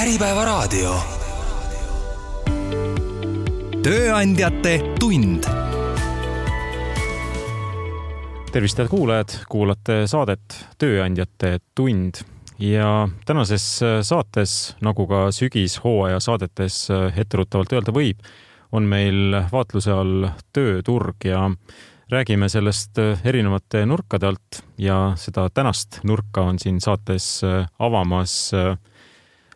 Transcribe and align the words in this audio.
Äripäevaraadio. 0.00 0.94
tööandjate 3.84 4.72
tund. 4.96 5.44
tervist, 8.52 8.78
head 8.80 8.88
kuulajad, 8.88 9.34
kuulate 9.52 10.06
saadet 10.08 10.56
Tööandjate 10.80 11.58
tund 11.76 12.22
ja 12.56 13.10
tänases 13.28 13.66
saates, 14.08 14.56
nagu 14.80 15.04
ka 15.10 15.26
sügishooaja 15.36 16.20
saadetes 16.24 16.86
etteruttavalt 17.20 17.76
öelda 17.76 17.92
võib, 17.92 18.24
on 18.72 18.88
meil 18.88 19.36
vaatluse 19.52 19.92
all 19.92 20.30
tööturg 20.56 21.28
ja 21.28 21.50
räägime 22.08 22.48
sellest 22.48 22.96
erinevate 23.04 23.84
nurkade 23.84 24.32
alt 24.32 24.64
ja 24.80 25.10
seda 25.20 25.50
tänast 25.52 26.00
nurka 26.08 26.48
on 26.48 26.58
siin 26.58 26.80
saates 26.80 27.42
avamas 27.78 28.54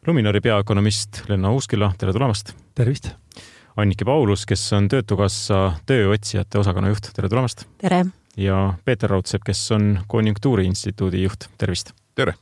Luminori 0.06 0.40
peaökonomist 0.44 1.22
Lenno 1.28 1.54
Uusküla, 1.56 1.86
tere 1.96 2.12
tulemast! 2.12 2.50
tervist! 2.76 3.06
Anniki 3.80 4.04
Paulus, 4.04 4.42
kes 4.44 4.60
on 4.76 4.84
Töötukassa 4.92 5.78
tööotsijate 5.88 6.60
osakonna 6.60 6.90
juht, 6.90 7.08
tere 7.16 7.30
tulemast! 7.32 7.64
tere! 7.80 8.02
ja 8.36 8.58
Peeter 8.84 9.08
Raudsepp, 9.08 9.46
kes 9.48 9.62
on 9.72 9.86
Konjunktuuriinstituudi 10.12 11.22
juht, 11.22 11.46
tervist! 11.56 11.94
tere! 12.20 12.34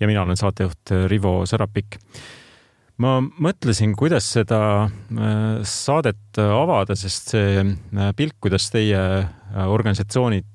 ja 0.00 0.10
mina 0.10 0.26
olen 0.26 0.36
saatejuht 0.36 0.92
Rivo 1.08 1.46
Sarapik. 1.48 1.96
ma 3.00 3.16
mõtlesin, 3.24 3.96
kuidas 3.96 4.28
seda 4.36 4.60
äh, 4.84 5.64
saadet 5.64 6.42
avada, 6.44 6.98
sest 7.00 7.32
see 7.32 7.64
äh, 7.64 8.12
pilk, 8.12 8.36
kuidas 8.44 8.68
teie 8.76 9.00
äh, 9.00 9.64
organisatsioonid 9.72 10.52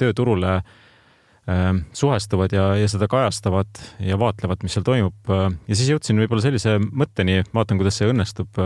tööturule 0.00 0.56
suhestuvad 1.94 2.50
ja, 2.54 2.68
ja 2.74 2.88
seda 2.90 3.06
kajastavad 3.10 3.80
ja 4.02 4.18
vaatlevad, 4.18 4.64
mis 4.66 4.74
seal 4.74 4.86
toimub. 4.86 5.30
ja 5.30 5.78
siis 5.78 5.92
jõudsin 5.92 6.18
võib-olla 6.18 6.42
sellise 6.42 6.76
mõtteni, 6.82 7.44
vaatan, 7.54 7.78
kuidas 7.78 8.00
see 8.00 8.10
õnnestub. 8.10 8.62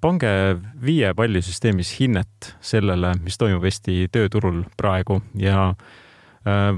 pange 0.00 0.32
viie 0.80 1.12
palli 1.18 1.42
süsteemis 1.42 1.92
hinnet 2.00 2.52
sellele, 2.60 3.12
mis 3.24 3.36
toimub 3.36 3.64
Eesti 3.68 4.06
tööturul 4.12 4.62
praegu 4.80 5.20
ja 5.36 5.74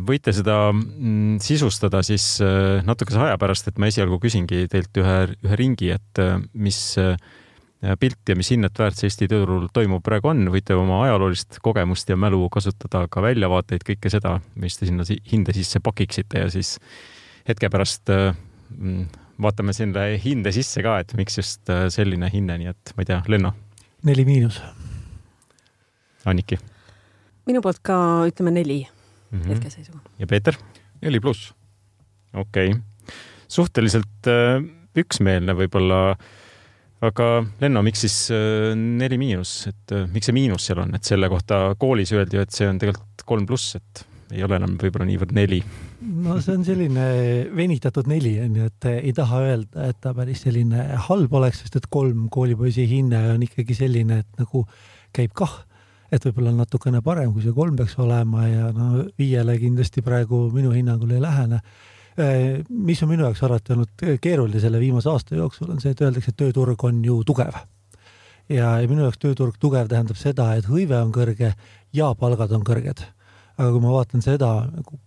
võite 0.09 0.33
seda 0.34 0.73
mm, 0.73 1.39
sisustada 1.45 2.03
siis 2.03 2.41
natukese 2.83 3.20
aja 3.22 3.39
pärast, 3.39 3.69
et 3.69 3.78
ma 3.78 3.91
esialgu 3.91 4.19
küsingi 4.19 4.65
teilt 4.72 4.97
ühe, 4.98 5.19
ühe 5.45 5.61
ringi, 5.61 5.93
et 5.95 6.22
mis 6.55 6.81
pilt 8.00 8.28
ja 8.28 8.36
mis 8.36 8.50
hinnet 8.53 8.77
väärt 8.77 8.98
see 8.98 9.09
Eesti 9.09 9.28
tööturul 9.31 9.70
toimub 9.73 10.03
praegu 10.05 10.28
on, 10.33 10.42
võite 10.53 10.77
oma 10.77 10.98
ajaloolist 11.06 11.61
kogemust 11.64 12.11
ja 12.12 12.17
mälu 12.20 12.42
kasutada, 12.53 13.06
ka 13.09 13.22
väljavaateid, 13.25 13.84
kõike 13.87 14.12
seda, 14.12 14.37
mis 14.61 14.77
te 14.77 14.89
sinna 14.89 15.06
hinde 15.33 15.55
sisse 15.56 15.81
pakiksite 15.84 16.45
ja 16.45 16.50
siis 16.53 16.75
hetke 17.48 17.70
pärast 17.72 18.12
mm, 18.12 19.06
vaatame 19.41 19.72
sinna 19.77 20.11
hinde 20.20 20.53
sisse 20.53 20.84
ka, 20.84 20.98
et 21.00 21.14
miks 21.17 21.41
just 21.41 21.72
selline 21.95 22.28
hinne, 22.33 22.59
nii 22.61 22.72
et 22.75 22.92
ma 22.97 23.05
ei 23.06 23.11
tea, 23.12 23.22
Lenno. 23.33 23.55
neli 24.05 24.27
miinus. 24.28 24.61
Anniki. 26.28 26.59
minu 27.48 27.62
poolt 27.65 27.81
ka 27.83 27.97
ütleme 28.28 28.53
neli 28.53 28.83
mm 28.84 29.41
-hmm. 29.41 29.48
hetkeseisuga. 29.48 29.98
ja 30.19 30.27
Peeter? 30.27 30.55
neli 31.00 31.20
pluss. 31.20 31.55
okei 32.34 32.69
okay., 32.69 32.81
suhteliselt 33.48 34.28
äh, 34.28 34.61
üksmeelne 34.97 35.55
võib-olla 35.56 36.19
aga 37.05 37.27
Lenno, 37.62 37.83
miks 37.84 38.05
siis 38.05 38.17
äh, 38.34 38.73
neli 38.77 39.19
miinus, 39.20 39.55
et 39.70 39.95
äh, 39.97 40.06
miks 40.12 40.29
see 40.29 40.37
miinus 40.37 40.69
seal 40.69 40.83
on, 40.83 40.95
et 40.97 41.06
selle 41.06 41.31
kohta 41.33 41.70
koolis 41.81 42.12
öeldi 42.17 42.39
ju, 42.39 42.45
et 42.45 42.55
see 42.55 42.69
on 42.69 42.81
tegelikult 42.81 43.25
kolm 43.29 43.47
pluss, 43.48 43.77
et 43.79 44.05
ei 44.31 44.45
ole 44.47 44.61
enam 44.61 44.77
võib-olla 44.79 45.09
niivõrd 45.09 45.33
neli. 45.34 45.59
no 46.23 46.37
see 46.43 46.55
on 46.59 46.67
selline 46.67 47.06
venitatud 47.56 48.06
neli 48.11 48.37
on 48.45 48.61
ju, 48.61 48.69
et 48.71 48.91
ei 48.93 49.15
taha 49.17 49.41
öelda, 49.48 49.89
et 49.91 49.98
ta 50.05 50.12
päris 50.15 50.45
selline 50.47 50.87
halb 51.09 51.34
oleks, 51.41 51.65
sest 51.65 51.81
et 51.81 51.91
kolm 51.91 52.28
koolipoisi 52.33 52.87
hinne 52.91 53.25
on 53.34 53.43
ikkagi 53.48 53.77
selline, 53.81 54.21
et 54.23 54.43
nagu 54.45 54.67
käib 55.17 55.34
kah, 55.34 55.62
et 56.12 56.22
võib-olla 56.27 56.53
natukene 56.55 57.00
parem, 57.06 57.32
kui 57.34 57.43
see 57.43 57.56
kolm 57.56 57.78
peaks 57.78 57.97
olema 58.03 58.47
ja 58.47 58.71
no 58.77 59.06
viiele 59.19 59.56
kindlasti 59.62 60.05
praegu 60.06 60.49
minu 60.55 60.75
hinnangul 60.75 61.17
ei 61.17 61.22
lähene. 61.22 61.62
Äh, 61.62 61.90
mis 62.69 63.03
on 63.03 63.09
minu 63.09 63.25
jaoks 63.25 63.43
alati 63.47 63.75
olnud 63.75 64.04
keeruline 64.21 64.60
selle 64.60 64.81
viimase 64.81 65.10
aasta 65.10 65.37
jooksul, 65.38 65.71
on 65.71 65.81
see, 65.81 65.93
et 65.94 66.00
öeldakse, 66.03 66.32
et 66.32 66.41
tööturg 66.41 66.84
on 66.84 67.04
ju 67.04 67.21
tugev. 67.25 67.54
ja, 68.48 68.72
minu 68.88 69.06
jaoks 69.06 69.21
tööturg 69.22 69.59
tugev 69.60 69.88
tähendab 69.88 70.19
seda, 70.19 70.54
et 70.59 70.66
hõive 70.69 70.99
on 70.99 71.12
kõrge 71.15 71.53
ja 71.93 72.15
palgad 72.15 72.53
on 72.53 72.65
kõrged. 72.66 73.04
aga 73.56 73.70
kui 73.70 73.81
ma 73.81 73.93
vaatan 73.93 74.22
seda 74.22 74.50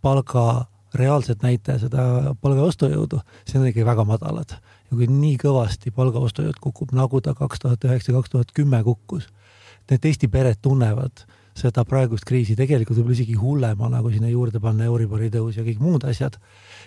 palga 0.01 0.67
reaalset 0.93 1.41
näitaja, 1.41 1.79
seda 1.87 2.33
palga 2.41 2.67
ostujõudu, 2.69 3.19
see 3.49 3.59
on 3.59 3.67
ikkagi 3.67 3.85
väga 3.85 4.05
madalad. 4.07 4.57
ja 4.89 4.97
kui 4.97 5.07
nii 5.07 5.37
kõvasti 5.41 5.91
palga 5.91 6.19
ostujõud 6.19 6.59
kukub, 6.61 6.93
nagu 6.93 7.21
ta 7.21 7.33
kaks 7.33 7.59
tuhat 7.59 7.83
üheksa, 7.83 8.13
kaks 8.13 8.29
tuhat 8.29 8.51
kümme 8.53 8.83
kukkus, 8.83 9.29
need 9.89 10.05
Eesti 10.05 10.27
pered 10.27 10.61
tunnevad 10.61 11.25
seda 11.57 11.83
praegust 11.85 12.25
kriisi 12.27 12.55
tegelikult 12.57 12.97
võib-olla 12.97 13.17
isegi 13.17 13.37
hullemana, 13.37 14.01
kui 14.01 14.15
sinna 14.15 14.31
juurde 14.31 14.59
panna 14.63 14.87
Euribori 14.89 15.29
tõus 15.33 15.57
ja 15.59 15.65
kõik 15.65 15.81
muud 15.83 16.05
asjad, 16.09 16.37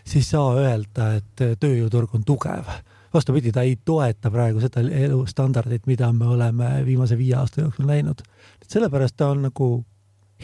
siis 0.06 0.28
saa 0.32 0.54
öelda, 0.58 1.12
et 1.20 1.44
tööjõuturg 1.60 2.14
on 2.18 2.24
tugev. 2.26 2.70
vastupidi, 3.14 3.52
ta 3.52 3.62
ei 3.62 3.78
toeta 3.84 4.30
praegu 4.30 4.60
seda 4.60 4.82
elustandardit, 4.82 5.86
mida 5.86 6.12
me 6.12 6.26
oleme 6.26 6.82
viimase 6.84 7.16
viie 7.16 7.34
aasta 7.34 7.60
jooksul 7.60 7.86
näinud. 7.86 8.22
sellepärast 8.68 9.16
ta 9.16 9.30
on 9.30 9.42
nagu 9.42 9.84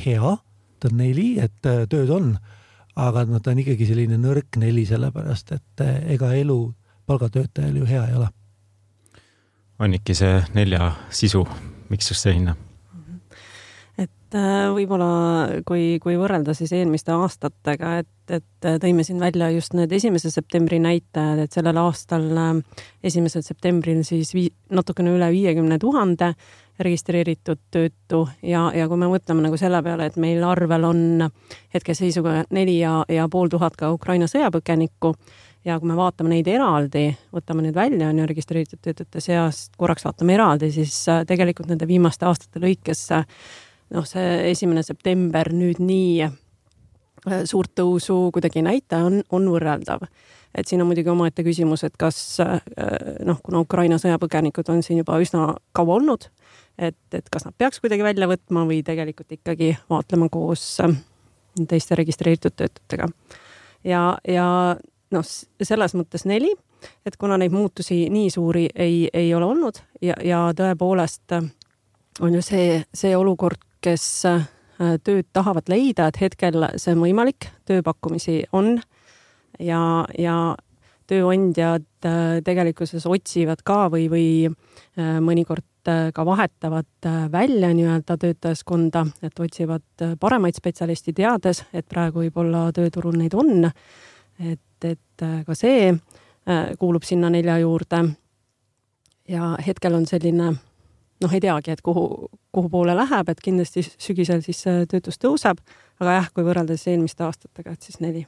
hea, 0.06 0.37
ta 0.81 0.88
on 0.88 0.97
neli, 0.97 1.38
et 1.41 1.61
tööd 1.62 2.11
on, 2.11 2.38
aga 2.97 3.25
noh, 3.25 3.41
ta 3.41 3.50
on 3.50 3.59
ikkagi 3.59 3.87
selline 3.87 4.16
nõrk 4.16 4.56
neli, 4.56 4.87
sellepärast 4.87 5.53
et 5.53 5.84
ega 6.06 6.32
elu 6.34 6.75
palgatöötajal 7.06 7.77
ju 7.77 7.87
hea 7.87 8.06
ei 8.06 8.15
ole. 8.15 8.28
Anniki, 9.78 10.15
see 10.15 10.43
nelja 10.55 10.93
sisu, 11.11 11.47
miks 11.91 12.11
just 12.11 12.22
see 12.22 12.38
hinne? 12.38 12.55
Et 14.03 14.37
äh, 14.39 14.71
võib-olla 14.75 15.09
kui, 15.69 15.99
kui 16.03 16.17
võrrelda 16.21 16.55
siis 16.57 16.73
eelmiste 16.77 17.15
aastatega, 17.15 17.93
et, 18.03 18.35
et 18.41 18.69
tõime 18.83 19.05
siin 19.07 19.21
välja 19.23 19.51
just 19.55 19.77
need 19.77 19.93
esimese 19.93 20.33
septembri 20.33 20.81
näitajad, 20.83 21.45
et 21.45 21.55
sellel 21.55 21.79
aastal 21.83 22.27
äh, 22.33 22.81
esimesel 23.05 23.45
septembril 23.47 24.03
siis 24.09 24.33
vii, 24.37 24.49
natukene 24.73 25.15
üle 25.17 25.31
viiekümne 25.35 25.79
tuhande 25.83 26.33
registreeritud 26.83 27.61
töötu 27.71 28.25
ja, 28.43 28.67
ja 28.75 28.89
kui 28.89 28.99
me 28.99 29.11
mõtleme 29.12 29.45
nagu 29.45 29.59
selle 29.61 29.83
peale, 29.85 30.09
et 30.09 30.19
meil 30.21 30.43
arvel 30.49 30.89
on 30.89 31.03
hetkeseisuga 31.75 32.43
neli 32.51 32.79
ja, 32.81 33.03
ja 33.12 33.29
pool 33.31 33.53
tuhat 33.53 33.77
ka 33.79 33.93
Ukraina 33.93 34.29
sõjapõgenikku 34.31 35.15
ja 35.65 35.79
kui 35.79 35.91
me 35.91 35.97
vaatame 35.99 36.33
neid 36.33 36.49
eraldi, 36.51 37.07
võtame 37.35 37.67
need 37.67 37.77
välja, 37.77 38.09
on 38.11 38.19
ju, 38.23 38.27
registreeritud 38.29 38.83
töötute 38.83 39.23
seast, 39.23 39.77
korraks 39.79 40.07
vaatame 40.07 40.37
eraldi, 40.37 40.73
siis 40.75 40.97
äh, 41.11 41.23
tegelikult 41.29 41.71
nende 41.71 41.87
viimaste 41.91 42.27
aastate 42.29 42.62
lõikes 42.62 43.07
noh, 43.93 44.07
see 44.09 44.51
esimene 44.51 44.83
september 44.87 45.51
nüüd 45.55 45.81
nii 45.83 46.23
äh, 46.27 47.43
suurt 47.49 47.75
tõusu 47.79 48.31
kuidagi 48.35 48.63
ei 48.63 48.69
näita, 48.69 49.03
on, 49.07 49.21
on 49.31 49.49
võrreldav. 49.53 50.07
et 50.55 50.69
siin 50.69 50.83
on 50.85 50.91
muidugi 50.91 51.09
omaette 51.09 51.45
küsimus, 51.45 51.85
et 51.85 51.97
kas 52.01 52.41
äh, 52.45 52.59
noh, 53.25 53.41
kuna 53.45 53.63
Ukraina 53.65 53.99
sõjapõgenikud 54.01 54.69
on 54.73 54.83
siin 54.85 55.03
juba 55.03 55.19
üsna 55.23 55.53
kaua 55.73 55.97
olnud, 56.01 56.29
et, 56.79 56.99
et 57.13 57.29
kas 57.33 57.47
nad 57.49 57.57
peaks 57.59 57.81
kuidagi 57.81 58.05
välja 58.05 58.29
võtma 58.31 58.67
või 58.69 58.83
tegelikult 58.87 59.39
ikkagi 59.39 59.75
vaatlema 59.91 60.29
koos 60.33 60.67
äh, 60.85 60.97
teiste 61.69 61.99
registreeritud 61.99 62.57
töötutega. 62.57 63.09
ja, 63.85 64.05
ja 64.29 64.77
noh, 65.13 65.33
selles 65.63 65.97
mõttes 65.99 66.25
neli, 66.29 66.53
et 67.07 67.17
kuna 67.21 67.37
neid 67.39 67.53
muutusi 67.55 68.07
nii 68.11 68.31
suuri 68.31 68.69
ei, 68.75 69.09
ei 69.13 69.35
ole 69.35 69.47
olnud 69.47 69.83
ja, 70.03 70.17
ja 70.25 70.49
tõepoolest 70.57 71.37
on 72.21 72.35
ju 72.35 72.43
see, 72.45 72.83
see 72.95 73.17
olukord, 73.17 73.61
kes 73.82 74.04
äh, 74.28 74.44
tööd 75.04 75.28
tahavad 75.34 75.70
leida, 75.70 76.09
et 76.09 76.20
hetkel 76.22 76.66
see 76.81 76.94
on 76.94 77.03
võimalik, 77.04 77.48
tööpakkumisi 77.69 78.43
on 78.56 78.76
ja, 79.60 79.82
ja 80.19 80.37
tööandjad 81.10 82.08
äh, 82.08 82.38
tegelikkuses 82.46 83.06
otsivad 83.11 83.64
ka 83.67 83.87
või, 83.93 84.08
või 84.12 84.26
äh, 84.49 85.19
mõnikord 85.25 85.67
ka 85.82 86.23
vahetavad 86.23 87.06
välja 87.32 87.73
nii-öelda 87.75 88.14
töötajaskonda, 88.23 89.00
et 89.26 89.40
otsivad 89.43 90.05
paremaid 90.23 90.55
spetsialisti, 90.55 91.11
teades, 91.11 91.64
et 91.75 91.88
praegu 91.90 92.23
võib-olla 92.23 92.69
tööturul 92.70 93.17
neid 93.19 93.35
on. 93.35 93.67
et, 94.38 94.87
et 94.87 95.25
ka 95.43 95.56
see 95.58 95.90
kuulub 96.78 97.02
sinna 97.02 97.32
nelja 97.35 97.58
juurde. 97.64 98.05
ja 99.26 99.56
hetkel 99.67 99.99
on 99.99 100.06
selline 100.06 100.52
noh, 101.23 101.33
ei 101.33 101.41
teagi, 101.41 101.73
et 101.75 101.83
kuhu, 101.85 102.29
kuhu 102.53 102.69
poole 102.73 102.95
läheb, 102.97 103.29
et 103.33 103.41
kindlasti 103.43 103.85
sügisel 103.91 104.43
siis 104.45 104.65
töötus 104.91 105.21
tõuseb, 105.23 105.61
aga 106.03 106.19
jah, 106.19 106.31
kui 106.35 106.47
võrrelda 106.47 106.77
siis 106.77 106.95
eelmiste 106.95 107.25
aastatega, 107.27 107.75
et 107.75 107.91
siis 107.91 108.01
neli. 108.05 108.27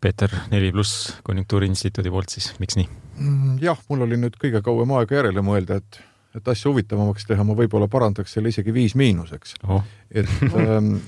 Peeter, 0.00 0.32
neli 0.52 0.68
pluss 0.74 1.14
Konjunktuuriinstituudi 1.24 2.12
poolt 2.12 2.34
siis, 2.34 2.50
miks 2.60 2.76
nii? 2.76 2.88
Mm, 3.16 3.56
jah, 3.64 3.78
mul 3.88 4.04
oli 4.04 4.18
nüüd 4.20 4.36
kõige 4.40 4.60
kauem 4.64 4.92
aega 4.98 5.20
järele 5.20 5.42
mõelda, 5.44 5.80
et, 5.80 6.00
et 6.36 6.48
asja 6.52 6.70
huvitavamaks 6.70 7.24
teha, 7.26 7.44
ma 7.46 7.56
võib-olla 7.56 7.88
parandaks 7.90 8.36
selle 8.36 8.52
isegi 8.52 8.74
viis 8.76 8.94
miinuseks. 8.98 9.56
Oh.. 9.66 9.84
et 10.10 10.28
ähm, 10.52 10.98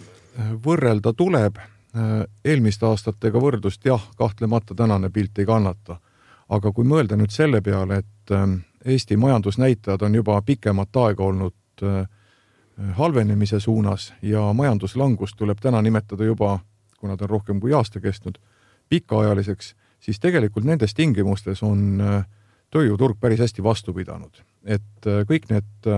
võrrelda 0.64 1.12
tuleb. 1.16 1.60
Äh, 1.96 2.24
eelmiste 2.44 2.86
aastatega 2.88 3.40
võrdlust, 3.40 3.84
jah, 3.84 4.02
kahtlemata 4.16 4.74
tänane 4.76 5.10
pilt 5.12 5.38
ei 5.38 5.46
kannata. 5.48 5.98
Aga 6.48 6.72
kui 6.72 6.84
mõelda 6.88 7.16
nüüd 7.20 7.32
selle 7.32 7.60
peale, 7.64 8.00
et 8.00 8.32
ähm, 8.32 8.62
Eesti 8.88 9.16
majandusnäitajad 9.16 10.02
on 10.02 10.14
juba 10.14 10.42
pikemat 10.42 10.96
aega 10.96 11.24
olnud 11.24 11.54
äh, 11.82 12.08
halvenemise 12.96 13.60
suunas 13.60 14.14
ja 14.22 14.52
majanduslangust 14.52 15.36
tuleb 15.36 15.58
täna 15.60 15.82
nimetada 15.82 16.24
juba, 16.24 16.58
kuna 16.98 17.16
ta 17.16 17.24
on 17.24 17.30
rohkem 17.30 17.60
kui 17.60 17.72
aasta 17.72 18.00
kestnud, 18.00 18.38
pikaajaliseks, 18.88 19.74
siis 20.00 20.20
tegelikult 20.20 20.64
nendes 20.64 20.94
tingimustes 20.94 21.62
on 21.62 22.00
äh, 22.00 22.24
tööjõuturg 22.70 23.20
päris 23.20 23.44
hästi 23.44 23.62
vastu 23.62 23.92
pidanud. 23.92 24.40
et 24.64 25.06
äh, 25.06 25.20
kõik 25.28 25.50
need 25.50 25.92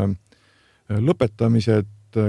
lõpetamised, 0.91 1.87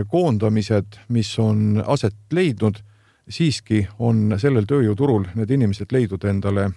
koondamised, 0.08 1.00
mis 1.10 1.40
on 1.40 1.84
aset 1.88 2.16
leidnud, 2.32 2.84
siiski 3.30 3.88
on 4.00 4.36
sellel 4.38 4.70
tööjõuturul 4.70 5.26
need 5.36 5.50
inimesed 5.50 5.90
leidnud 5.92 6.24
endale 6.30 6.70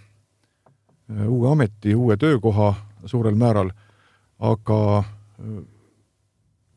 uue 1.29 1.51
ameti, 1.53 1.95
uue 1.95 2.17
töökoha 2.17 2.73
suurel 3.07 3.37
määral, 3.39 3.71
aga 4.39 4.81
äh, 4.99 5.63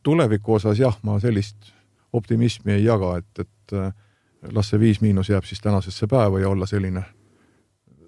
tuleviku 0.04 0.58
osas 0.58 0.80
jah, 0.80 0.98
ma 1.04 1.20
sellist 1.20 1.74
optimismi 2.14 2.78
ei 2.78 2.86
jaga, 2.86 3.18
et, 3.22 3.44
et 3.44 3.76
äh, 3.78 3.92
las 4.54 4.72
see 4.72 4.80
Viis 4.80 5.02
Miinus 5.02 5.30
jääb 5.30 5.46
siis 5.48 5.62
tänasesse 5.64 6.08
päeva 6.08 6.40
ja 6.40 6.50
olla 6.50 6.66
selline 6.66 7.04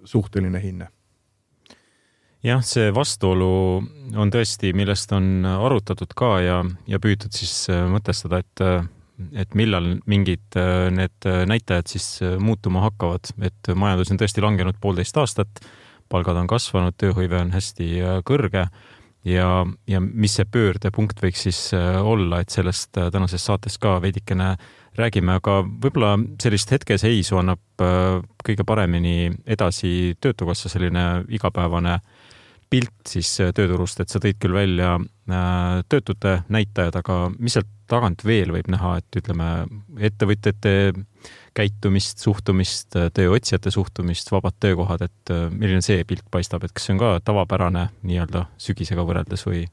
suhteline 0.05 0.61
hinne. 0.63 0.87
jah, 2.43 2.61
see 2.63 2.93
vastuolu 2.95 3.49
on 4.15 4.31
tõesti, 4.31 4.71
millest 4.73 5.11
on 5.11 5.43
arutatud 5.49 6.13
ka 6.15 6.31
ja, 6.39 6.61
ja 6.87 6.99
püütud 7.03 7.35
siis 7.35 7.67
mõtestada, 7.91 8.39
et 8.39 8.65
et 9.35 9.55
millal 9.59 9.97
mingid 10.07 10.55
need 10.95 11.25
näitajad 11.51 11.89
siis 11.91 12.05
muutuma 12.39 12.85
hakkavad, 12.85 13.33
et 13.43 13.71
majandus 13.75 14.13
on 14.13 14.19
tõesti 14.21 14.39
langenud 14.39 14.79
poolteist 14.79 15.17
aastat 15.19 15.59
palgad 16.11 16.39
on 16.39 16.49
kasvanud, 16.49 16.97
tööhõive 16.99 17.39
on 17.39 17.53
hästi 17.53 17.89
äh, 18.01 18.17
kõrge 18.27 18.65
ja, 19.27 19.49
ja 19.89 20.01
mis 20.01 20.37
see 20.39 20.47
pöördepunkt 20.49 21.21
võiks 21.23 21.45
siis 21.47 21.61
äh, 21.77 21.99
olla, 22.01 22.41
et 22.41 22.53
sellest 22.53 22.97
äh, 22.97 23.09
tänases 23.13 23.45
saates 23.45 23.77
ka 23.81 23.97
veidikene 24.03 24.53
räägime, 24.99 25.37
aga 25.39 25.61
võib-olla 25.63 26.15
sellist 26.41 26.71
hetkeseisu 26.73 27.37
annab 27.39 27.61
kõige 28.43 28.65
paremini 28.67 29.29
edasi 29.47 30.17
Töötukassa 30.19 30.67
selline 30.67 31.23
igapäevane 31.31 31.99
pilt 32.69 33.07
siis 33.07 33.29
tööturust, 33.55 34.01
et 34.01 34.11
sa 34.11 34.19
tõid 34.19 34.41
küll 34.41 34.57
välja 34.57 34.97
töötute 35.87 36.33
näitajad, 36.51 36.97
aga 36.99 37.19
mis 37.37 37.55
sealt 37.55 37.69
tagant 37.87 38.25
veel 38.27 38.51
võib 38.57 38.67
näha, 38.73 38.97
et 38.99 39.21
ütleme, 39.21 39.47
ettevõtjate 40.09 40.73
käitumist, 41.57 42.21
suhtumist, 42.23 42.95
tööotsijate 43.15 43.71
suhtumist, 43.73 44.31
vabad 44.31 44.55
töökohad, 44.61 45.03
et 45.09 45.33
äh, 45.33 45.47
milline 45.51 45.81
see 45.85 46.03
pilt 46.07 46.27
paistab, 46.31 46.63
et 46.65 46.73
kas 46.75 46.87
see 46.87 46.95
on 46.95 47.01
ka 47.01 47.13
tavapärane 47.25 47.89
nii-öelda 48.07 48.45
sügisega 48.61 49.05
võrreldes 49.07 49.45
või 49.47 49.65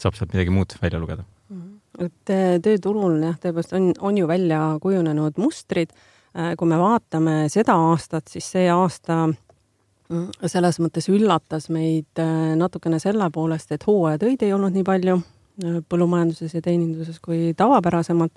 saab 0.00 0.16
sealt 0.16 0.34
midagi 0.34 0.54
muud 0.54 0.76
välja 0.82 1.02
lugeda? 1.02 1.26
Mhm. 1.50 1.76
et 2.06 2.32
äh, 2.34 2.56
tööturul 2.62 3.18
jah, 3.22 3.36
tõepoolest 3.42 3.76
on, 3.78 3.92
on 3.98 4.18
ju 4.18 4.30
välja 4.30 4.62
kujunenud 4.82 5.38
mustrid. 5.42 5.94
Äh, 6.30 6.54
kui 6.56 6.70
me 6.70 6.78
vaatame 6.80 7.42
seda 7.50 7.74
aastat, 7.90 8.30
siis 8.30 8.46
see 8.54 8.68
aasta 8.70 9.24
mm, 9.26 10.46
selles 10.46 10.78
mõttes 10.82 11.10
üllatas 11.10 11.68
meid 11.74 12.22
natukene 12.56 13.00
selle 13.02 13.30
poolest, 13.34 13.72
et 13.74 13.86
hooajatöid 13.86 14.46
ei 14.46 14.54
olnud 14.54 14.74
nii 14.74 14.86
palju 14.86 15.20
põllumajanduses 15.60 16.54
ja 16.56 16.62
teeninduses 16.64 17.18
kui 17.20 17.50
tavapärasemalt 17.56 18.32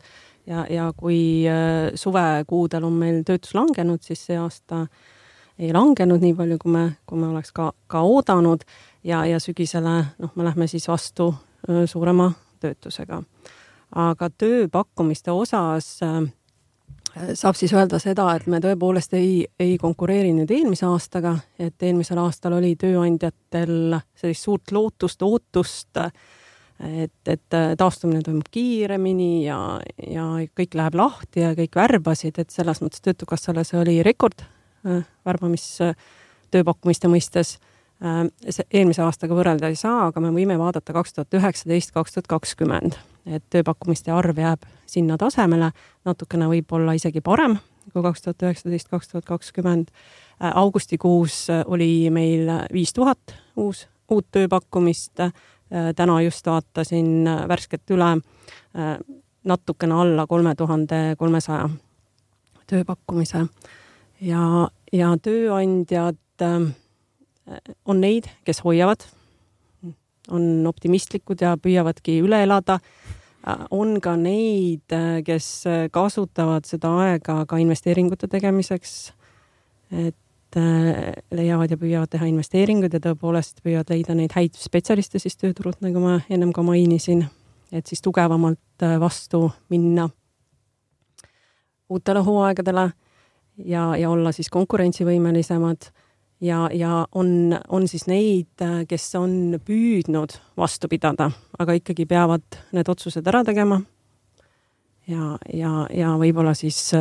ja, 0.47 0.65
ja 0.69 0.91
kui 0.97 1.45
äh, 1.47 1.91
suvekuudel 1.95 2.83
on 2.83 2.93
meil 2.99 3.23
töötus 3.27 3.55
langenud, 3.55 4.03
siis 4.03 4.25
see 4.27 4.37
aasta 4.39 4.85
ei 5.59 5.73
langenud 5.73 6.23
nii 6.23 6.33
palju, 6.37 6.57
kui 6.61 6.73
me, 6.73 6.83
kui 7.05 7.19
me 7.19 7.29
oleks 7.29 7.53
ka, 7.55 7.71
ka 7.87 8.01
oodanud 8.01 8.63
ja, 9.03 9.23
ja 9.29 9.39
sügisele 9.39 9.97
noh, 10.19 10.31
me 10.35 10.47
lähme 10.47 10.67
siis 10.67 10.87
vastu 10.89 11.33
äh, 11.33 11.83
suurema 11.85 12.31
töötusega. 12.63 13.23
aga 13.95 14.29
tööpakkumiste 14.29 15.31
osas 15.31 15.99
äh, 16.03 16.23
saab 17.37 17.55
siis 17.55 17.73
öelda 17.73 17.99
seda, 18.01 18.31
et 18.35 18.47
me 18.49 18.59
tõepoolest 18.63 19.13
ei, 19.17 19.45
ei 19.59 19.77
konkureeri 19.77 20.33
nüüd 20.33 20.51
eelmise 20.51 20.87
aastaga, 20.89 21.35
et 21.59 21.83
eelmisel 21.83 22.17
aastal 22.17 22.57
oli 22.57 22.73
tööandjatel 22.79 23.99
sellist 24.17 24.47
suurt 24.47 24.73
lootust, 24.73 25.21
ootust 25.21 26.01
äh, 26.01 26.09
et, 26.79 27.27
et 27.27 27.53
äh, 27.57 27.73
taastumine 27.77 28.21
toimub 28.25 28.49
kiiremini 28.51 29.45
ja, 29.45 29.57
ja 30.07 30.25
kõik 30.57 30.77
läheb 30.77 30.97
lahti 30.97 31.43
ja 31.43 31.53
kõik 31.57 31.77
värbasid, 31.77 32.39
et 32.41 32.53
selles 32.53 32.81
mõttes 32.83 33.03
Töötukassale 33.03 33.63
see 33.67 33.79
oli 33.79 33.99
rekord 34.05 34.45
äh, 34.87 35.03
mõistes. 37.11 37.57
Äh, 38.03 38.25
eelmise 38.71 39.03
aastaga 39.05 39.35
võrrelda 39.37 39.69
ei 39.71 39.79
saa, 39.79 40.09
aga 40.09 40.23
me 40.23 40.33
võime 40.35 40.57
vaadata 40.59 40.95
kaks 40.95 41.13
tuhat 41.13 41.39
üheksateist, 41.39 41.93
kaks 41.95 42.17
tuhat 42.17 42.31
kakskümmend, 42.31 42.97
et 43.25 43.45
tööpakkumiste 43.53 44.11
arv 44.11 44.41
jääb 44.41 44.65
sinna 44.89 45.17
tasemele, 45.17 45.71
natukene 46.05 46.49
võib-olla 46.51 46.97
isegi 46.97 47.23
parem 47.23 47.59
kui 47.91 48.03
kaks 48.03 48.21
tuhat 48.23 48.43
üheksateist, 48.47 48.87
kaks 48.87 49.09
tuhat 49.11 49.25
kakskümmend. 49.27 49.89
augustikuus 50.39 51.47
oli 51.65 52.09
meil 52.09 52.47
viis 52.73 52.93
tuhat 52.93 53.35
uus, 53.55 53.87
uut 54.11 54.25
tööpakkumist 54.31 55.19
täna 55.95 56.21
just 56.21 56.45
vaatasin 56.47 57.27
äh, 57.27 57.47
värskelt 57.49 57.89
üle 57.91 58.11
äh, 58.13 58.97
natukene 59.43 59.95
alla 59.95 60.27
kolme 60.27 60.55
tuhande 60.55 61.15
kolmesaja 61.17 61.69
tööpakkumise 62.69 63.45
ja, 64.21 64.69
ja 64.93 65.09
tööandjad 65.21 66.19
on 67.85 67.99
neid, 67.99 68.29
kes 68.47 68.61
hoiavad, 68.63 69.03
on 70.31 70.45
optimistlikud 70.67 71.43
ja 71.43 71.57
püüavadki 71.59 72.15
üle 72.23 72.39
elada. 72.45 72.79
on 73.71 73.99
ka 74.01 74.15
neid, 74.15 74.95
kes 75.25 75.47
kasutavad 75.91 76.65
seda 76.65 76.93
aega 77.03 77.45
ka 77.45 77.57
investeeringute 77.59 78.27
tegemiseks. 78.31 79.13
et 79.91 80.15
Äh, 80.15 80.22
leiavad 80.59 81.71
ja 81.71 81.77
püüavad 81.79 82.11
teha 82.13 82.27
investeeringuid 82.29 82.93
ja 82.93 83.01
tõepoolest 83.03 83.63
püüavad 83.63 83.89
leida 83.93 84.15
neid 84.17 84.33
häid 84.35 84.57
spetsialiste 84.59 85.21
siis 85.21 85.37
tööturult, 85.39 85.79
nagu 85.85 86.01
ma 86.03 86.19
ennem 86.29 86.53
ka 86.53 86.63
mainisin, 86.65 87.25
et 87.71 87.89
siis 87.89 88.03
tugevamalt 88.03 88.85
äh, 88.85 88.99
vastu 89.01 89.47
minna 89.73 90.09
uutele 91.89 92.23
hooaegadele 92.25 92.87
ja, 93.65 93.83
ja 93.97 94.09
olla 94.09 94.31
siis 94.31 94.49
konkurentsivõimelisemad 94.53 95.89
ja, 96.41 96.67
ja 96.73 97.03
on, 97.15 97.57
on 97.69 97.87
siis 97.87 98.07
neid, 98.07 98.53
äh, 98.61 98.83
kes 98.89 99.09
on 99.19 99.59
püüdnud 99.65 100.37
vastu 100.57 100.89
pidada, 100.91 101.31
aga 101.59 101.79
ikkagi 101.79 102.05
peavad 102.09 102.61
need 102.71 102.89
otsused 102.89 103.27
ära 103.27 103.43
tegema. 103.43 103.81
ja, 105.07 105.37
ja, 105.53 105.87
ja 105.91 106.15
võib-olla 106.17 106.53
siis 106.57 106.93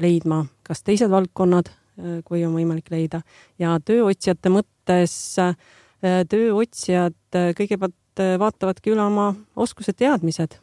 leidma 0.00 0.44
kas 0.70 0.84
teised 0.86 1.10
valdkonnad, 1.10 1.66
äh, 1.66 1.79
kui 2.24 2.44
on 2.46 2.54
võimalik 2.56 2.90
leida. 2.92 3.22
Ja 3.58 3.76
tööotsijate 3.84 4.52
mõttes 4.52 5.14
äh, 5.40 5.54
tööotsijad 6.00 7.16
äh, 7.36 7.52
kõigepealt 7.58 7.96
vaatavadki 8.20 8.92
üle 8.92 9.00
oma 9.06 9.30
oskused-teadmised 9.56 10.58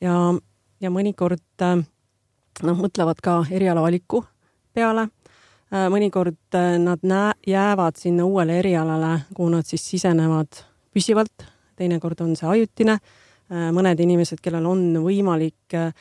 ja, 0.00 0.14
ja 0.80 0.90
mõnikord 0.94 1.42
noh, 1.60 2.78
mõtlevad 2.78 3.18
ka 3.20 3.34
erialavaliku 3.52 4.22
peale. 4.72 5.08
mõnikord 5.90 6.56
nad 6.80 7.02
näe-, 7.02 7.34
jäävad 7.50 7.98
sinna 7.98 8.24
uuele 8.24 8.60
erialale, 8.62 9.26
kuhu 9.34 9.50
nad 9.52 9.66
siis 9.66 9.84
sisenevad 9.90 10.62
püsivalt, 10.94 11.44
teinekord 11.76 12.20
on 12.24 12.36
see 12.38 12.48
ajutine. 12.48 12.98
Äh, 13.52 13.68
mõned 13.76 14.00
inimesed, 14.00 14.40
kellel 14.40 14.64
on 14.66 14.86
võimalik, 15.04 15.74
äh, 15.76 15.92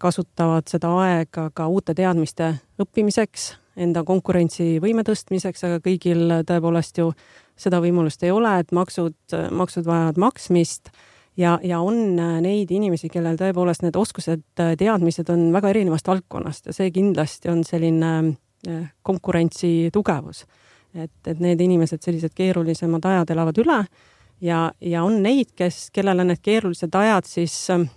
kasutavad 0.00 0.66
seda 0.68 0.90
aega 1.04 1.46
ka 1.54 1.68
uute 1.70 1.94
teadmiste 1.94 2.50
õppimiseks, 2.82 3.52
enda 3.76 4.04
konkurentsivõime 4.06 5.04
tõstmiseks, 5.06 5.64
aga 5.66 5.80
kõigil 5.84 6.38
tõepoolest 6.46 7.00
ju 7.00 7.10
seda 7.58 7.80
võimalust 7.82 8.22
ei 8.26 8.32
ole, 8.34 8.58
et 8.62 8.72
maksud, 8.74 9.16
maksud 9.54 9.86
vajavad 9.86 10.20
maksmist 10.20 10.90
ja, 11.36 11.58
ja 11.62 11.80
on 11.82 12.16
neid 12.16 12.70
inimesi, 12.74 13.10
kellel 13.12 13.38
tõepoolest 13.40 13.84
need 13.84 13.98
oskused, 13.98 14.44
teadmised 14.56 15.30
on 15.34 15.48
väga 15.54 15.74
erinevast 15.74 16.08
valdkonnast 16.10 16.70
ja 16.70 16.76
see 16.76 16.90
kindlasti 16.94 17.50
on 17.52 17.64
selline 17.66 18.12
äh, 18.22 18.88
konkurentsi 19.02 19.90
tugevus. 19.94 20.44
et, 20.94 21.14
et 21.26 21.40
need 21.42 21.60
inimesed, 21.60 22.02
sellised 22.02 22.34
keerulisemad 22.38 23.04
ajad 23.10 23.30
elavad 23.34 23.58
üle 23.58 23.80
ja, 24.40 24.72
ja 24.80 25.02
on 25.04 25.18
neid, 25.22 25.52
kes, 25.56 25.88
kellele 25.94 26.24
need 26.26 26.42
keerulised 26.42 26.94
ajad 26.94 27.26
siis 27.28 27.54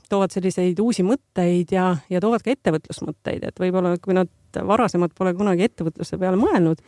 toovad 0.09 0.33
selliseid 0.33 0.79
uusi 0.79 1.05
mõtteid 1.05 1.73
ja, 1.75 1.91
ja 2.09 2.21
toovad 2.23 2.45
ka 2.45 2.53
ettevõtlusmõtteid, 2.53 3.47
et 3.49 3.61
võib-olla 3.61 3.95
kui 4.01 4.17
nad 4.17 4.31
varasemalt 4.67 5.13
pole 5.17 5.33
kunagi 5.37 5.67
ettevõtluse 5.67 6.17
peale 6.17 6.39
mõelnud, 6.39 6.81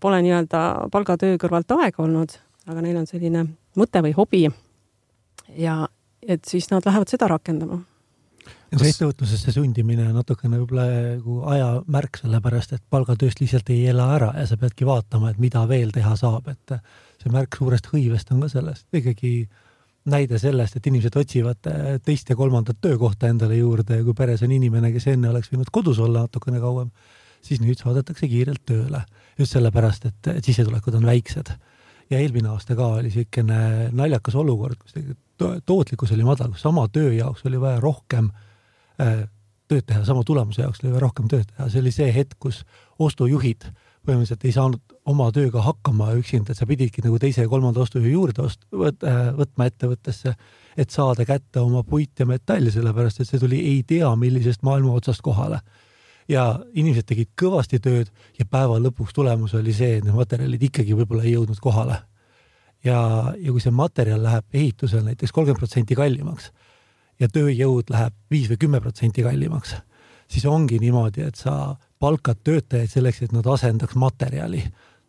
pole 0.00 0.20
nii-öelda 0.24 0.60
palgatöö 0.92 1.38
kõrvalt 1.40 1.74
aega 1.78 2.02
olnud, 2.04 2.36
aga 2.70 2.84
neil 2.84 3.00
on 3.00 3.08
selline 3.10 3.46
mõte 3.78 4.02
või 4.04 4.14
hobi. 4.16 4.44
Ja 5.58 5.84
et 6.22 6.46
siis 6.48 6.70
nad 6.70 6.86
lähevad 6.86 7.10
seda 7.10 7.28
rakendama. 7.28 7.82
Ja 8.72 8.80
see 8.80 8.90
ettevõtlusesse 8.90 9.52
sundimine 9.54 10.06
on 10.08 10.16
natukene 10.18 10.58
võib-olla 10.58 10.84
nagu 10.88 11.36
aja 11.52 11.68
märk, 11.94 12.18
sellepärast 12.20 12.74
et 12.74 12.82
palgatööst 12.90 13.40
lihtsalt 13.40 13.70
ei 13.70 13.84
ela 13.92 14.08
ära 14.16 14.32
ja 14.38 14.46
sa 14.50 14.58
peadki 14.60 14.86
vaatama, 14.88 15.30
et 15.30 15.38
mida 15.42 15.62
veel 15.70 15.92
teha 15.94 16.16
saab, 16.18 16.48
et 16.50 16.74
see 17.22 17.32
märk 17.32 17.56
suurest 17.60 17.86
hõivest 17.92 18.32
on 18.34 18.42
ka 18.44 18.50
sellest. 18.52 18.88
Ikkagi 18.96 19.34
näide 20.10 20.38
sellest, 20.38 20.76
et 20.76 20.86
inimesed 20.86 21.16
otsivad 21.16 21.68
teist 22.04 22.30
ja 22.30 22.36
kolmandat 22.36 22.80
töökohta 22.84 23.28
endale 23.30 23.56
juurde 23.56 24.00
ja 24.00 24.04
kui 24.04 24.14
peres 24.16 24.42
on 24.44 24.52
inimene, 24.52 24.92
kes 24.92 25.08
enne 25.14 25.30
oleks 25.30 25.52
võinud 25.52 25.70
kodus 25.72 26.00
olla 26.04 26.26
natukene 26.26 26.60
kauem, 26.60 26.90
siis 27.44 27.62
nüüd 27.64 27.80
saadetakse 27.80 28.28
kiirelt 28.28 28.64
tööle. 28.68 29.04
just 29.38 29.52
sellepärast, 29.52 30.04
et 30.06 30.44
sissetulekud 30.44 30.94
on 30.94 31.06
väiksed. 31.06 31.54
ja 32.10 32.18
eelmine 32.18 32.48
aasta 32.48 32.76
ka 32.76 32.86
oli 32.86 33.08
niisugune 33.08 33.88
naljakas 33.92 34.34
olukord, 34.34 34.76
kus 34.76 34.94
tootlikkus 35.66 36.12
oli 36.12 36.24
madal, 36.24 36.52
sama 36.56 36.88
töö 36.88 37.12
jaoks 37.12 37.46
oli 37.46 37.60
vaja 37.60 37.80
rohkem 37.80 38.30
äh, 39.00 39.24
tööd 39.68 39.86
teha, 39.86 40.04
sama 40.04 40.24
tulemuse 40.24 40.62
jaoks 40.62 40.84
oli 40.84 40.92
vaja 40.92 41.00
rohkem 41.00 41.28
tööd 41.28 41.48
teha, 41.48 41.68
see 41.70 41.80
oli 41.80 41.92
see 41.92 42.12
hetk, 42.12 42.36
kus 42.38 42.64
ostujuhid 42.98 43.64
põhimõtteliselt 44.04 44.44
ei 44.44 44.54
saanud 44.54 44.94
oma 45.10 45.30
tööga 45.34 45.62
hakkama 45.64 46.12
üksinda, 46.18 46.54
sa 46.56 46.66
pididki 46.68 47.04
nagu 47.04 47.18
teise 47.20 47.44
ja 47.44 47.50
kolmanda 47.50 47.82
ostujuhi 47.84 48.12
juurde 48.12 48.44
ost-, 48.46 48.66
võt, 48.72 49.04
äh, 49.08 49.30
võtma 49.36 49.68
ettevõttesse, 49.70 50.34
et 50.76 50.94
saada 50.94 51.26
kätte 51.28 51.62
oma 51.62 51.84
puit 51.88 52.20
ja 52.20 52.26
metall, 52.28 52.70
sellepärast 52.72 53.20
et 53.20 53.30
see 53.30 53.42
tuli 53.42 53.60
ei 53.72 53.82
tea 53.88 54.10
millisest 54.16 54.64
maailma 54.66 54.96
otsast 55.00 55.24
kohale. 55.24 55.60
ja 56.28 56.58
inimesed 56.72 57.04
tegid 57.04 57.28
kõvasti 57.36 57.82
tööd 57.84 58.08
ja 58.38 58.46
päeva 58.48 58.78
lõpuks 58.80 59.12
tulemus 59.12 59.52
oli 59.54 59.74
see, 59.76 59.98
et 59.98 60.04
need 60.06 60.14
materjalid 60.16 60.62
ikkagi 60.70 60.96
võib-olla 60.96 61.26
ei 61.26 61.34
jõudnud 61.34 61.60
kohale 61.60 61.98
ja, 62.84 62.98
ja 63.36 63.52
kui 63.52 63.62
see 63.62 63.74
materjal 63.74 64.22
läheb 64.24 64.56
ehitusel 64.56 65.04
näiteks 65.04 65.32
kolmkümmend 65.32 65.60
protsenti 65.60 65.96
kallimaks 65.98 66.50
ja 67.20 67.28
tööjõud 67.32 67.92
läheb 67.92 68.16
viis 68.30 68.48
või 68.50 68.60
kümme 68.64 68.80
protsenti 68.84 69.24
kallimaks, 69.24 69.76
siis 70.34 70.46
ongi 70.50 70.80
niimoodi, 70.82 71.22
et 71.28 71.38
sa 71.38 71.76
palkad 72.02 72.42
töötajaid 72.44 72.90
selleks, 72.90 73.22
et 73.24 73.34
nad 73.34 73.46
asendaks 73.46 73.96
materjali. 73.98 74.64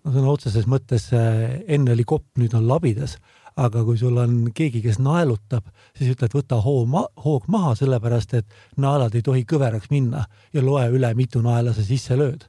no 0.06 0.14
sõna 0.14 0.36
otseses 0.36 0.68
mõttes 0.70 1.10
äh, 1.18 1.62
enne 1.68 1.96
oli 1.96 2.06
kopp, 2.08 2.28
nüüd 2.38 2.54
on 2.58 2.68
labidas, 2.70 3.18
aga 3.56 3.84
kui 3.88 3.98
sul 3.98 4.18
on 4.20 4.52
keegi, 4.56 4.82
kes 4.84 5.00
naelutab, 5.00 5.68
siis 5.98 6.12
ütled, 6.14 6.34
võta 6.36 6.60
hoo 6.62 6.84
ma-, 6.92 7.08
hoog 7.24 7.48
maha, 7.52 7.74
sellepärast 7.80 8.36
et 8.38 8.58
naelad 8.78 9.16
ei 9.16 9.24
tohi 9.26 9.46
kõveraks 9.48 9.90
minna 9.94 10.26
ja 10.54 10.64
loe 10.64 10.90
üle, 10.92 11.14
mitu 11.16 11.42
naela 11.42 11.74
sa 11.74 11.86
sisse 11.86 12.18
lööd 12.20 12.46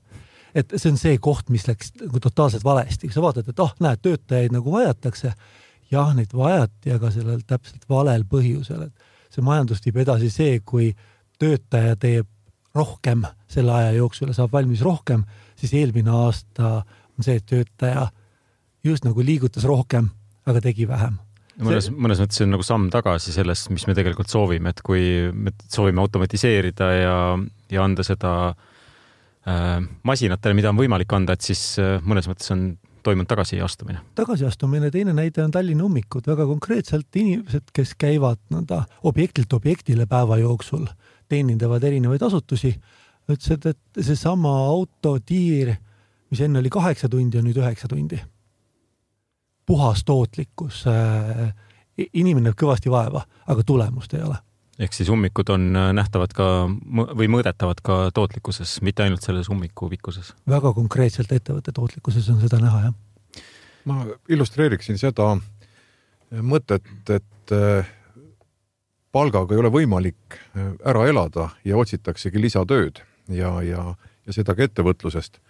et 0.57 0.73
see 0.81 0.89
on 0.89 0.97
see 0.97 1.19
koht, 1.21 1.51
mis 1.53 1.67
läks 1.69 1.93
nagu 2.01 2.21
totaalselt 2.23 2.65
valesti, 2.65 3.11
sa 3.13 3.21
vaatad, 3.21 3.49
et 3.51 3.59
ah 3.61 3.69
oh,, 3.69 3.75
näed, 3.85 4.01
töötajaid 4.05 4.55
nagu 4.55 4.73
vajatakse. 4.73 5.35
jah, 5.91 6.15
neid 6.17 6.33
vajati, 6.35 6.95
aga 6.97 7.11
sellel 7.15 7.43
täpselt 7.47 7.85
valel 7.89 8.25
põhjusel, 8.27 8.89
et 8.89 9.35
see 9.35 9.45
majandust 9.45 9.85
viib 9.87 10.01
edasi 10.03 10.31
see, 10.33 10.57
kui 10.65 10.89
töötaja 11.39 11.95
teeb 12.01 12.27
rohkem 12.77 13.25
selle 13.51 13.75
aja 13.75 13.97
jooksul 13.97 14.31
ja 14.31 14.39
saab 14.39 14.55
valmis 14.55 14.85
rohkem, 14.85 15.25
siis 15.57 15.75
eelmine 15.77 16.13
aasta 16.13 16.81
on 17.17 17.25
see, 17.27 17.39
et 17.41 17.47
töötaja 17.49 18.09
just 18.85 19.07
nagu 19.07 19.25
liigutas 19.25 19.65
rohkem, 19.67 20.11
aga 20.47 20.63
tegi 20.63 20.87
vähem. 20.89 21.19
Mõnes, 21.57 21.89
mõnes 21.89 22.21
mõttes 22.21 22.37
see 22.37 22.45
on 22.45 22.53
nagu 22.53 22.65
samm 22.67 22.91
tagasi 22.93 23.33
sellest, 23.33 23.71
mis 23.73 23.87
me 23.89 23.95
tegelikult 23.97 24.29
soovime, 24.29 24.75
et 24.75 24.83
kui 24.85 25.31
me 25.33 25.55
soovime 25.73 26.03
automatiseerida 26.05 26.91
ja, 26.93 27.15
ja 27.73 27.85
anda 27.87 28.05
seda 28.05 28.33
äh, 28.51 28.75
Äh, 29.47 29.79
masinatele, 30.03 30.57
mida 30.59 30.73
on 30.73 30.79
võimalik 30.81 31.13
anda, 31.15 31.37
et 31.37 31.45
siis 31.47 31.61
äh, 31.79 32.01
mõnes 32.03 32.27
mõttes 32.27 32.51
on 32.51 32.65
toimunud 33.07 33.29
tagasiastumine. 33.31 34.01
tagasiastumine, 34.19 34.89
teine 34.91 35.13
näide 35.15 35.45
on 35.45 35.53
Tallinna 35.55 35.85
ummikud, 35.87 36.27
väga 36.27 36.49
konkreetselt 36.49 37.15
inimesed, 37.15 37.69
kes 37.71 37.93
käivad 37.95 38.41
nõnda 38.51 38.81
objektilt 39.07 39.55
objektile 39.55 40.09
päeva 40.11 40.41
jooksul, 40.43 40.89
teenindavad 41.29 41.85
erinevaid 41.85 42.23
asutusi, 42.23 42.73
ütlesid, 43.31 43.67
et 43.73 44.05
seesama 44.07 44.53
autotiir, 44.71 45.75
mis 46.31 46.43
enne 46.43 46.63
oli 46.63 46.71
kaheksa 46.73 47.11
tundi, 47.11 47.39
on 47.39 47.47
nüüd 47.49 47.61
üheksa 47.63 47.89
tundi. 47.91 48.21
puhas 49.67 50.05
tootlikkus, 50.07 50.85
äh, 50.87 51.55
inimene 52.15 52.51
näeb 52.51 52.59
kõvasti 52.59 52.91
vaeva, 52.91 53.25
aga 53.47 53.63
tulemust 53.67 54.15
ei 54.15 54.23
ole 54.23 54.37
ehk 54.79 54.93
siis 54.93 55.09
ummikud 55.09 55.49
on 55.51 55.71
äh, 55.77 55.91
nähtavad 55.97 56.33
ka 56.37 56.47
või 57.17 57.29
mõõdetavad 57.33 57.81
ka 57.83 57.99
tootlikkuses, 58.15 58.79
mitte 58.87 59.07
ainult 59.07 59.25
selles 59.25 59.49
ummiku 59.53 59.89
pikkuses? 59.91 60.35
väga 60.49 60.73
konkreetselt 60.77 61.33
ettevõtte 61.33 61.73
tootlikkuses 61.73 62.29
on 62.31 62.41
seda 62.43 62.61
näha, 62.63 62.83
jah. 62.89 63.45
ma 63.89 64.05
illustreeriksin 64.29 65.01
seda 65.01 65.33
mõtet, 66.31 66.87
et 67.11 67.55
äh, 67.55 67.89
palgaga 69.17 69.57
ei 69.57 69.63
ole 69.63 69.73
võimalik 69.73 70.37
äh, 70.37 70.71
ära 70.85 71.07
elada 71.09 71.49
ja 71.65 71.81
otsitaksegi 71.81 72.43
lisatööd 72.43 73.01
ja, 73.33 73.57
ja, 73.65 73.89
ja 74.27 74.37
seda 74.37 74.55
ka 74.55 74.69
ettevõtlusest, 74.69 75.41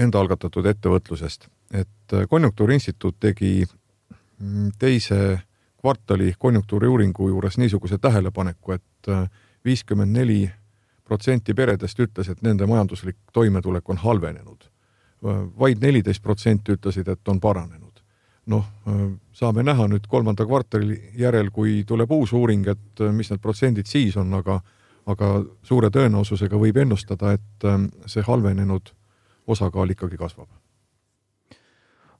enda 0.00 0.20
algatatud 0.22 0.66
ettevõtlusest, 0.66 1.46
et 1.74 2.14
Konjunktuuriinstituut 2.30 3.18
tegi 3.20 3.52
mm, 3.62 4.72
teise 4.78 5.20
kvartali 5.80 6.34
konjunktuuriuuringu 6.38 7.28
juures 7.28 7.58
niisuguse 7.58 7.98
tähelepaneku, 7.98 8.72
et 8.72 9.08
äh, 9.08 9.30
viiskümmend 9.64 10.16
neli 10.16 10.50
protsenti 11.04 11.54
peredest 11.54 12.00
ütles, 12.00 12.28
et 12.28 12.42
nende 12.42 12.66
majanduslik 12.66 13.16
toimetulek 13.32 13.88
on 13.88 13.96
halvenenud. 13.96 14.70
vaid 15.58 15.82
neliteist 15.84 16.22
protsenti 16.22 16.72
ütlesid, 16.72 17.08
et 17.12 17.28
on 17.28 17.40
paranenud. 17.40 17.89
Noh, 18.50 18.66
äh, 18.88 19.02
saame 19.36 19.64
näha 19.66 19.88
nüüd 19.90 20.06
kolmanda 20.10 20.46
kvartali 20.48 20.98
järel, 21.18 21.50
kui 21.54 21.80
tuleb 21.86 22.12
uus 22.16 22.34
uuring, 22.36 22.66
et 22.68 23.04
äh, 23.04 23.12
mis 23.14 23.32
need 23.32 23.42
protsendid 23.42 23.90
siis 23.90 24.18
on, 24.20 24.34
aga 24.40 24.60
aga 25.10 25.40
suure 25.66 25.88
tõenäosusega 25.90 26.58
võib 26.60 26.76
ennustada, 26.78 27.32
et 27.34 27.64
see 28.06 28.22
halvenenud 28.22 28.92
osakaal 29.50 29.90
ikkagi 29.90 30.18
kasvab. 30.20 30.46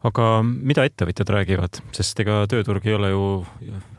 Aga 0.01 0.27
mida 0.43 0.87
ettevõtjad 0.89 1.29
räägivad, 1.29 1.83
sest 1.93 2.23
ega 2.23 2.47
tööturg 2.49 2.87
ei 2.89 2.95
ole 2.97 3.11
ju 3.13 3.25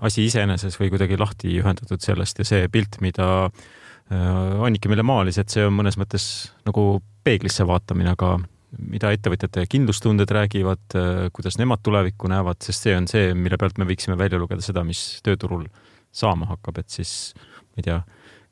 asi 0.01 0.25
iseeneses 0.25 0.79
või 0.81 0.89
kuidagi 0.89 1.19
lahti 1.21 1.53
ühendatud 1.59 2.01
sellest 2.01 2.41
ja 2.41 2.47
see 2.47 2.65
pilt, 2.73 2.97
mida 3.05 3.27
äh, 3.45 4.63
Annike 4.65 4.89
meile 4.89 5.05
maalis, 5.05 5.37
et 5.37 5.53
see 5.53 5.67
on 5.67 5.75
mõnes 5.77 5.99
mõttes 6.01 6.25
nagu 6.65 7.03
peeglisse 7.21 7.67
vaatamine, 7.69 8.15
aga 8.17 8.39
mida 8.79 9.11
ettevõtjate 9.11 9.65
kindlustunded 9.69 10.31
räägivad, 10.31 10.83
äh, 10.95 11.29
kuidas 11.33 11.57
nemad 11.59 11.83
tulevikku 11.83 12.29
näevad, 12.31 12.61
sest 12.63 12.87
see 12.87 12.95
on 12.95 13.07
see, 13.11 13.33
mille 13.35 13.57
pealt 13.59 13.79
me 13.81 13.87
võiksime 13.89 14.17
välja 14.19 14.39
lugeda 14.39 14.63
seda, 14.63 14.83
mis 14.87 15.19
tööturul 15.25 15.65
saama 16.11 16.47
hakkab, 16.53 16.79
et 16.81 16.89
siis 16.89 17.33
ma 17.71 17.81
ei 17.81 17.87
tea, 17.89 17.99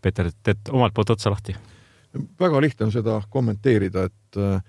Peeter, 0.02 0.30
teed 0.44 0.72
omalt 0.72 0.94
poolt 0.96 1.16
otsa 1.16 1.32
lahti. 1.32 1.56
väga 2.40 2.62
lihtne 2.62 2.86
on 2.86 2.92
seda 2.92 3.22
kommenteerida, 3.30 4.04
et 4.04 4.38
äh, 4.38 4.62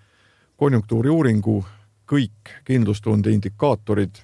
konjunktuuriuuringu 0.57 1.59
kõik 2.11 2.57
kindlustunde 2.67 3.31
indikaatorid, 3.31 4.19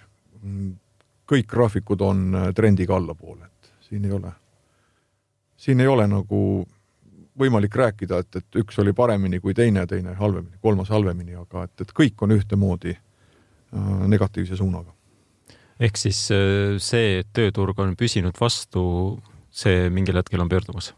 kõik 1.27 1.47
graafikud 1.51 2.03
on 2.03 2.35
äh, 2.35 2.49
trendiga 2.55 2.97
allapoole, 2.97 3.47
et 3.47 3.71
siin 3.89 4.05
ei 4.05 4.13
ole, 4.13 4.33
siin 5.57 5.81
ei 5.81 5.87
ole 5.87 6.07
nagu 6.07 6.41
võimalik 7.39 7.77
rääkida, 7.77 8.21
et, 8.25 8.41
et 8.41 8.61
üks 8.63 8.79
oli 8.83 8.93
paremini 8.97 9.41
kui 9.41 9.55
teine, 9.55 9.87
teine 9.87 10.15
halvemini, 10.19 10.57
kolmas 10.63 10.91
halvemini, 10.93 11.37
aga 11.37 11.67
et, 11.67 11.85
et 11.85 11.95
kõik 11.97 12.23
on 12.25 12.35
ühtemoodi 12.37 12.97
äh, 12.97 14.05
negatiivse 14.09 14.57
suunaga. 14.57 14.93
ehk 15.81 15.97
siis 16.01 16.27
äh, 16.35 16.77
see, 16.83 17.21
et 17.21 17.33
tööturg 17.37 17.79
on 17.85 17.97
püsinud 17.97 18.37
vastu, 18.41 18.85
see 19.51 19.91
mingil 19.91 20.17
hetkel 20.17 20.41
on 20.41 20.53
pöördumas? 20.53 20.95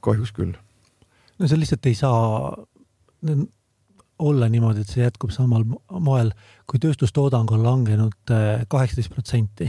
kahjuks 0.00 0.30
küll. 0.32 0.54
no 1.38 1.48
see 1.48 1.58
lihtsalt 1.60 1.86
ei 1.86 1.94
saa, 1.94 2.54
olla 4.18 4.48
niimoodi, 4.48 4.82
et 4.82 4.92
see 4.92 5.02
jätkub 5.02 5.32
samal 5.34 5.66
moel, 6.00 6.32
kui 6.66 6.80
tööstustoodang 6.82 7.50
on 7.54 7.64
langenud 7.64 8.32
äh, 8.34 8.64
kaheksateist 8.68 9.12
protsenti 9.12 9.68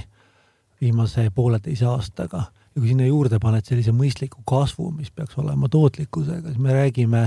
viimase 0.82 1.28
pooleteise 1.36 1.86
aastaga 1.90 2.48
ja 2.76 2.82
kui 2.82 2.92
sinna 2.92 3.08
juurde 3.08 3.40
paned 3.42 3.66
sellise 3.66 3.94
mõistliku 3.96 4.44
kasvu, 4.48 4.92
mis 4.92 5.12
peaks 5.12 5.38
olema 5.42 5.70
tootlikkusega, 5.70 6.50
siis 6.50 6.62
me 6.62 6.76
räägime 6.76 7.24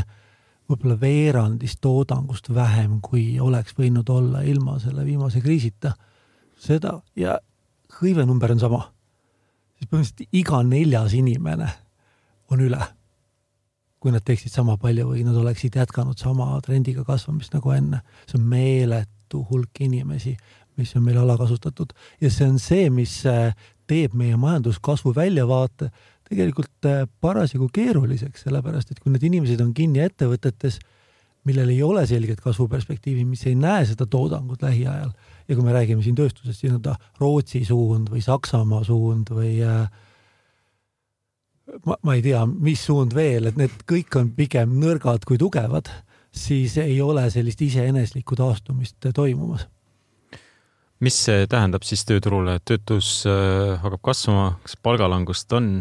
võib-olla 0.71 0.97
veerandist 1.01 1.81
toodangust 1.83 2.49
vähem, 2.55 3.01
kui 3.03 3.41
oleks 3.41 3.75
võinud 3.79 4.09
olla 4.11 4.43
ilma 4.47 4.79
selle 4.81 5.05
viimase 5.05 5.41
kriisita. 5.41 5.95
seda 6.63 7.01
ja 7.17 7.39
hõivenumber 8.01 8.53
on 8.53 8.61
sama. 8.61 8.83
siis 9.79 9.91
põhimõtteliselt 9.91 10.29
iga 10.33 10.63
neljas 10.63 11.15
inimene 11.15 11.69
on 12.51 12.61
üle 12.61 12.81
kui 14.03 14.11
nad 14.11 14.25
teeksid 14.27 14.51
sama 14.51 14.75
palju 14.83 15.13
või 15.13 15.23
nad 15.23 15.37
oleksid 15.39 15.77
jätkanud 15.79 16.19
sama 16.19 16.57
trendiga 16.67 17.05
kasvamist 17.07 17.55
nagu 17.55 17.71
enne. 17.71 18.03
see 18.27 18.39
on 18.39 18.49
meeletu 18.51 19.45
hulk 19.51 19.81
inimesi, 19.81 20.37
mis 20.77 20.97
on 20.97 21.05
meil 21.07 21.21
alakasutatud 21.23 21.93
ja 22.21 22.31
see 22.31 22.49
on 22.49 22.59
see, 22.59 22.91
mis 22.91 23.23
teeb 23.93 24.17
meie 24.17 24.39
majanduskasvu 24.41 25.13
väljavaate 25.17 25.91
tegelikult 26.33 26.89
äh, 26.89 27.05
parasjagu 27.21 27.69
keeruliseks, 27.73 28.47
sellepärast 28.47 28.93
et 28.93 29.03
kui 29.03 29.13
need 29.13 29.25
inimesed 29.29 29.61
on 29.65 29.75
kinni 29.77 30.03
ettevõtetes, 30.05 30.81
millel 31.49 31.73
ei 31.75 31.83
ole 31.83 32.05
selget 32.07 32.41
kasvuperspektiivi, 32.41 33.25
mis 33.27 33.43
ei 33.51 33.57
näe 33.59 33.85
seda 33.89 34.07
toodangut 34.07 34.63
lähiajal 34.63 35.11
ja 35.49 35.57
kui 35.57 35.65
me 35.67 35.75
räägime 35.75 36.05
siin 36.05 36.17
tööstusest, 36.19 36.63
siis 36.63 36.79
ta 36.85 36.95
Rootsi 37.21 37.65
suund 37.67 38.13
või 38.13 38.23
Saksamaa 38.25 38.85
suund 38.87 39.33
või 39.35 39.57
äh, 39.67 39.85
ma, 41.87 41.99
ma 42.03 42.17
ei 42.17 42.25
tea, 42.25 42.45
mis 42.47 42.87
suund 42.87 43.15
veel, 43.17 43.51
et 43.51 43.59
need 43.61 43.85
kõik 43.89 44.17
on 44.21 44.33
pigem 44.39 44.79
nõrgad 44.81 45.27
kui 45.29 45.41
tugevad, 45.41 45.91
siis 46.33 46.79
ei 46.81 47.01
ole 47.05 47.27
sellist 47.31 47.61
iseeneslikku 47.63 48.39
taastumist 48.39 49.11
toimumas. 49.15 49.67
Mis 51.03 51.17
see 51.27 51.47
tähendab 51.51 51.83
siis 51.87 52.05
tööturule, 52.07 52.57
et 52.59 52.65
töötus 52.69 53.23
äh, 53.27 53.75
hakkab 53.83 54.03
kasvama, 54.13 54.53
kas 54.67 54.77
palgalangust 54.83 55.53
on 55.57 55.73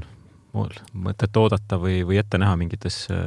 mõtet 0.52 1.38
oodata 1.40 1.78
või, 1.80 2.02
või 2.08 2.18
ette 2.20 2.40
näha 2.42 2.58
mingites 2.60 3.06
äh, 3.14 3.20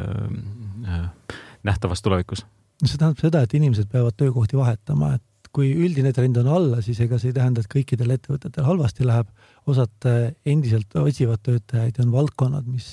äh, 0.88 1.38
nähtavas 1.64 2.04
tulevikus? 2.04 2.44
see 2.84 2.98
tähendab 2.98 3.20
seda, 3.22 3.44
et 3.46 3.54
inimesed 3.56 3.86
peavad 3.88 4.16
töökohti 4.18 4.58
vahetama, 4.58 5.14
et 5.16 5.50
kui 5.54 5.70
üldine 5.86 6.10
trend 6.12 6.36
on 6.42 6.50
alla, 6.50 6.80
siis 6.84 6.98
ega 7.00 7.16
see 7.20 7.30
ei 7.30 7.36
tähenda, 7.36 7.62
et 7.62 7.70
kõikidel 7.70 8.10
ettevõtetel 8.16 8.66
halvasti 8.66 9.06
läheb. 9.06 9.30
osad 9.70 10.08
endiselt 10.44 10.96
otsivad 10.98 11.40
töötajaid 11.46 11.96
ja 11.96 12.04
on 12.04 12.10
valdkonnad, 12.12 12.66
mis 12.66 12.90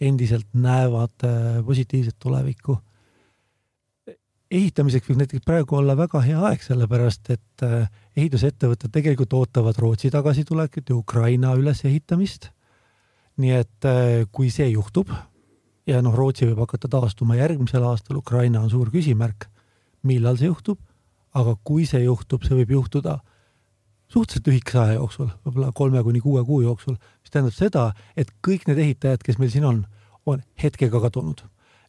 endiselt 0.00 0.46
näevad 0.54 1.26
positiivset 1.66 2.16
tulevikku. 2.22 2.78
ehitamiseks 4.50 5.10
võib 5.10 5.18
näiteks 5.24 5.44
praegu 5.44 5.76
olla 5.76 5.96
väga 5.96 6.22
hea 6.22 6.40
aeg, 6.48 6.62
sellepärast 6.62 7.30
et 7.34 7.66
ehitusettevõtted 8.16 8.92
tegelikult 8.94 9.32
ootavad 9.34 9.78
Rootsi 9.78 10.10
tagasitulekut 10.10 10.90
ja 10.90 10.96
Ukraina 10.96 11.54
ülesehitamist. 11.58 12.50
nii 13.36 13.50
et 13.50 13.86
kui 14.30 14.50
see 14.54 14.68
juhtub 14.70 15.10
ja 15.86 16.02
noh, 16.02 16.14
Rootsi 16.14 16.46
võib 16.46 16.60
hakata 16.62 16.88
taastuma 16.88 17.34
järgmisel 17.34 17.82
aastal, 17.82 18.20
Ukraina 18.22 18.60
on 18.60 18.70
suur 18.70 18.90
küsimärk, 18.94 19.48
millal 20.06 20.38
see 20.38 20.46
juhtub 20.46 20.78
aga 21.34 21.56
kui 21.66 21.86
see 21.88 22.04
juhtub, 22.04 22.44
see 22.46 22.56
võib 22.60 22.76
juhtuda 22.76 23.18
suhteliselt 24.12 24.48
lühikese 24.50 24.78
aja 24.78 24.98
jooksul, 25.00 25.30
võib-olla 25.46 25.72
kolme 25.74 26.02
kuni 26.06 26.20
kuue 26.22 26.44
kuu 26.46 26.60
jooksul, 26.62 26.94
mis 27.24 27.32
tähendab 27.34 27.56
seda, 27.56 27.84
et 28.16 28.30
kõik 28.44 28.68
need 28.68 28.78
ehitajad, 28.84 29.24
kes 29.26 29.40
meil 29.40 29.50
siin 29.50 29.66
on, 29.66 29.80
on 30.30 30.44
hetkega 30.62 31.00
kadunud. 31.02 31.42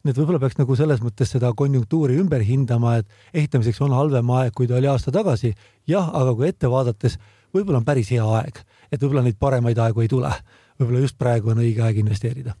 Nii 0.06 0.14
et 0.14 0.20
võib-olla 0.20 0.40
peaks 0.42 0.58
nagu 0.60 0.76
selles 0.78 1.00
mõttes 1.02 1.32
seda 1.34 1.50
konjunktuuri 1.56 2.18
ümber 2.22 2.44
hindama, 2.46 2.96
et 3.00 3.34
ehitamiseks 3.34 3.80
on 3.82 3.96
halvem 3.96 4.30
aeg, 4.38 4.52
kui 4.54 4.68
ta 4.70 4.78
oli 4.78 4.90
aasta 4.90 5.14
tagasi. 5.14 5.54
jah, 5.86 6.12
aga 6.14 6.34
kui 6.34 6.48
ette 6.48 6.70
vaadates, 6.70 7.18
võib-olla 7.54 7.82
on 7.82 7.88
päris 7.88 8.12
hea 8.14 8.26
aeg, 8.38 8.62
et 8.90 9.02
võib-olla 9.02 9.26
neid 9.26 9.40
paremaid 9.40 9.78
aegu 9.78 10.04
ei 10.04 10.08
tule. 10.08 10.30
võib-olla 10.78 11.02
just 11.02 11.18
praegu 11.18 11.50
on 11.50 11.64
õige 11.64 11.82
aeg 11.82 11.98
investeerida 12.04 12.54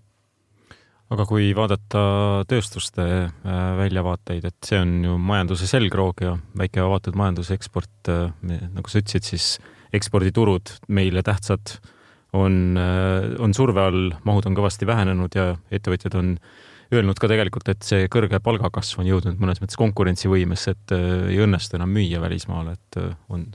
aga 1.14 1.26
kui 1.28 1.52
vaadata 1.54 2.00
tööstuste 2.50 3.04
äh, 3.06 3.58
väljavaateid, 3.78 4.46
et 4.48 4.66
see 4.66 4.78
on 4.82 4.94
ju 5.06 5.16
majanduse 5.22 5.68
selgroog 5.70 6.22
ja 6.24 6.32
väike 6.58 6.82
avatud 6.82 7.18
majanduse 7.18 7.54
eksport, 7.54 8.10
äh, 8.10 8.32
nagu 8.42 8.90
sa 8.90 9.02
ütlesid, 9.02 9.28
siis 9.28 9.50
eksporditurud 9.94 10.72
meile 10.90 11.22
tähtsad 11.26 11.78
on, 12.34 12.76
äh, 12.80 13.36
on 13.38 13.54
surve 13.54 13.84
all, 13.86 14.16
mahud 14.26 14.48
on 14.50 14.58
kõvasti 14.58 14.88
vähenenud 14.88 15.38
ja 15.38 15.52
ettevõtjad 15.70 16.18
on 16.18 16.34
öelnud 16.94 17.18
ka 17.18 17.30
tegelikult, 17.30 17.68
et 17.72 17.82
see 17.86 18.06
kõrge 18.12 18.40
palgakasv 18.44 19.02
on 19.02 19.10
jõudnud 19.10 19.40
mõnes 19.42 19.62
mõttes 19.62 19.78
konkurentsivõimesse, 19.80 20.76
et 20.76 20.96
ei 21.32 21.40
õnnestu 21.42 21.78
enam 21.78 21.90
müüa 21.92 22.20
välismaale, 22.22 22.76
et 22.76 23.00
on, 23.32 23.46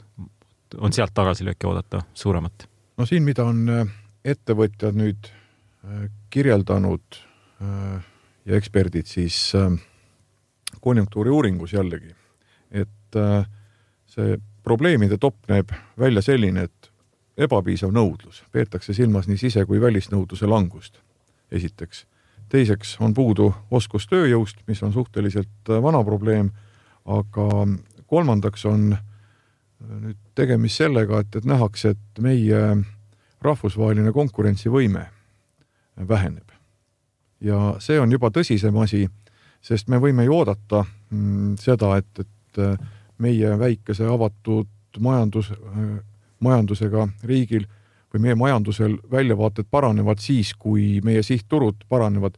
on 0.77 0.95
sealt 0.95 1.15
tagasilööki 1.15 1.69
oodata 1.69 2.03
suuremat. 2.13 2.67
no 2.97 3.07
siin, 3.07 3.23
mida 3.23 3.47
on 3.47 3.67
ettevõtjad 4.23 4.97
nüüd 4.99 5.31
kirjeldanud 6.29 7.21
Äh, 7.61 8.03
ja 8.45 8.57
eksperdid 8.57 9.05
siis 9.05 9.53
äh, 9.55 9.69
konjunktuuriuuringus 10.81 11.73
jällegi, 11.73 12.15
et 12.71 13.17
äh, 13.17 13.45
see 14.09 14.37
probleemide 14.65 15.19
topp 15.21 15.45
näeb 15.51 15.69
välja 15.99 16.23
selline, 16.25 16.65
et 16.65 16.89
ebapiisav 17.37 17.93
nõudlus, 17.93 18.41
peetakse 18.51 18.95
silmas 18.97 19.29
nii 19.29 19.37
sise- 19.37 19.65
kui 19.69 19.81
välisnõudluse 19.81 20.49
langust, 20.49 20.97
esiteks. 21.51 22.05
Teiseks 22.51 22.97
on 22.99 23.13
puudu 23.15 23.51
oskus 23.71 24.07
tööjõust, 24.11 24.59
mis 24.67 24.81
on 24.83 24.93
suhteliselt 24.93 25.71
vana 25.81 26.03
probleem, 26.03 26.51
aga 27.05 27.47
kolmandaks 28.11 28.65
on 28.67 28.91
nüüd 29.81 30.17
tegemist 30.35 30.81
sellega, 30.81 31.21
et, 31.23 31.35
et 31.35 31.47
nähakse, 31.47 31.95
et 31.95 32.21
meie 32.21 32.61
rahvusvaheline 33.41 34.11
konkurentsivõime 34.13 35.07
väheneb. 36.07 36.51
Ja 37.41 37.75
see 37.81 37.99
on 37.99 38.11
juba 38.13 38.29
tõsisem 38.33 38.77
asi, 38.83 39.07
sest 39.61 39.89
me 39.89 39.97
võime 40.01 40.25
ju 40.27 40.35
oodata 40.37 40.83
mm, 40.85 41.55
seda, 41.61 41.95
et, 41.97 42.21
et 42.21 42.61
äh, 42.61 42.75
meie 43.21 43.55
väikese 43.57 44.05
avatud 44.09 44.69
majandus, 45.01 45.51
äh, 45.55 45.95
majandusega 46.39 47.07
riigil 47.25 47.65
või 48.13 48.21
meie 48.27 48.35
majandusel 48.35 48.97
väljavaated 49.11 49.67
paranevad 49.71 50.19
siis, 50.19 50.53
kui 50.53 50.99
meie 51.03 51.23
sihtturud 51.23 51.85
paranevad. 51.89 52.37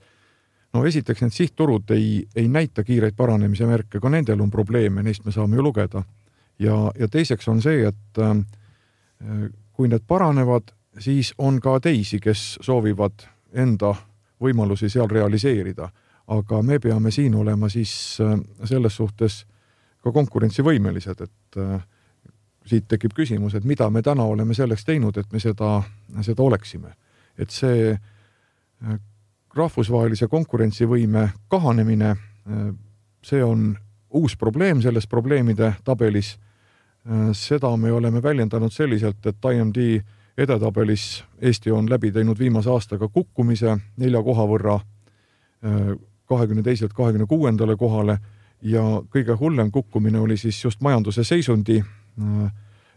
no 0.74 0.86
esiteks 0.86 1.22
need 1.22 1.34
sihtturud 1.34 1.92
ei, 1.92 2.28
ei 2.36 2.48
näita 2.48 2.84
kiireid 2.84 3.16
paranemise 3.16 3.66
märke, 3.66 4.00
ka 4.00 4.10
nendel 4.10 4.42
on 4.42 4.52
probleeme, 4.52 5.04
neist 5.04 5.26
me 5.26 5.32
saame 5.32 5.56
ju 5.56 5.64
lugeda. 5.64 6.04
ja, 6.60 6.92
ja 7.00 7.08
teiseks 7.08 7.48
on 7.48 7.62
see, 7.62 7.88
et 7.88 8.20
äh, 8.20 8.38
kui 9.74 9.88
need 9.88 10.04
paranevad, 10.08 10.74
siis 11.00 11.34
on 11.38 11.60
ka 11.62 11.80
teisi, 11.80 12.20
kes 12.20 12.58
soovivad 12.62 13.26
enda 13.54 13.96
võimalusi 14.42 14.90
seal 14.90 15.08
realiseerida. 15.08 15.90
aga 16.28 16.62
me 16.62 16.80
peame 16.80 17.12
siin 17.12 17.36
olema 17.36 17.70
siis 17.70 18.18
äh, 18.22 18.40
selles 18.64 18.96
suhtes 18.96 19.46
ka 20.04 20.12
konkurentsivõimelised, 20.12 21.22
et 21.22 21.58
äh, 21.58 21.82
siit 22.66 22.88
tekib 22.88 23.14
küsimus, 23.16 23.56
et 23.56 23.64
mida 23.64 23.90
me 23.90 24.02
täna 24.02 24.24
oleme 24.24 24.54
selleks 24.54 24.86
teinud, 24.86 25.18
et 25.18 25.32
me 25.32 25.40
seda, 25.40 25.82
seda 26.22 26.44
oleksime. 26.44 26.94
et 27.38 27.50
see 27.50 27.92
äh, 27.92 29.00
rahvusvahelise 29.56 30.28
konkurentsivõime 30.28 31.30
kahanemine, 31.50 32.16
see 33.26 33.44
on 33.44 33.76
uus 34.14 34.36
probleem 34.38 34.82
selles 34.82 35.08
probleemide 35.08 35.74
tabelis. 35.84 36.38
seda 37.34 37.78
me 37.78 37.92
oleme 37.92 38.24
väljendanud 38.24 38.72
selliselt, 38.72 39.26
et 39.26 39.46
IMD 39.52 39.78
edetabelis 40.38 41.24
Eesti 41.42 41.72
on 41.72 41.90
läbi 41.90 42.12
teinud 42.12 42.40
viimase 42.40 42.70
aastaga 42.70 43.08
kukkumise 43.08 43.78
nelja 43.98 44.24
koha 44.24 44.46
võrra 44.48 44.76
äh, 44.76 45.98
kahekümne 46.26 46.64
teiselt 46.64 46.94
kahekümne 46.94 47.26
kuuendale 47.26 47.76
kohale 47.76 48.18
ja 48.62 48.82
kõige 49.12 49.36
hullem 49.40 49.72
kukkumine 49.72 50.20
oli 50.20 50.38
siis 50.38 50.64
just 50.64 50.82
majanduse 50.82 51.24
seisundi 51.24 51.82
äh, 51.82 52.03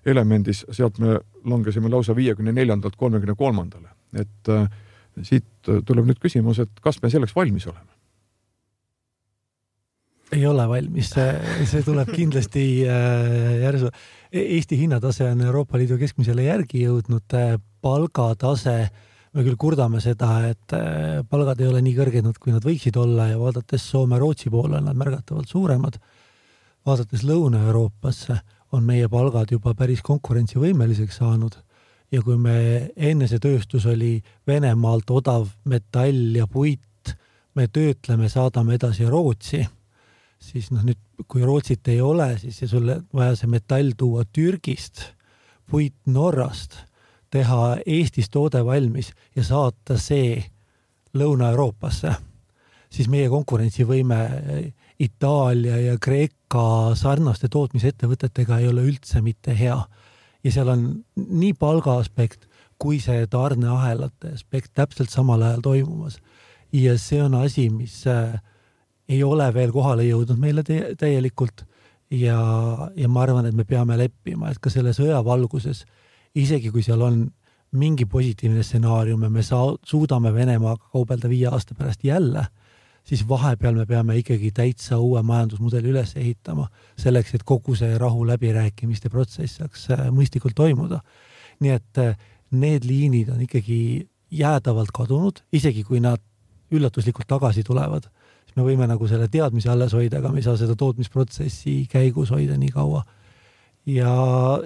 elemendis, 0.07 0.65
sealt 0.71 0.99
me 1.03 1.19
langesime 1.45 1.91
lausa 1.91 2.17
viiekümne 2.17 2.53
neljandalt 2.53 2.97
kolmekümne 2.97 3.35
kolmandale. 3.35 3.89
et 4.15 4.49
äh, 4.49 4.69
siit 5.23 5.69
tuleb 5.85 6.07
nüüd 6.07 6.21
küsimus, 6.23 6.61
et 6.63 6.81
kas 6.81 7.01
me 7.03 7.11
selleks 7.11 7.37
valmis 7.37 7.67
oleme? 7.67 7.91
ei 10.33 10.47
ole 10.47 10.69
valmis, 10.69 11.11
see, 11.11 11.83
tuleb 11.87 12.11
kindlasti 12.15 12.63
järsu 12.83 13.91
Eesti 14.33 14.79
hinnatase 14.79 15.25
on 15.31 15.41
Euroopa 15.41 15.79
Liidu 15.79 15.99
keskmisele 16.01 16.45
järgi 16.49 16.83
jõudnud, 16.83 17.25
äh, 17.39 17.55
palgatase, 17.81 18.75
me 19.33 19.45
küll 19.47 19.57
kurdame 19.61 20.01
seda, 20.03 20.31
et 20.51 20.75
äh, 20.75 21.23
palgad 21.31 21.61
ei 21.63 21.71
ole 21.71 21.83
nii 21.85 21.95
kõrged, 21.97 22.29
kui 22.43 22.53
nad 22.55 22.65
võiksid 22.67 22.99
olla 23.01 23.31
ja 23.31 23.39
vaadates 23.41 23.87
Soome-Rootsi 23.93 24.51
poole 24.53 24.81
on 24.81 24.89
nad 24.91 24.99
märgatavalt 24.99 25.49
suuremad. 25.49 26.01
vaadates 26.87 27.25
Lõuna-Euroopasse 27.27 28.41
on 28.73 28.85
meie 28.85 29.09
palgad 29.09 29.53
juba 29.53 29.75
päris 29.75 30.03
konkurentsivõimeliseks 30.03 31.23
saanud. 31.23 31.55
Ja 32.13 32.23
kui 32.23 32.37
me 32.39 32.91
enne 32.97 33.27
see 33.27 33.43
tööstus 33.43 33.87
oli 33.91 34.21
Venemaalt 34.47 35.11
odav 35.11 35.49
metall 35.65 36.37
ja 36.39 36.47
puit, 36.47 37.15
me 37.55 37.67
töötleme, 37.67 38.29
saadame 38.31 38.77
edasi 38.79 39.09
Rootsi 39.11 39.65
siis 40.43 40.71
noh, 40.73 40.85
nüüd 40.87 41.25
kui 41.29 41.45
Rootsit 41.45 41.89
ei 41.93 42.01
ole, 42.05 42.35
siis 42.41 42.71
sul 42.71 42.91
vaja 43.15 43.37
see 43.39 43.51
metall 43.51 43.95
tuua 43.99 44.27
Türgist, 44.33 45.03
puit 45.71 45.97
Norrast, 46.13 46.79
teha 47.33 47.77
Eestis 47.87 48.31
toode 48.33 48.63
valmis 48.65 49.13
ja 49.37 49.45
saata 49.45 49.99
see 50.01 50.39
Lõuna-Euroopasse, 51.17 52.13
siis 52.93 53.09
meie 53.13 53.29
konkurentsivõime 53.33 54.21
Itaalia 55.03 55.81
ja 55.81 55.97
Kreeka 56.01 56.36
sarnaste 56.95 57.49
tootmisettevõtetega 57.49 58.59
ei 58.59 58.69
ole 58.69 58.85
üldse 58.87 59.23
mitte 59.23 59.55
hea. 59.59 59.79
ja 60.45 60.53
seal 60.53 60.69
on 60.69 61.05
nii 61.17 61.55
palga 61.59 61.99
aspekt 61.99 62.47
kui 62.79 63.01
see 63.01 63.27
tarneahelate 63.27 64.35
aspekt 64.37 64.71
täpselt 64.75 65.11
samal 65.11 65.43
ajal 65.43 65.61
toimumas. 65.61 66.21
ja 66.73 66.99
see 66.99 67.23
on 67.23 67.35
asi, 67.35 67.71
mis 67.71 68.07
äh, 68.07 68.41
ei 69.09 69.23
ole 69.23 69.55
veel 69.55 69.73
kohale 69.73 70.05
jõudnud 70.05 70.39
meile 70.39 70.63
täielikult 70.99 71.65
ja, 72.11 72.39
ja 72.97 73.09
ma 73.09 73.23
arvan, 73.23 73.47
et 73.47 73.55
me 73.55 73.65
peame 73.65 73.97
leppima, 73.99 74.51
et 74.51 74.59
ka 74.61 74.71
selle 74.71 74.93
sõja 74.97 75.23
valguses, 75.25 75.85
isegi 76.35 76.71
kui 76.71 76.83
seal 76.83 77.03
on 77.03 77.27
mingi 77.77 78.07
positiivne 78.07 78.63
stsenaarium 78.63 79.23
ja 79.27 79.31
me 79.31 79.43
saa-, 79.43 79.77
suudame 79.85 80.33
Venemaaga 80.35 80.91
kaubelda 80.93 81.29
viie 81.29 81.49
aasta 81.51 81.75
pärast 81.75 82.05
jälle, 82.05 82.47
siis 83.07 83.23
vahepeal 83.29 83.77
me 83.79 83.87
peame 83.87 84.17
ikkagi 84.19 84.51
täitsa 84.55 84.99
uue 84.99 85.23
majandusmudeli 85.23 85.93
üles 85.95 86.17
ehitama, 86.19 86.67
selleks 86.99 87.37
et 87.39 87.45
kogu 87.47 87.77
see 87.79 87.99
rahu 87.99 88.27
läbirääkimiste 88.27 89.11
protsess 89.13 89.61
saaks 89.61 89.89
äh, 89.95 90.07
mõistlikult 90.15 90.57
toimuda. 90.59 91.01
nii 91.61 91.73
et 91.73 91.99
äh, 92.03 92.17
need 92.51 92.85
liinid 92.85 93.31
on 93.33 93.41
ikkagi 93.41 94.09
jäädavalt 94.31 94.93
kadunud, 94.95 95.41
isegi 95.53 95.85
kui 95.85 96.01
nad 96.01 96.21
üllatuslikult 96.75 97.29
tagasi 97.31 97.63
tulevad, 97.65 98.09
siis 98.45 98.57
me 98.57 98.67
võime 98.67 98.89
nagu 98.91 99.09
selle 99.09 99.29
teadmise 99.31 99.71
alles 99.71 99.95
hoida, 99.95 100.19
aga 100.19 100.33
me 100.33 100.43
ei 100.43 100.47
saa 100.47 100.57
seda 100.59 100.75
tootmisprotsessi 100.77 101.87
käigus 101.91 102.33
hoida 102.35 102.59
nii 102.59 102.73
kaua. 102.75 103.05
ja, 103.87 104.11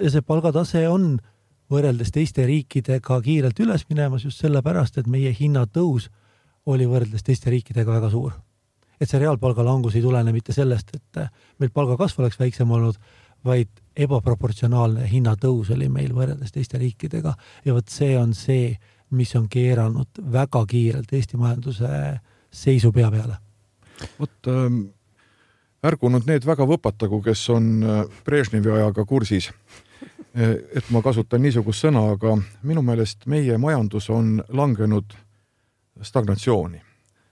ja 0.01 0.09
see 0.09 0.21
palgatase 0.25 0.87
on 0.89 1.19
võrreldes 1.71 2.11
teiste 2.11 2.45
riikidega 2.45 3.21
kiirelt 3.21 3.59
üles 3.59 3.85
minemas 3.89 4.25
just 4.25 4.41
sellepärast, 4.41 4.97
et 4.97 5.07
meie 5.07 5.31
hinnatõus 5.31 6.09
oli 6.65 6.85
võrreldes 6.85 7.23
teiste 7.23 7.49
riikidega 7.49 7.91
väga 7.91 8.09
suur. 8.09 8.31
et 9.01 9.09
see 9.09 9.19
reaalpalga 9.19 9.63
langus 9.65 9.95
ei 9.95 10.01
tulene 10.01 10.31
mitte 10.31 10.53
sellest, 10.53 10.91
et 10.93 11.21
meil 11.59 11.71
palgakasv 11.73 12.19
oleks 12.21 12.37
väiksem 12.39 12.71
olnud, 12.71 12.99
vaid 13.45 13.69
ebaproportsionaalne 13.97 15.07
hinnatõus 15.09 15.71
oli 15.73 15.89
meil 15.89 16.13
võrreldes 16.13 16.53
teiste 16.53 16.77
riikidega 16.77 17.33
ja 17.65 17.73
vot 17.73 17.89
see 17.89 18.13
on 18.17 18.35
see, 18.37 18.75
mis 19.17 19.33
on 19.35 19.47
keeranud 19.49 20.21
väga 20.31 20.61
kiirelt 20.69 21.13
Eesti 21.13 21.37
majanduse 21.37 21.89
seisu 22.51 22.91
pea 22.91 23.09
peale. 23.11 23.39
vot 24.19 24.47
ähm, 24.47 24.83
ärgu 25.83 26.09
nüüd 26.13 26.29
need 26.29 26.45
väga 26.45 26.67
võpatagu, 26.69 27.21
kes 27.25 27.49
on 27.49 27.71
äh, 27.83 28.05
Brežnevi 28.25 28.71
ajaga 28.71 29.05
kursis, 29.05 29.49
äh, 30.37 30.55
et 30.77 30.93
ma 30.93 31.01
kasutan 31.01 31.41
niisugust 31.41 31.87
sõna, 31.87 32.05
aga 32.13 32.37
minu 32.61 32.85
meelest 32.85 33.25
meie 33.25 33.57
majandus 33.57 34.09
on 34.13 34.43
langenud 34.49 35.17
stagnatsiooni. 36.01 36.81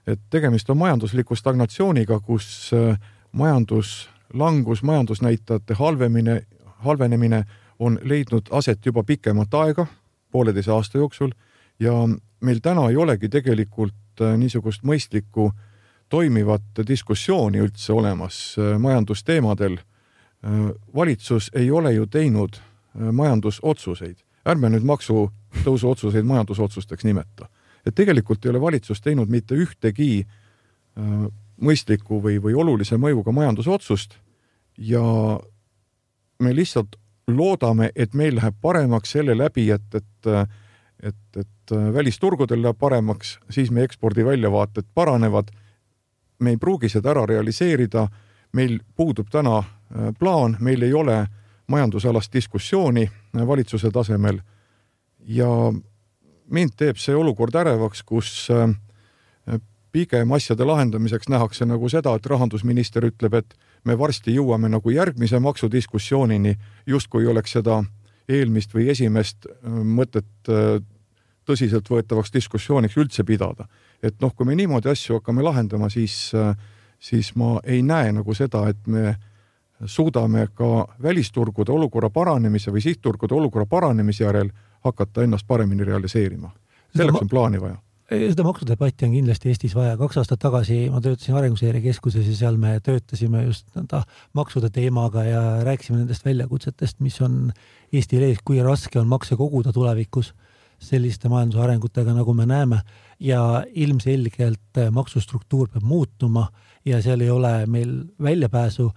et 0.06 0.20
tegemist 0.30 0.70
on 0.70 0.76
majandusliku 0.76 1.36
stagnatsiooniga, 1.36 2.20
kus 2.20 2.70
äh, 2.74 2.98
majanduslangus, 3.32 4.82
majandusnäitajate 4.82 5.74
halvemine, 5.74 6.46
halvenemine 6.64 7.44
on 7.78 7.98
leidnud 8.02 8.42
aset 8.50 8.86
juba 8.86 9.02
pikemat 9.02 9.54
aega, 9.54 9.86
pooleteise 10.30 10.72
aasta 10.72 10.98
jooksul 10.98 11.30
ja 11.80 11.92
meil 12.40 12.58
täna 12.62 12.88
ei 12.88 12.96
olegi 12.96 13.28
tegelikult 13.28 14.20
äh, 14.20 14.36
niisugust 14.36 14.82
mõistlikku 14.82 15.52
toimivat 16.08 16.82
diskussiooni 16.88 17.58
üldse 17.58 17.92
olemas 17.92 18.56
äh, 18.58 18.78
majandusteemadel. 18.78 19.78
Valitsus 20.94 21.50
ei 21.54 21.70
ole 21.70 21.92
ju 21.92 22.06
teinud 22.06 22.56
majandusotsuseid, 23.12 24.16
ärme 24.48 24.70
nüüd 24.72 24.86
maksutõusu 24.88 25.90
otsuseid 25.90 26.24
majandusotsusteks 26.24 27.04
nimeta. 27.04 27.50
Et 27.86 27.94
tegelikult 27.94 28.44
ei 28.44 28.50
ole 28.50 28.60
valitsus 28.60 29.00
teinud 29.00 29.28
mitte 29.28 29.54
ühtegi 29.54 30.26
mõistlikku 31.60 32.18
või, 32.22 32.40
või 32.42 32.54
olulise 32.54 32.98
mõjuga 33.00 33.32
majandusotsust 33.32 34.18
ja 34.76 35.02
me 36.38 36.54
lihtsalt 36.54 36.96
loodame, 37.28 37.90
et 37.94 38.14
meil 38.14 38.36
läheb 38.36 38.56
paremaks 38.60 39.12
selle 39.16 39.36
läbi, 39.38 39.70
et, 39.70 39.94
et 39.94 40.30
et, 41.02 41.36
et 41.36 41.72
äh, 41.72 41.92
välisturgudel 41.94 42.62
läheb 42.62 42.78
paremaks, 42.78 43.38
siis 43.50 43.70
meie 43.70 43.84
ekspordiväljavaated 43.84 44.84
paranevad. 44.94 45.48
me 46.40 46.50
ei 46.50 46.56
pruugi 46.56 46.88
seda 46.88 47.10
ära 47.10 47.26
realiseerida. 47.26 48.08
meil 48.52 48.80
puudub 48.96 49.28
täna 49.30 49.58
äh, 49.58 50.14
plaan, 50.18 50.56
meil 50.60 50.82
ei 50.82 50.92
ole 50.94 51.26
majandusalast 51.66 52.32
diskussiooni 52.32 53.10
äh, 53.36 53.46
valitsuse 53.46 53.90
tasemel. 53.90 54.40
ja 55.26 55.72
mind 56.50 56.76
teeb 56.76 56.98
see 56.98 57.14
olukord 57.16 57.54
ärevaks, 57.54 58.02
kus 58.02 58.48
pigem 59.92 60.32
asjade 60.32 60.64
lahendamiseks 60.64 61.28
nähakse 61.28 61.66
nagu 61.66 61.88
seda, 61.90 62.14
et 62.14 62.26
rahandusminister 62.26 63.04
ütleb, 63.08 63.34
et 63.34 63.54
me 63.84 63.96
varsti 63.98 64.34
jõuame 64.34 64.70
nagu 64.70 64.92
järgmise 64.94 65.40
maksudiskussioonini, 65.42 66.56
justkui 66.86 67.26
oleks 67.26 67.56
seda 67.58 67.80
eelmist 68.30 68.74
või 68.74 68.88
esimest 68.92 69.46
äh, 69.46 69.70
mõtet 69.70 70.50
äh, 70.50 70.78
tõsiseltvõetavaks 71.48 72.32
diskussiooniks 72.34 72.98
üldse 73.00 73.24
pidada. 73.26 73.66
et 74.02 74.20
noh, 74.20 74.32
kui 74.34 74.46
me 74.46 74.54
niimoodi 74.54 74.88
asju 74.88 75.18
hakkame 75.18 75.42
lahendama, 75.42 75.90
siis, 75.90 76.30
äh, 76.34 76.54
siis 76.98 77.34
ma 77.36 77.58
ei 77.64 77.82
näe 77.82 78.12
nagu 78.12 78.34
seda, 78.34 78.68
et 78.68 78.86
me 78.86 79.16
suudame 79.86 80.46
ka 80.54 80.86
välisturgude 81.02 81.72
olukorra 81.72 82.10
paranemise 82.10 82.70
või 82.70 82.82
sihtturgude 82.84 83.34
olukorra 83.34 83.66
paranemise 83.66 84.24
järel 84.24 84.52
hakata 84.80 85.22
ennast 85.22 85.46
paremini 85.46 85.84
realiseerima. 85.84 86.50
selleks 86.96 87.22
on 87.22 87.28
plaani 87.28 87.60
vaja 87.60 87.76
seda 88.10 88.42
maksudebatti 88.42 89.06
on 89.06 89.12
kindlasti 89.14 89.52
Eestis 89.52 89.74
vaja. 89.74 89.96
kaks 89.96 90.18
aastat 90.18 90.40
tagasi 90.42 90.80
ma 90.90 91.00
töötasin 91.00 91.36
Arenguseire 91.38 91.80
Keskuses 91.80 92.26
ja 92.26 92.36
seal 92.36 92.56
me 92.58 92.72
töötasime 92.82 93.44
just 93.44 93.68
nõnda 93.76 94.02
maksude 94.34 94.70
teemaga 94.74 95.22
ja 95.24 95.42
rääkisime 95.66 96.00
nendest 96.00 96.24
väljakutsetest, 96.26 96.98
mis 97.00 97.20
on 97.22 97.52
Eestil 97.92 98.24
ees, 98.26 98.40
kui 98.44 98.58
raske 98.66 98.98
on 98.98 99.06
makse 99.10 99.38
koguda 99.38 99.72
tulevikus 99.72 100.32
selliste 100.80 101.28
majanduse 101.28 101.60
arengutega, 101.62 102.14
nagu 102.16 102.34
me 102.34 102.46
näeme 102.48 102.80
ja 103.20 103.62
ilmselgelt 103.70 104.80
maksustruktuur 104.90 105.68
peab 105.68 105.84
muutuma 105.86 106.48
ja 106.88 107.02
seal 107.04 107.20
ei 107.20 107.30
ole 107.30 107.66
meil 107.66 107.92
väljapääsu. 108.22 108.90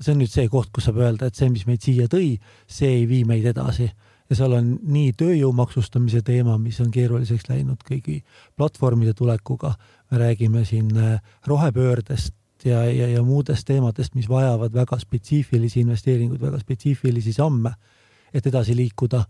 see 0.00 0.12
on 0.12 0.20
nüüd 0.20 0.30
see 0.30 0.46
koht, 0.48 0.70
kus 0.70 0.86
saab 0.86 1.00
öelda, 1.00 1.26
et 1.26 1.34
see, 1.34 1.48
mis 1.50 1.66
meid 1.66 1.82
siia 1.82 2.06
tõi, 2.06 2.36
see 2.68 3.00
ei 3.00 3.08
vii 3.08 3.24
meid 3.24 3.50
edasi 3.50 3.90
ja 4.30 4.36
seal 4.38 4.54
on 4.54 4.74
nii 4.94 5.10
tööjõu 5.18 5.50
maksustamise 5.56 6.22
teema, 6.26 6.54
mis 6.62 6.78
on 6.82 6.90
keeruliseks 6.94 7.48
läinud 7.50 7.82
kõigi 7.86 8.20
platvormide 8.58 9.14
tulekuga, 9.18 9.74
me 10.10 10.20
räägime 10.22 10.62
siin 10.68 10.92
äh, 10.96 11.16
rohepöördest 11.46 12.34
ja, 12.64 12.84
ja, 12.86 13.08
ja 13.10 13.22
muudest 13.26 13.66
teemadest, 13.66 14.14
mis 14.14 14.28
vajavad 14.30 14.74
väga 14.74 14.98
spetsiifilisi 15.00 15.82
investeeringuid, 15.82 16.40
väga 16.42 16.60
spetsiifilisi 16.62 17.34
samme, 17.34 17.74
et 18.34 18.46
edasi 18.46 18.76
liikuda 18.78 19.24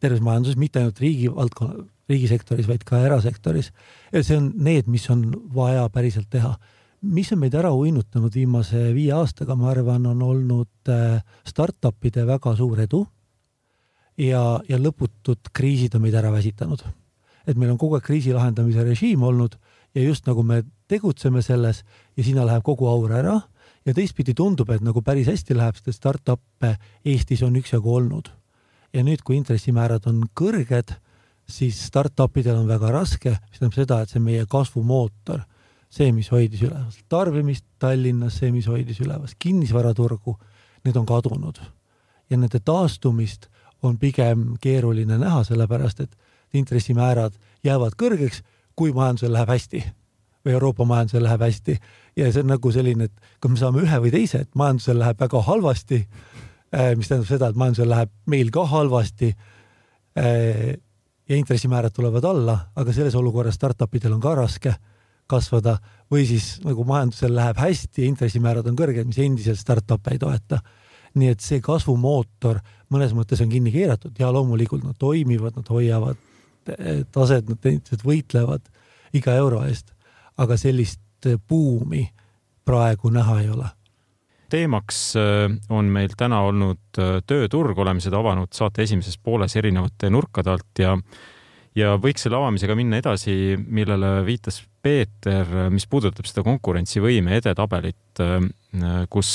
terves 0.00 0.22
majanduses, 0.24 0.56
mitte 0.60 0.80
ainult 0.80 1.00
riigi 1.00 1.28
valdkonna, 1.32 1.84
riigisektoris, 2.08 2.68
vaid 2.68 2.84
ka 2.86 3.00
erasektoris. 3.04 3.72
ja 4.12 4.22
see 4.24 4.36
on 4.38 4.52
need, 4.56 4.88
mis 4.88 5.08
on 5.10 5.28
vaja 5.54 5.88
päriselt 5.92 6.30
teha. 6.30 6.56
mis 7.02 7.32
on 7.32 7.38
meid 7.38 7.54
ära 7.54 7.70
uinutanud 7.70 8.34
viimase 8.34 8.94
viie 8.94 9.12
aastaga, 9.12 9.54
ma 9.54 9.70
arvan, 9.70 10.06
on 10.06 10.22
olnud 10.22 10.88
äh, 10.88 11.20
startup'ide 11.44 12.26
väga 12.26 12.56
suur 12.56 12.80
edu 12.80 13.04
ja, 14.16 14.60
ja 14.68 14.78
lõputud 14.78 15.50
kriisid 15.52 15.94
on 15.96 16.06
meid 16.06 16.14
ära 16.14 16.32
väsitanud. 16.32 16.82
et 17.46 17.56
meil 17.56 17.70
on 17.70 17.78
kogu 17.78 17.94
aeg 17.94 18.04
kriisi 18.04 18.32
lahendamise 18.34 18.82
režiim 18.84 19.22
olnud 19.22 19.56
ja 19.94 20.02
just 20.02 20.26
nagu 20.26 20.42
me 20.42 20.62
tegutseme 20.88 21.42
selles 21.42 21.84
ja 22.16 22.24
sinna 22.24 22.46
läheb 22.46 22.62
kogu 22.62 22.88
aur 22.88 23.12
ära 23.12 23.40
ja 23.86 23.94
teistpidi 23.94 24.34
tundub, 24.34 24.70
et 24.70 24.82
nagu 24.82 25.02
päris 25.02 25.28
hästi 25.30 25.56
läheb, 25.56 25.78
sest 25.78 26.00
startup'e 26.00 26.74
Eestis 27.04 27.42
on 27.46 27.56
üksjagu 27.56 27.94
olnud. 27.94 28.30
ja 28.92 29.02
nüüd, 29.04 29.20
kui 29.22 29.36
intressimäärad 29.36 30.06
on 30.08 30.22
kõrged, 30.34 30.94
siis 31.48 31.78
startup 31.86 32.36
idel 32.40 32.56
on 32.56 32.68
väga 32.68 32.90
raske, 32.94 33.34
mis 33.50 33.58
tähendab 33.58 33.74
seda, 33.76 33.98
et 34.00 34.12
see 34.12 34.22
meie 34.22 34.46
kasvumootor, 34.48 35.42
see, 35.92 36.12
mis 36.16 36.30
hoidis 36.32 36.62
üleval 36.64 36.94
tarbimist 37.08 37.66
Tallinnas, 37.78 38.38
see, 38.40 38.50
mis 38.54 38.68
hoidis 38.70 39.02
üleval 39.04 39.28
kinnisvaraturgu, 39.38 40.36
need 40.84 40.96
on 40.96 41.06
kadunud. 41.06 41.60
ja 42.30 42.36
nende 42.36 42.58
taastumist 42.58 43.46
on 43.86 43.98
pigem 43.98 44.48
keeruline 44.60 45.18
näha, 45.18 45.42
sellepärast 45.46 46.02
et 46.04 46.16
intressimäärad 46.56 47.36
jäävad 47.64 47.96
kõrgeks, 48.00 48.42
kui 48.76 48.92
majandusel 48.92 49.32
läheb 49.32 49.50
hästi 49.54 49.82
või 50.46 50.54
Euroopa 50.54 50.86
majandusel 50.86 51.24
läheb 51.26 51.42
hästi. 51.42 51.76
Ja 52.16 52.30
see 52.32 52.44
on 52.44 52.52
nagu 52.52 52.70
selline, 52.72 53.08
et 53.08 53.30
kas 53.42 53.50
me 53.50 53.60
saame 53.60 53.82
ühe 53.82 54.00
või 54.04 54.12
teise, 54.14 54.44
et 54.44 54.58
majandusel 54.58 55.00
läheb 55.02 55.18
väga 55.20 55.42
halvasti, 55.48 56.00
äh, 56.70 56.92
mis 56.98 57.10
tähendab 57.10 57.30
seda, 57.30 57.50
et 57.50 57.58
majandusel 57.58 57.90
läheb 57.90 58.12
meil 58.30 58.52
ka 58.54 58.66
halvasti 58.70 59.32
äh, 59.32 60.76
ja 61.28 61.36
intressimäärad 61.36 61.94
tulevad 61.96 62.24
alla, 62.24 62.58
aga 62.76 62.94
selles 62.94 63.16
olukorras 63.18 63.58
startup 63.58 63.94
idel 63.98 64.14
on 64.14 64.22
ka 64.22 64.36
raske 64.38 64.76
kasvada 65.26 65.80
või 66.12 66.22
siis 66.28 66.60
nagu 66.62 66.84
majandusel 66.86 67.34
läheb 67.34 67.58
hästi 67.58 68.04
ja 68.04 68.10
intressimäärad 68.12 68.68
on 68.70 68.78
kõrged, 68.78 69.08
mis 69.08 69.18
endiselt 69.24 69.58
startup'e 69.58 70.14
ei 70.14 70.22
toeta 70.22 70.60
nii 71.16 71.32
et 71.32 71.44
see 71.44 71.62
kasvumootor 71.64 72.60
mõnes 72.92 73.14
mõttes 73.16 73.40
on 73.42 73.50
kinni 73.52 73.72
keeratud. 73.74 74.14
Ja 74.18 74.30
loomulikult 74.34 74.84
nad 74.86 74.98
toimivad, 75.00 75.56
nad 75.58 75.70
hoiavad 75.72 76.18
eh, 76.76 77.02
taset, 77.12 77.48
nad 77.48 77.70
endiselt 77.72 78.04
võitlevad 78.06 78.68
iga 79.16 79.36
euro 79.40 79.64
eest, 79.66 79.92
aga 80.38 80.58
sellist 80.60 81.00
eh, 81.26 81.38
buumi 81.40 82.04
praegu 82.66 83.10
näha 83.14 83.40
ei 83.42 83.50
ole. 83.54 83.70
Teemaks 84.52 85.00
eh, 85.18 85.56
on 85.74 85.88
meil 85.92 86.14
täna 86.18 86.42
olnud 86.46 87.00
tööturg, 87.26 87.78
oleme 87.82 88.02
seda 88.04 88.20
avanud 88.20 88.52
saate 88.54 88.86
esimeses 88.86 89.18
pooles 89.18 89.56
erinevate 89.58 90.12
nurkade 90.12 90.52
alt 90.52 90.84
ja 90.84 90.94
ja 91.76 91.90
võiks 92.00 92.22
selle 92.24 92.38
avamisega 92.38 92.72
minna 92.72 92.96
edasi, 93.02 93.52
millele 93.60 94.22
viitas 94.24 94.62
Peeter, 94.80 95.50
mis 95.68 95.84
puudutab 95.90 96.24
seda 96.24 96.40
konkurentsivõime 96.46 97.36
edetabelit, 97.36 98.22
kus 99.12 99.32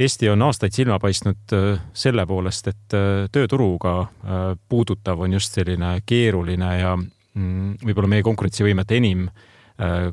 Eesti 0.00 0.30
on 0.32 0.40
aastaid 0.46 0.72
silma 0.72 0.96
paistnud 1.00 1.52
äh, 1.52 1.80
selle 1.92 2.24
poolest, 2.26 2.70
et 2.72 2.96
äh, 2.96 3.26
tööturuga 3.32 3.94
äh, 4.00 4.42
puudutav 4.68 5.20
on 5.20 5.36
just 5.36 5.56
selline 5.56 5.98
keeruline 6.08 6.70
ja 6.78 6.94
mm, 6.96 7.80
võib-olla 7.84 8.08
meie 8.16 8.26
konkurentsivõimet 8.26 8.98
enim 8.98 9.30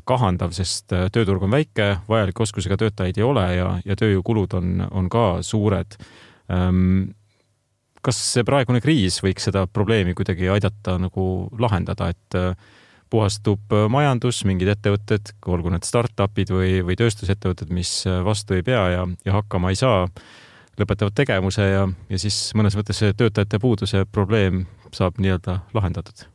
kahandav, 0.08 0.54
sest 0.56 0.94
tööturg 1.12 1.42
on 1.44 1.50
väike, 1.52 1.98
vajaliku 2.08 2.40
oskusega 2.46 2.78
töötajaid 2.80 3.18
ei 3.20 3.24
ole 3.26 3.42
ja, 3.52 3.66
ja 3.84 3.96
tööjõukulud 4.00 4.54
on, 4.56 4.70
on 4.96 5.10
ka 5.12 5.24
suured. 5.44 5.98
Ähm, 6.48 7.10
kas 8.00 8.16
see 8.30 8.46
praegune 8.48 8.80
kriis 8.80 9.18
võiks 9.20 9.44
seda 9.44 9.66
probleemi 9.68 10.16
kuidagi 10.16 10.48
aidata 10.54 10.94
nagu 11.02 11.26
lahendada, 11.60 12.08
et 12.08 12.38
puhastub 13.10 13.74
majandus, 13.90 14.42
mingid 14.48 14.70
ettevõtted, 14.74 15.32
olgu 15.48 15.72
need 15.72 15.86
startup'id 15.88 16.52
või, 16.52 16.72
või 16.86 16.96
tööstusettevõtted, 16.98 17.72
mis 17.74 17.92
vastu 18.24 18.58
ei 18.58 18.64
pea 18.66 18.82
ja, 18.94 19.06
ja 19.24 19.36
hakkama 19.38 19.72
ei 19.72 19.78
saa, 19.80 20.06
lõpetavad 20.78 21.16
tegevuse 21.16 21.64
ja, 21.66 21.86
ja 22.10 22.20
siis 22.20 22.36
mõnes 22.58 22.76
mõttes 22.78 23.00
see 23.00 23.14
töötajate 23.18 23.60
puuduse 23.62 24.04
probleem 24.12 24.66
saab 24.94 25.18
nii-öelda 25.18 25.60
lahendatud. 25.74 26.26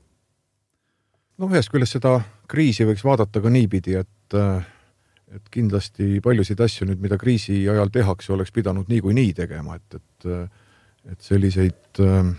noh, 1.38 1.52
ühest 1.52 1.72
küljest 1.74 1.98
seda 1.98 2.20
kriisi 2.50 2.86
võiks 2.88 3.06
vaadata 3.06 3.42
ka 3.42 3.54
niipidi, 3.54 4.00
et 4.02 4.40
et 5.34 5.48
kindlasti 5.50 6.20
paljusid 6.22 6.60
asju 6.62 6.86
nüüd, 6.86 7.00
mida 7.02 7.18
kriisi 7.18 7.64
ajal 7.70 7.90
tehakse, 7.90 8.34
oleks 8.34 8.52
pidanud 8.54 8.90
niikuinii 8.92 9.34
tegema, 9.34 9.80
et, 9.80 9.98
et 9.98 10.28
et 11.12 11.22
selliseid 11.22 12.00
äh, 12.00 12.30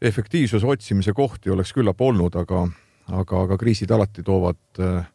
efektiivsuse 0.00 0.66
otsimise 0.66 1.12
kohti 1.12 1.50
oleks 1.52 1.74
küllap 1.76 2.00
olnud, 2.00 2.36
aga, 2.40 2.66
aga, 3.08 3.42
aga 3.42 3.58
kriisid 3.58 3.90
alati 3.90 4.22
toovad 4.22 4.80
äh, 4.82 5.06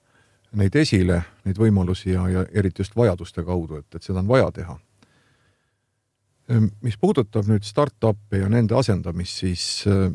neid 0.60 0.76
esile, 0.76 1.22
neid 1.46 1.60
võimalusi 1.60 2.14
ja, 2.14 2.26
ja 2.30 2.44
eriti 2.54 2.84
just 2.84 2.96
vajaduste 2.98 3.44
kaudu, 3.46 3.82
et, 3.82 3.90
et 3.96 4.04
seda 4.04 4.22
on 4.22 4.30
vaja 4.30 4.52
teha. 4.54 4.78
Ehm, 6.52 6.70
mis 6.84 6.98
puudutab 7.00 7.48
nüüd 7.50 7.66
startup'e 7.66 8.44
ja 8.44 8.50
nende 8.52 8.78
asendamist, 8.78 9.44
siis 9.44 9.66
äh, 9.90 10.10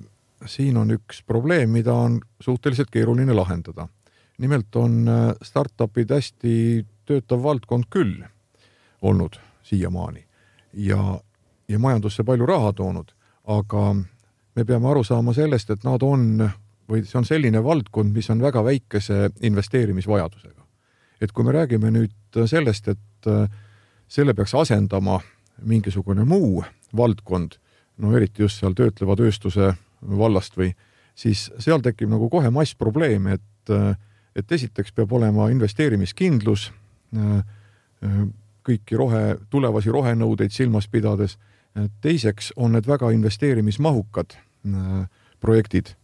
siin 0.46 0.76
on 0.78 0.92
üks 0.94 1.22
probleem, 1.26 1.72
mida 1.74 1.94
on 1.94 2.20
suhteliselt 2.40 2.90
keeruline 2.94 3.34
lahendada. 3.34 3.88
nimelt 4.38 4.76
on 4.76 5.08
äh, 5.08 5.34
startup'id 5.42 6.10
hästi 6.14 6.86
töötav 7.06 7.42
valdkond 7.42 7.88
küll 7.90 8.22
olnud 9.02 9.40
siiamaani 9.62 10.24
ja, 10.72 11.20
ja 11.68 11.78
majandusse 11.78 12.24
palju 12.24 12.46
raha 12.46 12.72
toonud, 12.72 13.10
aga 13.46 13.94
me 14.54 14.64
peame 14.64 14.88
aru 14.88 15.04
saama 15.04 15.34
sellest, 15.34 15.70
et 15.70 15.84
nad 15.84 16.02
on 16.02 16.50
või 16.88 17.04
see 17.04 17.18
on 17.20 17.26
selline 17.28 17.62
valdkond, 17.64 18.14
mis 18.14 18.30
on 18.30 18.40
väga 18.42 18.64
väikese 18.64 19.30
investeerimisvajadusega. 19.42 20.62
et 21.20 21.32
kui 21.32 21.44
me 21.44 21.52
räägime 21.52 21.90
nüüd 21.90 22.36
sellest, 22.46 22.88
et 22.88 23.26
äh, 23.26 23.50
selle 24.08 24.34
peaks 24.34 24.54
asendama 24.54 25.20
mingisugune 25.62 26.24
muu 26.24 26.62
valdkond, 26.96 27.58
no 27.98 28.16
eriti 28.16 28.42
just 28.42 28.60
seal 28.60 28.76
töötleva 28.78 29.16
tööstuse 29.16 29.72
vallast 30.02 30.54
või, 30.56 30.70
siis 31.18 31.50
seal 31.58 31.82
tekib 31.82 32.08
nagu 32.08 32.28
kohe 32.30 32.50
massprobleem, 32.54 33.26
et, 33.26 33.70
äh, 33.74 33.96
et 34.36 34.52
esiteks 34.52 34.92
peab 34.92 35.12
olema 35.12 35.50
investeerimiskindlus, 35.50 36.70
äh, 37.16 37.42
kõiki 38.62 38.96
rohe, 38.96 39.38
tulevasi 39.50 39.90
rohenõudeid 39.90 40.52
silmas 40.54 40.86
pidades, 40.88 41.38
teiseks 42.00 42.52
on 42.56 42.72
need 42.72 42.86
väga 42.86 43.10
investeerimismahukad 43.14 44.34
projektid 45.40 45.94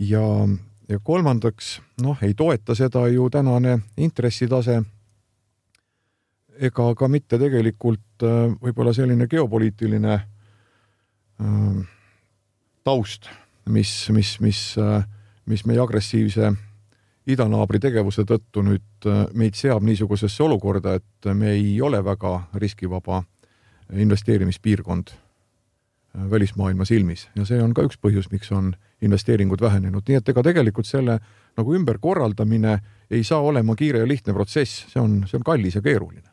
ja, 0.00 0.48
ja 0.88 0.98
kolmandaks, 1.02 1.80
noh, 2.02 2.18
ei 2.22 2.34
toeta 2.34 2.74
seda 2.74 3.06
ju 3.08 3.28
tänane 3.30 3.78
intressitase. 3.96 4.80
Ega 6.60 6.90
ka 6.94 7.08
mitte 7.08 7.38
tegelikult 7.40 8.24
äh, 8.24 8.50
võib-olla 8.60 8.92
selline 8.92 9.28
geopoliitiline 9.30 10.16
äh, 10.16 11.78
taust, 12.84 13.30
mis, 13.64 13.92
mis, 14.12 14.34
mis, 14.44 14.64
äh, 14.80 15.06
mis 15.48 15.64
meie 15.64 15.80
agressiivse 15.80 16.52
idanaabri 17.30 17.78
tegevuse 17.80 18.24
tõttu 18.26 18.64
nüüd 18.66 19.06
meid 19.38 19.54
seab 19.54 19.84
niisugusesse 19.86 20.42
olukorda, 20.42 20.96
et 20.98 21.28
me 21.36 21.52
ei 21.54 21.76
ole 21.84 22.00
väga 22.04 22.32
riskivaba 22.58 23.22
investeerimispiirkond 23.92 25.12
välismaailma 26.14 26.84
silmis 26.84 27.28
ja 27.36 27.44
see 27.46 27.60
on 27.62 27.74
ka 27.74 27.84
üks 27.86 27.98
põhjus, 28.02 28.30
miks 28.32 28.50
on 28.52 28.72
investeeringud 29.02 29.60
vähenenud, 29.62 30.02
nii 30.08 30.18
et 30.18 30.28
ega 30.32 30.42
tegelikult 30.42 30.88
selle 30.88 31.18
nagu 31.58 31.74
ümberkorraldamine 31.76 32.78
ei 33.10 33.22
saa 33.24 33.40
olema 33.40 33.76
kiire 33.78 34.02
ja 34.02 34.08
lihtne 34.08 34.34
protsess, 34.34 34.86
see 34.90 35.02
on, 35.02 35.20
see 35.30 35.38
on 35.38 35.46
kallis 35.46 35.78
ja 35.78 35.82
keeruline. 35.82 36.28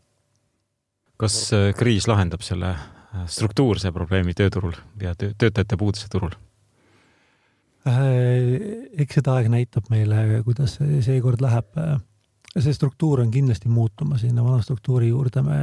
kas 1.17 1.53
äh, 1.53 1.71
kriis 1.77 2.07
lahendab 2.07 2.41
selle 2.45 2.73
äh, 2.73 3.23
struktuurse 3.25 3.91
probleemi 3.91 4.33
tööturul 4.37 4.75
ja 5.01 5.15
töötajate 5.15 5.77
puuduse 5.77 6.09
turul? 6.11 6.33
Äh, 7.87 8.97
eks 8.97 9.21
seda 9.21 9.37
aeg 9.37 9.49
näitab 9.53 9.89
meile, 9.93 10.41
kuidas 10.45 10.77
see 10.81 11.01
seekord 11.05 11.41
läheb. 11.41 11.69
see 12.57 12.73
struktuur 12.73 13.21
on 13.21 13.31
kindlasti 13.31 13.69
muutumas, 13.69 14.21
sinna 14.21 14.43
vana 14.43 14.61
struktuuri 14.61 15.13
juurde 15.13 15.41
me 15.45 15.57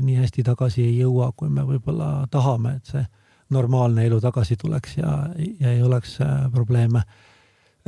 nii 0.00 0.16
hästi 0.22 0.42
tagasi 0.42 0.82
ei 0.82 0.98
jõua, 1.02 1.32
kui 1.36 1.48
me 1.48 1.64
võib-olla 1.68 2.26
tahame, 2.30 2.78
et 2.80 2.92
see 2.96 3.04
normaalne 3.50 4.06
elu 4.06 4.20
tagasi 4.20 4.56
tuleks 4.60 4.98
ja, 4.98 5.12
ja 5.60 5.72
ei 5.72 5.82
oleks 5.82 6.18
äh, 6.20 6.46
probleeme. 6.52 7.02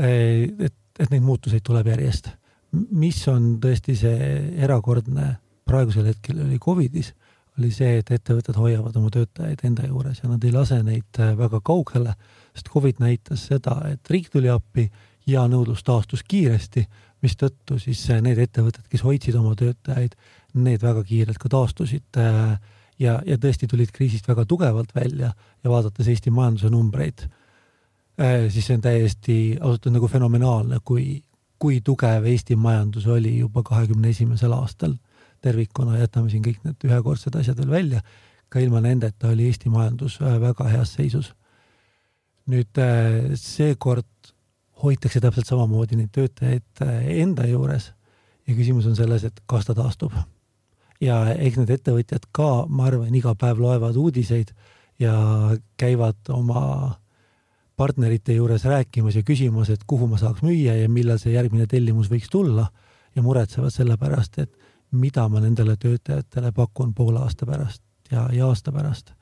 Äh, 0.01 0.49
et, 0.59 0.77
et 0.99 1.11
neid 1.11 1.25
muutuseid 1.25 1.64
tuleb 1.66 1.90
järjest. 1.92 2.31
mis 2.70 3.18
on 3.29 3.57
tõesti 3.59 3.96
see 3.99 4.27
erakordne 4.62 5.33
praegusel 5.66 6.07
hetkel 6.07 6.38
oli 6.44 6.59
Covidis, 6.62 7.12
oli 7.59 7.73
see, 7.75 7.96
et 7.99 8.11
ettevõtted 8.14 8.55
hoiavad 8.55 8.94
oma 8.96 9.11
töötajaid 9.11 9.64
enda 9.66 9.88
juures 9.88 10.20
ja 10.23 10.31
nad 10.31 10.44
ei 10.44 10.53
lase 10.55 10.79
neid 10.87 11.18
äh, 11.18 11.35
väga 11.38 11.61
kaugele, 11.66 12.14
sest 12.55 12.70
Covid 12.73 13.03
näitas 13.03 13.46
seda, 13.51 13.81
et 13.90 14.11
riik 14.11 14.31
tuli 14.33 14.51
appi 14.51 14.88
ja 15.27 15.46
nõudlus 15.51 15.83
taastus 15.87 16.23
kiiresti, 16.27 16.87
mistõttu 17.20 17.79
siis 17.79 18.07
need 18.25 18.38
ettevõtted, 18.40 18.87
kes 18.88 19.03
hoidsid 19.05 19.37
oma 19.37 19.53
töötajaid, 19.59 20.14
need 20.55 20.83
väga 20.83 21.03
kiirelt 21.07 21.38
ka 21.38 21.51
taastusid 21.53 22.18
äh, 22.18 22.55
ja, 23.00 23.18
ja 23.26 23.38
tõesti 23.40 23.68
tulid 23.70 23.92
kriisist 23.94 24.28
väga 24.28 24.44
tugevalt 24.48 24.94
välja 24.94 25.32
ja 25.32 25.72
vaadates 25.72 26.08
Eesti 26.08 26.32
majanduse 26.34 26.70
numbreid, 26.72 27.26
äh, 28.20 28.46
siis 28.52 28.68
see 28.68 28.78
on 28.78 28.84
täiesti 28.84 29.36
ausalt 29.60 29.86
öeldes 29.86 29.96
nagu 29.96 30.10
fenomenaalne, 30.12 30.80
kui, 30.84 31.22
kui 31.58 31.80
tugev 31.84 32.26
Eesti 32.30 32.56
majandus 32.60 33.08
oli 33.10 33.38
juba 33.38 33.64
kahekümne 33.66 34.12
esimesel 34.12 34.54
aastal 34.56 34.96
tervikuna, 35.40 35.98
jätame 35.98 36.30
siin 36.32 36.44
kõik 36.44 36.64
need 36.66 36.88
ühekordsed 36.88 37.36
asjad 37.40 37.60
veel 37.62 37.72
välja, 37.72 38.02
ka 38.52 38.60
ilma 38.60 38.82
nendeta 38.84 39.30
oli 39.32 39.48
Eesti 39.48 39.72
majandus 39.72 40.20
äh, 40.22 40.40
väga 40.40 40.68
heas 40.68 40.96
seisus. 40.98 41.34
nüüd 42.50 42.78
äh, 42.82 43.32
seekord 43.38 44.06
hoitakse 44.82 45.20
täpselt 45.20 45.46
samamoodi 45.46 45.96
neid 45.96 46.08
töötajaid 46.12 46.82
enda 47.20 47.46
juures 47.46 47.92
ja 48.48 48.54
küsimus 48.56 48.88
on 48.88 48.96
selles, 48.96 49.24
et 49.24 49.42
kas 49.46 49.68
ta 49.68 49.74
taastub 49.76 50.16
ja 51.00 51.20
eks 51.32 51.60
need 51.60 51.70
ettevõtjad 51.76 52.28
ka, 52.32 52.50
ma 52.68 52.88
arvan, 52.90 53.14
iga 53.14 53.34
päev 53.38 53.60
loevad 53.62 53.96
uudiseid 53.96 54.52
ja 55.00 55.14
käivad 55.80 56.28
oma 56.28 56.96
partnerite 57.76 58.34
juures 58.36 58.64
rääkimas 58.64 59.16
ja 59.16 59.22
küsimas, 59.24 59.70
et 59.72 59.84
kuhu 59.88 60.06
ma 60.06 60.18
saaks 60.20 60.42
müüa 60.44 60.76
ja 60.76 60.88
millal 60.92 61.18
see 61.18 61.32
järgmine 61.32 61.66
tellimus 61.66 62.10
võiks 62.12 62.28
tulla 62.30 62.66
ja 63.16 63.22
muretsevad 63.24 63.72
selle 63.72 63.96
pärast, 63.96 64.36
et 64.38 64.52
mida 64.92 65.24
ma 65.28 65.40
nendele 65.40 65.76
töötajatele 65.80 66.52
pakun 66.52 66.92
poole 66.94 67.22
aasta 67.24 67.46
pärast 67.46 67.82
ja, 68.10 68.28
ja 68.32 68.46
aasta 68.46 68.72
pärast. 68.72 69.14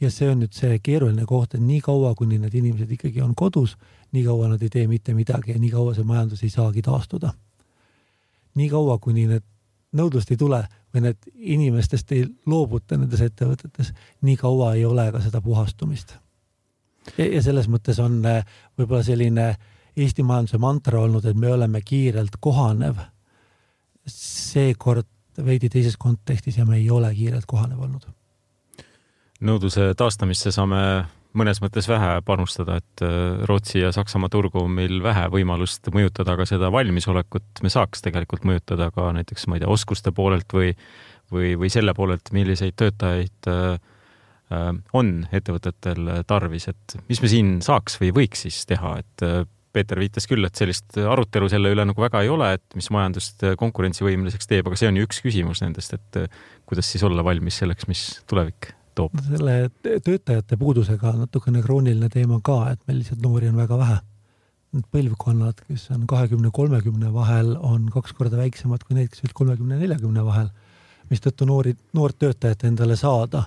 ja 0.00 0.10
see 0.14 0.28
on 0.30 0.42
nüüd 0.44 0.54
see 0.54 0.76
keeruline 0.78 1.24
koht, 1.26 1.54
et 1.54 1.62
nii 1.64 1.80
kaua, 1.82 2.12
kuni 2.14 2.36
need 2.38 2.54
inimesed 2.54 2.90
ikkagi 2.94 3.22
on 3.22 3.34
kodus, 3.34 3.76
nii 4.12 4.24
kaua 4.28 4.52
nad 4.52 4.62
ei 4.62 4.70
tee 4.70 4.86
mitte 4.86 5.14
midagi 5.14 5.56
ja 5.56 5.58
nii 5.58 5.70
kaua 5.70 5.94
see 5.94 6.04
majandus 6.06 6.42
ei 6.42 6.50
saagi 6.50 6.82
taastuda. 6.82 7.32
nii 8.54 8.68
kaua, 8.68 8.98
kuni 8.98 9.26
need 9.26 9.46
nõudlust 9.98 10.30
ei 10.32 10.38
tule, 10.40 10.62
või 10.94 11.04
need 11.08 11.28
inimestest 11.56 12.12
ei 12.16 12.24
loobuta 12.46 12.96
nendes 12.96 13.22
ettevõtetes, 13.24 13.92
nii 14.24 14.36
kaua 14.40 14.72
ei 14.78 14.84
ole 14.88 15.08
ka 15.12 15.20
seda 15.24 15.42
puhastumist. 15.44 16.14
ja 17.18 17.42
selles 17.42 17.68
mõttes 17.68 18.00
on 18.02 18.20
äh, 18.26 18.44
võib-olla 18.78 19.02
selline 19.02 19.50
Eesti 19.98 20.22
majanduse 20.22 20.58
mantra 20.62 21.00
olnud, 21.00 21.24
et 21.26 21.36
me 21.36 21.52
oleme 21.52 21.80
kiirelt 21.82 22.36
kohanev. 22.40 22.96
seekord 24.06 25.06
veidi 25.44 25.68
teises 25.68 25.96
kontekstis 25.96 26.56
ja 26.58 26.64
me 26.66 26.76
ei 26.76 26.90
ole 26.90 27.14
kiirelt 27.14 27.46
kohanev 27.46 27.80
olnud. 27.80 28.06
nõudluse 29.40 29.94
taastamisse 29.96 30.50
saame 30.50 31.04
mõnes 31.38 31.60
mõttes 31.62 31.88
vähe 31.90 32.18
panustada, 32.26 32.78
et 32.80 33.02
äh, 33.04 33.42
Rootsi 33.48 33.82
ja 33.82 33.92
Saksamaa 33.94 34.30
turgu 34.32 34.62
on 34.64 34.74
meil 34.78 35.02
vähe 35.04 35.26
võimalust 35.32 35.90
mõjutada, 35.94 36.34
aga 36.34 36.46
seda 36.48 36.70
valmisolekut 36.74 37.62
me 37.64 37.72
saaks 37.72 38.04
tegelikult 38.04 38.46
mõjutada 38.48 38.90
ka 38.94 39.10
näiteks, 39.16 39.48
ma 39.48 39.58
ei 39.58 39.64
tea, 39.64 39.70
oskuste 39.72 40.12
poolelt 40.14 40.52
või, 40.54 40.72
või, 41.34 41.54
või 41.60 41.70
selle 41.72 41.94
poolelt, 41.96 42.32
milliseid 42.36 42.78
töötajaid 42.78 43.50
äh, 43.52 43.76
äh, 44.54 44.72
on 44.98 45.14
ettevõtetel 45.34 46.24
tarvis, 46.28 46.68
et 46.72 46.98
mis 47.10 47.22
me 47.24 47.30
siin 47.32 47.54
saaks 47.64 48.00
või 48.02 48.12
võiks 48.22 48.46
siis 48.46 48.64
teha, 48.68 48.98
et 49.02 49.28
Peeter 49.72 50.00
viitas 50.00 50.24
küll, 50.26 50.42
et 50.48 50.56
sellist 50.58 50.96
arutelu 50.96 51.50
selle 51.52 51.70
üle 51.74 51.84
nagu 51.86 52.02
väga 52.02 52.22
ei 52.24 52.30
ole, 52.32 52.54
et 52.56 52.78
mis 52.78 52.88
majandust 52.90 53.44
konkurentsivõimeliseks 53.60 54.48
teeb, 54.48 54.66
aga 54.66 54.78
see 54.80 54.88
on 54.88 54.96
ju 54.98 55.04
üks 55.06 55.20
küsimus 55.22 55.60
nendest, 55.62 55.92
et 55.94 56.40
kuidas 56.66 56.88
siis 56.88 57.04
olla 57.06 57.22
valmis 57.22 57.60
selleks, 57.60 57.86
mis 57.90 58.06
tulevik 58.26 58.72
toob? 58.98 59.18
selle 59.30 59.56
töötajate 59.82 60.58
puudusega 60.60 61.14
natukene 61.22 61.62
krooniline 61.64 62.10
teema 62.12 62.40
ka, 62.44 62.60
et 62.72 62.82
meil 62.88 63.02
lihtsalt 63.02 63.22
noori 63.24 63.50
on 63.50 63.60
väga 63.60 63.78
vähe. 63.80 63.98
Need 64.76 64.88
põlvkonnad, 64.92 65.62
kes 65.64 65.86
on 65.94 66.02
kahekümne, 66.10 66.50
kolmekümne 66.52 67.12
vahel, 67.14 67.54
on 67.64 67.86
kaks 67.92 68.12
korda 68.16 68.36
väiksemad 68.36 68.82
kui 68.84 68.98
need, 68.98 69.08
kes 69.12 69.24
olid 69.24 69.36
kolmekümne, 69.38 69.78
neljakümne 69.80 70.24
vahel, 70.26 70.50
mistõttu 71.08 71.48
noori, 71.48 71.72
noort 71.96 72.18
töötajat 72.20 72.66
endale 72.68 72.98
saada 73.00 73.46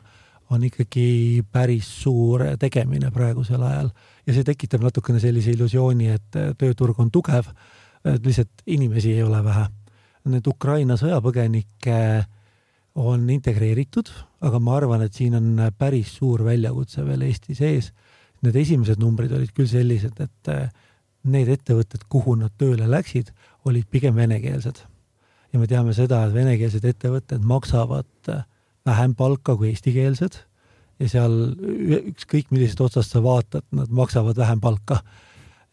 on 0.51 0.63
ikkagi 0.67 1.43
päris 1.51 1.87
suur 2.01 2.43
tegemine 2.59 3.11
praegusel 3.13 3.61
ajal 3.63 3.91
ja 4.27 4.33
see 4.35 4.47
tekitab 4.47 4.83
natukene 4.83 5.21
sellise 5.23 5.53
illusiooni, 5.55 6.09
et 6.11 6.39
tööturg 6.59 6.99
on 6.99 7.11
tugev, 7.13 7.47
lihtsalt 8.03 8.65
inimesi 8.65 9.13
ei 9.15 9.23
ole 9.23 9.39
vähe. 9.45 9.67
Need 10.31 10.47
Ukraina 10.49 10.97
sõjapõgenikke 10.99 12.01
on 13.01 13.29
integreeritud, 13.33 14.11
aga 14.41 14.59
ma 14.59 14.77
arvan, 14.79 15.03
et 15.05 15.13
siin 15.13 15.35
on 15.37 15.59
päris 15.77 16.15
suur 16.17 16.43
väljakutse 16.45 17.05
veel 17.05 17.27
Eesti 17.27 17.55
sees. 17.57 17.91
Need 18.41 18.55
esimesed 18.57 19.01
numbrid 19.01 19.33
olid 19.37 19.51
küll 19.53 19.69
sellised, 19.69 20.17
et 20.17 20.51
need 21.29 21.49
ettevõtted, 21.53 22.07
kuhu 22.09 22.33
nad 22.39 22.53
tööle 22.57 22.87
läksid, 22.89 23.29
olid 23.69 23.85
pigem 23.89 24.15
venekeelsed. 24.17 24.87
ja 25.51 25.59
me 25.59 25.67
teame 25.67 25.93
seda, 25.93 26.23
et 26.25 26.33
venekeelsed 26.33 26.85
ettevõtted 26.87 27.43
maksavad 27.43 28.29
vähem 28.87 29.15
palka 29.15 29.55
kui 29.59 29.69
eestikeelsed 29.69 30.37
ja 31.01 31.09
seal 31.09 31.35
ükskõik 32.13 32.53
millisest 32.53 32.81
otsast 32.81 33.13
sa 33.13 33.21
vaatad, 33.23 33.65
nad 33.75 33.89
maksavad 33.89 34.37
vähem 34.37 34.61
palka. 34.61 35.01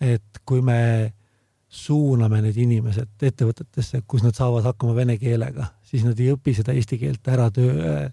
et 0.01 0.39
kui 0.47 0.61
me 0.63 1.13
suuname 1.69 2.39
need 2.43 2.57
inimesed 2.57 3.23
ettevõtetesse, 3.23 4.03
kus 4.07 4.23
nad 4.23 4.37
saavad 4.37 4.65
hakkama 4.65 4.95
vene 4.95 5.17
keelega, 5.19 5.67
siis 5.83 6.05
nad 6.07 6.19
ei 6.21 6.31
õpi 6.33 6.55
seda 6.55 6.73
eesti 6.73 6.99
keelt 7.01 7.29
ära 7.29 7.49
töö, 7.51 8.09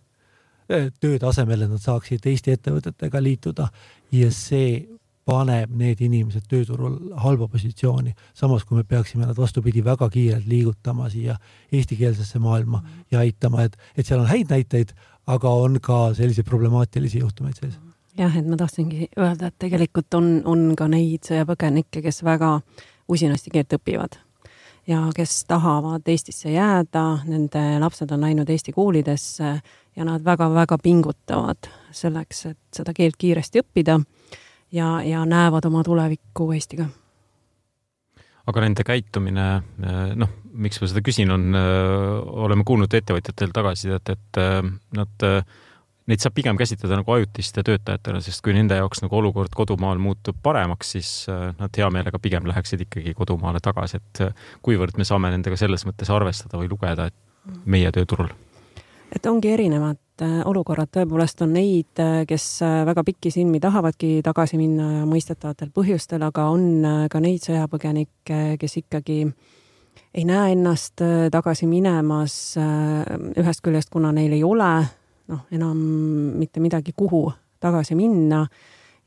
töö 0.67 1.17
tasemel, 1.21 1.65
et 1.65 1.71
nad 1.71 1.82
saaksid 1.82 2.25
Eesti 2.25 2.56
ettevõtetega 2.56 3.21
liituda 3.23 3.67
ja 4.12 4.32
see 4.34 4.86
paneb 5.25 5.73
need 5.73 6.01
inimesed 6.06 6.45
tööturul 6.49 6.97
halba 7.23 7.47
positsiooni, 7.49 8.13
samas 8.38 8.65
kui 8.65 8.78
me 8.78 8.86
peaksime 8.88 9.25
nad 9.25 9.38
vastupidi 9.38 9.82
väga 9.86 10.10
kiirelt 10.13 10.45
liigutama 10.49 11.10
siia 11.10 11.38
eestikeelsesse 11.73 12.39
maailma 12.39 12.84
ja 13.12 13.23
aitama, 13.23 13.65
et, 13.65 13.78
et 13.97 14.06
seal 14.06 14.21
on 14.21 14.30
häid 14.30 14.54
näiteid, 14.54 14.93
aga 15.25 15.49
on 15.49 15.80
ka 15.82 16.13
selliseid 16.17 16.45
problemaatilisi 16.45 17.23
juhtumeid 17.23 17.58
sees. 17.58 17.80
jah, 18.17 18.38
et 18.38 18.45
ma 18.45 18.58
tahtsingi 18.58 19.10
öelda, 19.17 19.49
et 19.49 19.58
tegelikult 19.60 20.13
on, 20.13 20.30
on 20.45 20.67
ka 20.78 20.88
neid 20.91 21.25
sõjapõgenikke, 21.25 22.06
kes 22.06 22.21
väga 22.23 22.60
usinasti 23.10 23.54
keelt 23.54 23.73
õpivad 23.80 24.21
ja 24.88 25.01
kes 25.15 25.45
tahavad 25.49 26.06
Eestisse 26.08 26.54
jääda, 26.54 27.06
nende 27.25 27.63
lapsed 27.82 28.12
on 28.13 28.21
läinud 28.21 28.49
Eesti 28.49 28.71
koolidesse 28.71 29.58
ja 29.95 30.05
nad 30.05 30.23
väga-väga 30.25 30.77
pingutavad 30.84 31.69
selleks, 31.95 32.45
et 32.51 32.60
seda 32.75 32.93
keelt 32.95 33.17
kiiresti 33.17 33.63
õppida 33.63 33.99
ja, 34.75 34.99
ja 35.03 35.25
näevad 35.25 35.65
oma 35.65 35.84
tulevikku 35.84 36.51
Eestiga. 36.55 36.88
aga 38.45 38.62
nende 38.62 38.84
käitumine, 38.86 39.45
noh, 40.15 40.34
miks 40.53 40.81
ma 40.81 40.89
seda 40.91 41.01
küsin, 41.05 41.31
on, 41.34 41.55
oleme 42.45 42.65
kuulnud 42.67 42.93
ettevõtjatel 42.93 43.55
tagasisidet, 43.55 44.12
et 44.13 44.41
nad, 44.93 45.25
neid 46.05 46.21
saab 46.21 46.36
pigem 46.38 46.60
käsitleda 46.60 46.99
nagu 46.99 47.15
ajutiste 47.15 47.63
töötajatena, 47.65 48.21
sest 48.21 48.43
kui 48.45 48.53
nende 48.53 48.77
jaoks 48.77 49.01
nagu 49.01 49.17
olukord 49.17 49.55
kodumaal 49.55 49.97
muutub 49.97 50.38
paremaks, 50.45 50.93
siis 50.97 51.13
nad 51.31 51.81
hea 51.81 51.89
meelega 51.89 52.21
pigem 52.21 52.45
läheksid 52.51 52.86
ikkagi 52.86 53.15
kodumaale 53.17 53.63
tagasi, 53.65 53.97
et 53.97 54.25
kuivõrd 54.62 54.99
me 55.01 55.08
saame 55.08 55.34
nendega 55.34 55.58
selles 55.58 55.88
mõttes 55.89 56.13
arvestada 56.13 56.62
või 56.62 56.69
lugeda, 56.69 57.10
et 57.10 57.65
meie 57.65 57.89
tööturul? 57.95 58.29
Et 59.12 59.26
ongi 59.26 59.52
erinevad 59.54 60.24
äh, 60.24 60.39
olukorrad, 60.48 60.89
tõepoolest 60.94 61.44
on 61.46 61.54
neid, 61.56 61.91
äh, 62.02 62.24
kes 62.30 62.46
äh, 62.65 62.82
väga 62.88 63.04
pikisilmi 63.08 63.60
tahavadki 63.63 64.20
tagasi 64.26 64.60
minna 64.60 64.91
ja 65.00 65.06
mõistetavatel 65.10 65.72
põhjustel, 65.76 66.24
aga 66.26 66.48
on 66.54 67.08
ka 67.12 67.22
neid 67.24 67.46
sõjapõgenikke, 67.46 68.41
kes 68.62 68.78
ikkagi 68.84 69.20
ei 70.15 70.24
näe 70.28 70.54
ennast 70.56 71.02
tagasi 71.32 71.68
minemas 71.68 72.56
ühest 72.56 73.63
küljest, 73.63 73.91
kuna 73.91 74.13
neil 74.15 74.32
ei 74.36 74.44
ole 74.48 74.70
noh, 75.32 75.41
enam 75.52 75.80
mitte 76.39 76.63
midagi, 76.63 76.94
kuhu 76.96 77.28
tagasi 77.63 77.98
minna 78.00 78.46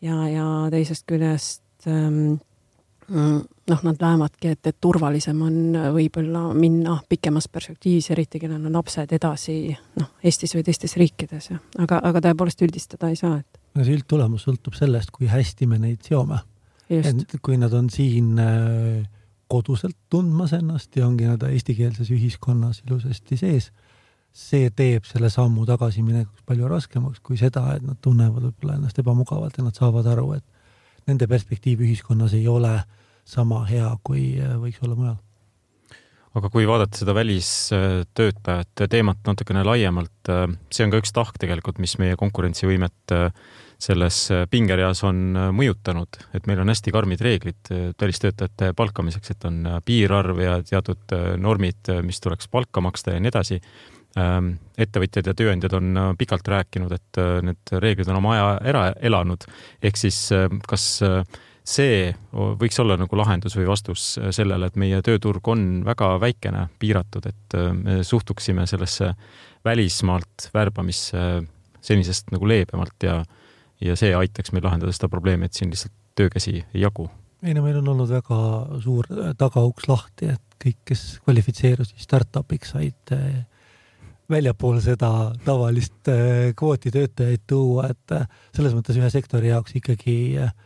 ja, 0.05 0.19
ja 0.29 0.47
teisest 0.73 1.07
küljest 1.09 1.89
ähm, 1.89 2.37
noh, 3.71 3.83
nad 3.87 4.01
näevadki, 4.01 4.53
et, 4.55 4.67
et 4.71 4.77
turvalisem 4.81 5.41
on 5.45 5.77
võib-olla 5.95 6.49
minna 6.57 6.99
pikemas 7.09 7.49
perspektiivis, 7.53 8.11
eriti 8.15 8.41
kellel 8.43 8.67
on 8.69 8.77
lapsed 8.79 9.13
edasi 9.15 9.59
noh, 9.99 10.11
Eestis 10.25 10.55
või 10.57 10.65
teistes 10.67 10.97
riikides 11.01 11.51
ja 11.53 11.59
aga, 11.85 12.01
aga 12.11 12.23
tõepoolest 12.29 12.65
üldistada 12.67 13.11
ei 13.13 13.19
saa, 13.21 13.39
et. 13.41 13.61
no 13.77 13.87
see 13.87 13.97
üldtulemus 13.99 14.47
sõltub 14.49 14.77
sellest, 14.79 15.13
kui 15.15 15.31
hästi 15.31 15.69
me 15.71 15.81
neid 15.83 16.05
seome. 16.07 16.41
et 16.89 17.39
kui 17.45 17.59
nad 17.61 17.75
on 17.77 17.91
siin 17.93 18.39
äh, 18.41 19.05
koduselt 19.49 19.97
tundmas 20.11 20.55
ennast 20.57 20.97
ja 20.97 21.07
ongi 21.07 21.29
nad 21.29 21.43
eestikeelses 21.49 22.11
ühiskonnas 22.15 22.83
ilusasti 22.87 23.37
sees, 23.41 23.73
see 24.33 24.71
teeb 24.77 25.05
selle 25.09 25.31
sammu 25.33 25.65
tagasiminekuks 25.67 26.45
palju 26.47 26.69
raskemaks 26.69 27.21
kui 27.25 27.37
seda, 27.41 27.65
et 27.77 27.85
nad 27.85 27.99
tunnevad 28.01 28.49
võib-olla 28.49 28.79
ennast 28.79 29.01
ebamugavalt 29.01 29.59
ja 29.59 29.67
nad 29.67 29.77
saavad 29.77 30.07
aru, 30.07 30.33
et 30.39 31.09
nende 31.09 31.27
perspektiiv 31.29 31.81
ühiskonnas 31.85 32.35
ei 32.37 32.47
ole 32.49 32.75
äh, 32.77 32.87
sama 33.29 33.63
hea, 33.69 33.89
kui 34.07 34.33
äh, 34.41 34.57
võiks 34.61 34.81
olla 34.85 34.97
mujal. 34.99 35.17
aga 36.39 36.51
kui 36.55 36.69
vaadata 36.69 37.01
seda 37.01 37.15
välistöötajate 37.17 38.87
teemat 38.93 39.25
natukene 39.27 39.65
laiemalt, 39.67 40.31
äh, 40.33 40.47
see 40.73 40.87
on 40.87 40.95
ka 40.95 41.01
üks 41.03 41.13
tahk 41.17 41.41
tegelikult, 41.41 41.81
mis 41.83 41.97
meie 42.01 42.17
konkurentsivõimet 42.21 43.17
äh, 43.17 43.29
selles 43.79 44.25
pingereas 44.51 45.05
on 45.07 45.37
mõjutanud, 45.55 46.17
et 46.35 46.49
meil 46.51 46.59
on 46.65 46.73
hästi 46.73 46.91
karmid 46.91 47.21
reeglid 47.23 47.69
välistöötajate 48.03 48.73
palkamiseks, 48.75 49.31
et 49.31 49.47
on 49.47 49.61
piirarv 49.87 50.41
ja 50.43 50.57
teatud 50.67 51.15
normid, 51.39 51.93
mis 52.03 52.19
tuleks 52.19 52.51
palka 52.51 52.83
maksta 52.83 53.15
ja 53.15 53.23
nii 53.23 53.31
edasi 53.31 53.61
ähm, 54.19 54.57
ettevõtjad 54.75 55.31
ja 55.31 55.37
tööandjad 55.39 55.79
on 55.79 56.01
pikalt 56.19 56.51
rääkinud, 56.51 56.97
et 56.99 57.23
need 57.47 57.75
reeglid 57.87 58.11
on 58.11 58.19
oma 58.19 58.35
aja 58.35 58.49
ära 58.73 58.83
elanud. 58.99 59.47
ehk 59.79 60.03
siis 60.03 60.25
kas 60.67 60.89
see 61.69 62.09
võiks 62.33 62.79
olla 62.81 62.97
nagu 62.99 63.19
lahendus 63.19 63.57
või 63.59 63.69
vastus 63.69 64.15
sellele, 64.35 64.71
et 64.71 64.79
meie 64.81 65.01
tööturg 65.05 65.49
on 65.53 65.83
väga 65.87 66.15
väikene, 66.23 66.67
piiratud, 66.81 67.29
et 67.29 67.57
äh, 67.59 67.71
me 67.77 68.01
suhtuksime 68.07 68.67
sellesse 68.71 69.13
välismaalt 69.67 70.49
värbamisse 70.55 71.25
senisest 71.85 72.33
nagu 72.35 72.49
leebemalt 72.49 73.07
ja, 73.07 73.21
ja 73.85 73.97
see 73.99 74.15
aitaks 74.17 74.53
meil 74.55 74.65
lahendada 74.67 74.95
seda 74.95 75.11
probleemi, 75.13 75.49
et 75.49 75.59
siin 75.59 75.73
lihtsalt 75.73 75.95
töökäsi 76.19 76.57
ei 76.63 76.83
jagu. 76.83 77.09
ei 77.43 77.55
no 77.55 77.63
meil 77.63 77.79
on 77.79 77.93
olnud 77.95 78.11
väga 78.11 78.41
suur 78.83 79.07
tagauks 79.39 79.87
lahti, 79.91 80.33
et 80.35 80.59
kõik, 80.59 80.81
kes 80.91 81.05
kvalifitseerusid 81.27 82.01
startup'iks, 82.03 82.73
said 82.75 83.13
äh, 83.15 83.43
väljapool 84.31 84.81
seda 84.85 85.11
tavalist 85.45 86.11
äh, 86.11 86.55
kvooti 86.59 86.93
töötajaid 86.95 87.45
tuua, 87.47 87.91
et 87.93 88.17
selles 88.57 88.75
mõttes 88.75 88.99
ühe 88.99 89.11
sektori 89.13 89.53
jaoks 89.53 89.77
ikkagi 89.79 90.17
äh, 90.43 90.57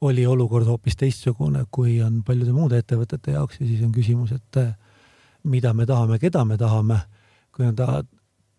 oli 0.00 0.26
olukord 0.26 0.66
hoopis 0.66 0.96
teistsugune, 0.96 1.64
kui 1.70 1.98
on 2.02 2.22
paljude 2.24 2.52
muude 2.56 2.80
ettevõtete 2.80 3.34
jaoks 3.36 3.60
ja 3.60 3.66
siis 3.66 3.82
on 3.84 3.92
küsimus, 3.92 4.32
et 4.32 4.60
eh, 4.60 4.72
mida 5.44 5.74
me 5.76 5.86
tahame, 5.86 6.18
keda 6.18 6.44
me 6.44 6.58
tahame. 6.58 7.00
kui 7.50 7.66
on 7.66 7.74
ta 7.76 8.04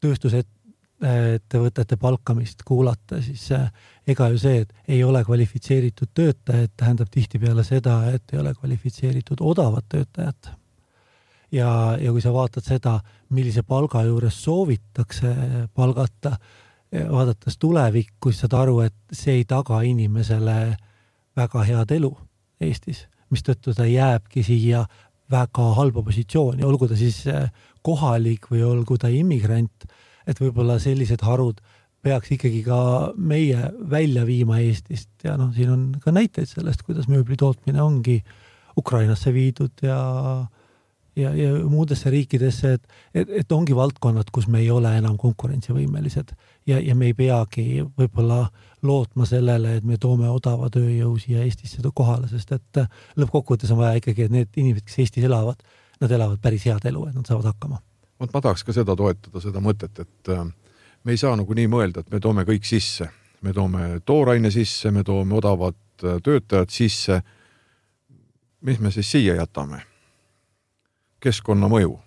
tööstusettevõtete 0.04 1.97
palkamist 1.97 2.63
kuulata, 2.67 3.21
siis 3.21 3.47
eh, 3.56 3.69
ega 4.08 4.27
ju 4.30 4.38
see, 4.38 4.62
et 4.62 4.73
ei 4.88 5.04
ole 5.04 5.23
kvalifitseeritud 5.25 6.12
töötajad, 6.13 6.73
tähendab 6.77 7.10
tihtipeale 7.12 7.63
seda, 7.63 8.04
et 8.12 8.34
ei 8.34 8.39
ole 8.39 8.54
kvalifitseeritud 8.54 9.41
odavat 9.41 9.86
töötajat. 9.89 10.51
ja, 11.51 11.97
ja 12.01 12.12
kui 12.12 12.21
sa 12.21 12.34
vaatad 12.34 12.63
seda, 12.63 12.99
millise 13.30 13.63
palga 13.63 14.04
juures 14.04 14.43
soovitakse 14.43 15.34
palgata, 15.73 16.38
vaadates 16.91 17.58
tulevikku, 17.58 18.32
siis 18.32 18.45
saad 18.45 18.54
aru, 18.54 18.80
et 18.82 18.95
see 19.12 19.39
ei 19.39 19.45
taga 19.45 19.82
inimesele 19.82 20.62
äh, 20.67 20.77
väga 21.38 21.63
head 21.67 21.96
elu 21.96 22.12
Eestis, 22.62 23.06
mistõttu 23.34 23.74
ta 23.74 23.88
jääbki 23.89 24.44
siia 24.46 24.86
väga 25.32 25.72
halba 25.78 26.04
positsiooni, 26.06 26.65
olgu 26.67 26.89
ta 26.91 26.98
siis 27.00 27.24
äh, 27.32 27.50
kohalik 27.82 28.50
või 28.52 28.63
olgu 28.67 28.98
ta 29.02 29.10
immigrant, 29.10 29.88
et 30.28 30.41
võib-olla 30.41 30.78
sellised 30.80 31.24
harud 31.26 31.62
peaks 32.02 32.34
ikkagi 32.36 32.63
ka 32.65 32.78
meie 33.17 33.72
välja 33.89 34.26
viima 34.26 34.60
Eestist. 34.62 35.12
Ja 35.24 35.38
noh, 35.38 35.52
siin 35.56 35.70
on 35.74 35.84
ka 36.02 36.13
näiteid 36.13 36.50
sellest, 36.50 36.84
kuidas 36.86 37.10
mööbli 37.10 37.38
tootmine 37.38 37.82
ongi 37.82 38.19
Ukrainasse 38.77 39.34
viidud 39.34 39.86
ja 39.86 40.00
ja, 41.15 41.34
ja 41.36 41.54
muudesse 41.67 42.10
riikidesse, 42.10 42.73
et, 42.77 42.86
et, 43.13 43.32
et 43.42 43.52
ongi 43.52 43.75
valdkonnad, 43.75 44.29
kus 44.32 44.48
me 44.48 44.62
ei 44.62 44.69
ole 44.71 44.94
enam 44.98 45.17
konkurentsivõimelised 45.19 46.32
ja, 46.67 46.79
ja 46.79 46.95
me 46.95 47.12
ei 47.12 47.13
peagi 47.17 47.83
võib-olla 47.97 48.45
lootma 48.85 49.25
sellele, 49.25 49.75
et 49.77 49.85
me 49.85 49.97
toome 50.01 50.29
odava 50.29 50.69
tööjõu 50.73 51.17
siia 51.21 51.43
Eestisse 51.45 51.81
kohale, 51.93 52.27
sest 52.31 52.51
et 52.55 52.81
lõppkokkuvõttes 53.19 53.71
on 53.73 53.81
vaja 53.81 54.01
ikkagi, 54.01 54.25
et 54.25 54.33
need 54.33 54.57
inimesed, 54.57 54.85
kes 54.87 54.99
Eestis 55.03 55.27
elavad, 55.27 55.62
nad 56.01 56.12
elavad 56.12 56.41
päris 56.41 56.65
head 56.65 56.85
elu, 56.89 57.07
et 57.09 57.15
nad 57.15 57.27
saavad 57.27 57.51
hakkama. 57.51 57.81
vot 58.19 58.33
ma 58.33 58.41
tahaks 58.41 58.63
ka 58.63 58.73
seda 58.73 58.95
toetada, 58.95 59.41
seda 59.41 59.62
mõtet, 59.62 59.99
et 60.01 60.33
äh, 60.33 60.45
me 61.03 61.13
ei 61.13 61.17
saa 61.17 61.35
nagu 61.37 61.53
nii 61.53 61.67
mõelda, 61.69 62.01
et 62.01 62.12
me 62.12 62.19
toome 62.19 62.45
kõik 62.45 62.65
sisse, 62.65 63.09
me 63.41 63.53
toome 63.53 64.01
tooraine 64.05 64.51
sisse, 64.51 64.91
me 64.91 65.03
toome 65.03 65.37
odavad 65.37 65.77
äh, 66.03 66.17
töötajad 66.23 66.69
sisse. 66.69 67.21
mis 68.62 68.79
me 68.79 68.91
siis 68.91 69.12
siia 69.12 69.35
jätame? 69.35 69.81
keskkonnamõju, 71.21 71.99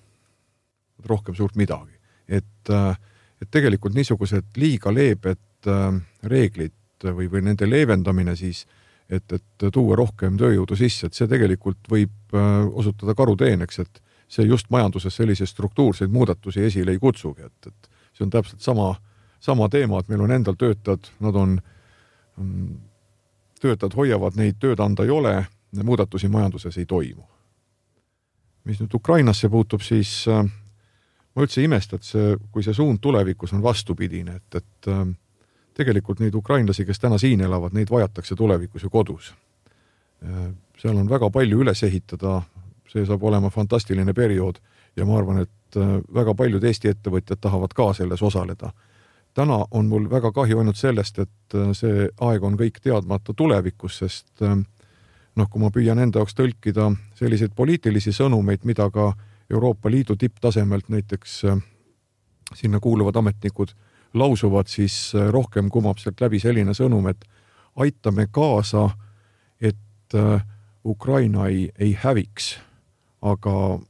rohkem 1.07 1.35
suurt 1.39 1.55
midagi, 1.55 1.93
et, 2.29 2.71
äh, 2.71 2.97
et 3.45 3.51
tegelikult 3.53 3.95
niisugused 3.97 4.57
liiga 4.61 4.93
leebed 4.95 5.69
äh, 5.71 5.85
reeglid 6.31 6.75
või, 7.05 7.29
või 7.29 7.45
nende 7.45 7.69
leevendamine 7.69 8.37
siis, 8.39 8.65
et, 9.13 9.29
et 9.33 9.69
tuua 9.73 9.97
rohkem 10.01 10.39
tööjõudu 10.41 10.77
sisse, 10.79 11.11
et 11.11 11.17
see 11.17 11.29
tegelikult 11.29 11.91
võib 11.91 12.33
osutuda 12.73 13.13
karuteeneks, 13.19 13.83
et 13.83 14.01
see 14.29 14.47
just 14.49 14.71
majanduses 14.73 15.17
selliseid 15.17 15.51
struktuurseid 15.51 16.11
muudatusi 16.11 16.65
esile 16.65 16.95
ei 16.95 17.03
kutsugi, 17.03 17.45
et, 17.45 17.69
et 17.69 17.91
see 18.17 18.25
on 18.25 18.33
täpselt 18.33 18.65
sama, 18.65 18.95
sama 19.41 19.69
teema, 19.69 20.01
et 20.01 20.09
meil 20.09 20.25
on 20.25 20.33
endal 20.33 20.57
töötajad, 20.59 21.11
nad 21.21 21.37
on, 21.37 21.59
töötajad 23.61 23.97
hoiavad 23.97 24.41
neid, 24.41 24.59
tööd 24.63 24.81
anda 24.81 25.05
ei 25.05 25.13
ole, 25.13 25.37
muudatusi 25.83 26.29
majanduses 26.29 26.79
ei 26.79 26.87
toimu. 26.87 27.25
mis 28.65 28.79
nüüd 28.81 28.95
Ukrainasse 28.97 29.49
puutub, 29.53 29.83
siis 29.85 30.25
äh, 30.29 30.47
ma 31.35 31.43
üldse 31.43 31.61
ei 31.61 31.69
imesta, 31.69 31.99
et 31.99 32.07
see, 32.07 32.35
kui 32.53 32.65
see 32.65 32.75
suund 32.77 33.01
tulevikus 33.03 33.55
on 33.57 33.63
vastupidine, 33.63 34.39
et, 34.39 34.61
et 34.61 34.91
äh, 34.91 35.03
tegelikult 35.75 36.23
neid 36.23 36.35
ukrainlasi, 36.35 36.87
kes 36.87 37.03
täna 37.03 37.19
siin 37.19 37.43
elavad, 37.45 37.75
neid 37.75 37.91
vajatakse 37.91 38.37
tulevikus 38.39 38.87
ju 38.87 38.91
kodus. 38.91 39.33
Äh, 40.25 40.53
seal 40.79 40.97
on 40.97 41.11
väga 41.11 41.31
palju 41.35 41.61
üles 41.65 41.83
ehitada, 41.87 42.41
see 42.91 43.07
saab 43.07 43.23
olema 43.27 43.51
fantastiline 43.51 44.15
periood 44.15 44.61
ja 44.97 45.07
ma 45.07 45.19
arvan, 45.19 45.43
et 45.43 45.79
äh, 45.81 45.97
väga 46.15 46.37
paljud 46.39 46.65
Eesti 46.65 46.93
ettevõtjad 46.95 47.43
tahavad 47.43 47.75
ka 47.75 47.93
selles 47.95 48.23
osaleda. 48.23 48.73
täna 49.35 49.65
on 49.71 49.87
mul 49.91 50.11
väga 50.11 50.31
kahju 50.33 50.59
ainult 50.59 50.77
sellest, 50.79 51.19
et 51.19 51.55
see 51.75 52.09
aeg 52.21 52.45
on 52.45 52.55
kõik 52.57 52.79
teadmata 52.83 53.35
tulevikus, 53.35 53.97
sest 53.99 54.41
noh, 54.41 55.49
kui 55.51 55.61
ma 55.61 55.71
püüan 55.75 55.99
enda 55.99 56.21
jaoks 56.21 56.37
tõlkida 56.39 56.93
selliseid 57.19 57.51
poliitilisi 57.57 58.13
sõnumeid, 58.15 58.63
mida 58.63 58.87
ka 58.95 59.09
Euroopa 59.51 59.91
Liidu 59.91 60.17
tipptasemelt 60.17 60.89
näiteks 60.89 61.45
äh, 61.45 61.59
sinna 62.55 62.81
kuuluvad 62.81 63.17
ametnikud 63.17 63.69
lausuvad, 64.15 64.67
siis 64.67 65.13
äh, 65.15 65.29
rohkem 65.29 65.71
kumab 65.71 65.99
sealt 65.99 66.21
läbi 66.21 66.41
selline 66.41 66.75
sõnum, 66.75 67.09
et 67.11 67.25
aitame 67.77 68.27
kaasa, 68.31 68.89
et 69.61 70.15
äh, 70.15 70.47
Ukraina 70.85 71.47
ei, 71.47 71.71
ei 71.79 71.99
häviks. 72.03 72.59
aga 73.25 73.81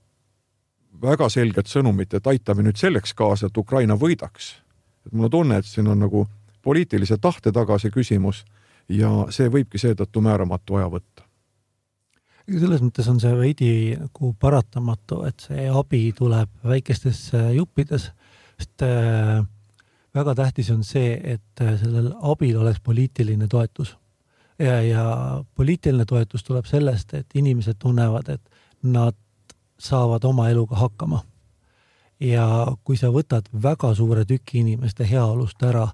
väga 1.02 1.28
selget 1.28 1.66
sõnumit, 1.66 2.14
et 2.14 2.26
aitame 2.26 2.62
nüüd 2.62 2.78
selleks 2.78 3.14
kaasa, 3.14 3.46
et 3.46 3.56
Ukraina 3.56 3.94
võidaks. 3.94 4.54
et 5.06 5.12
mul 5.12 5.24
on 5.24 5.30
tunne, 5.30 5.58
et 5.58 5.66
siin 5.66 5.88
on 5.88 5.98
nagu 5.98 6.26
poliitilise 6.62 7.18
tahte 7.18 7.52
taga 7.52 7.78
see 7.78 7.90
küsimus 7.90 8.44
ja 8.88 9.26
see 9.30 9.48
võibki 9.48 9.78
seetõttu 9.78 10.20
määramatu 10.20 10.74
aja 10.76 10.88
võtta 10.88 11.23
selles 12.48 12.82
mõttes 12.84 13.08
on 13.08 13.18
see 13.22 13.32
veidi 13.38 13.72
nagu 13.98 14.34
paratamatu, 14.40 15.22
et 15.28 15.46
see 15.46 15.66
abi 15.70 16.06
tuleb 16.16 16.50
väikestes 16.64 17.26
juppides, 17.56 18.10
sest 18.58 18.84
äh, 18.86 19.40
väga 20.14 20.34
tähtis 20.34 20.70
on 20.74 20.84
see, 20.86 21.14
et 21.34 21.62
äh, 21.62 21.76
sellel 21.80 22.12
abil 22.22 22.58
oleks 22.60 22.80
poliitiline 22.84 23.48
toetus. 23.48 23.96
ja, 24.58 24.82
ja 24.82 25.04
poliitiline 25.54 26.04
toetus 26.04 26.44
tuleb 26.44 26.66
sellest, 26.66 27.14
et 27.14 27.26
inimesed 27.34 27.78
tunnevad, 27.78 28.28
et 28.28 28.50
nad 28.82 29.16
saavad 29.78 30.24
oma 30.24 30.48
eluga 30.50 30.76
hakkama. 30.76 31.24
ja 32.20 32.66
kui 32.84 32.96
sa 32.96 33.10
võtad 33.10 33.48
väga 33.62 33.94
suure 33.94 34.24
tüki 34.24 34.60
inimeste 34.60 35.04
heaolust 35.04 35.62
ära 35.62 35.88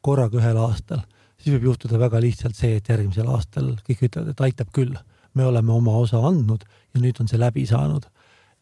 korraga 0.00 0.38
ühel 0.38 0.56
aastal, 0.56 1.02
siis 1.36 1.52
võib 1.54 1.72
juhtuda 1.72 1.98
väga 1.98 2.20
lihtsalt 2.20 2.56
see, 2.56 2.76
et 2.76 2.88
järgmisel 2.88 3.28
aastal 3.28 3.74
kõik 3.84 4.06
ütlevad, 4.08 4.30
et 4.30 4.40
aitab 4.40 4.72
küll 4.72 4.96
me 5.36 5.44
oleme 5.44 5.72
oma 5.72 5.96
osa 6.00 6.20
andnud 6.26 6.64
ja 6.94 7.00
nüüd 7.00 7.20
on 7.20 7.28
see 7.28 7.40
läbi 7.40 7.66
saanud. 7.68 8.06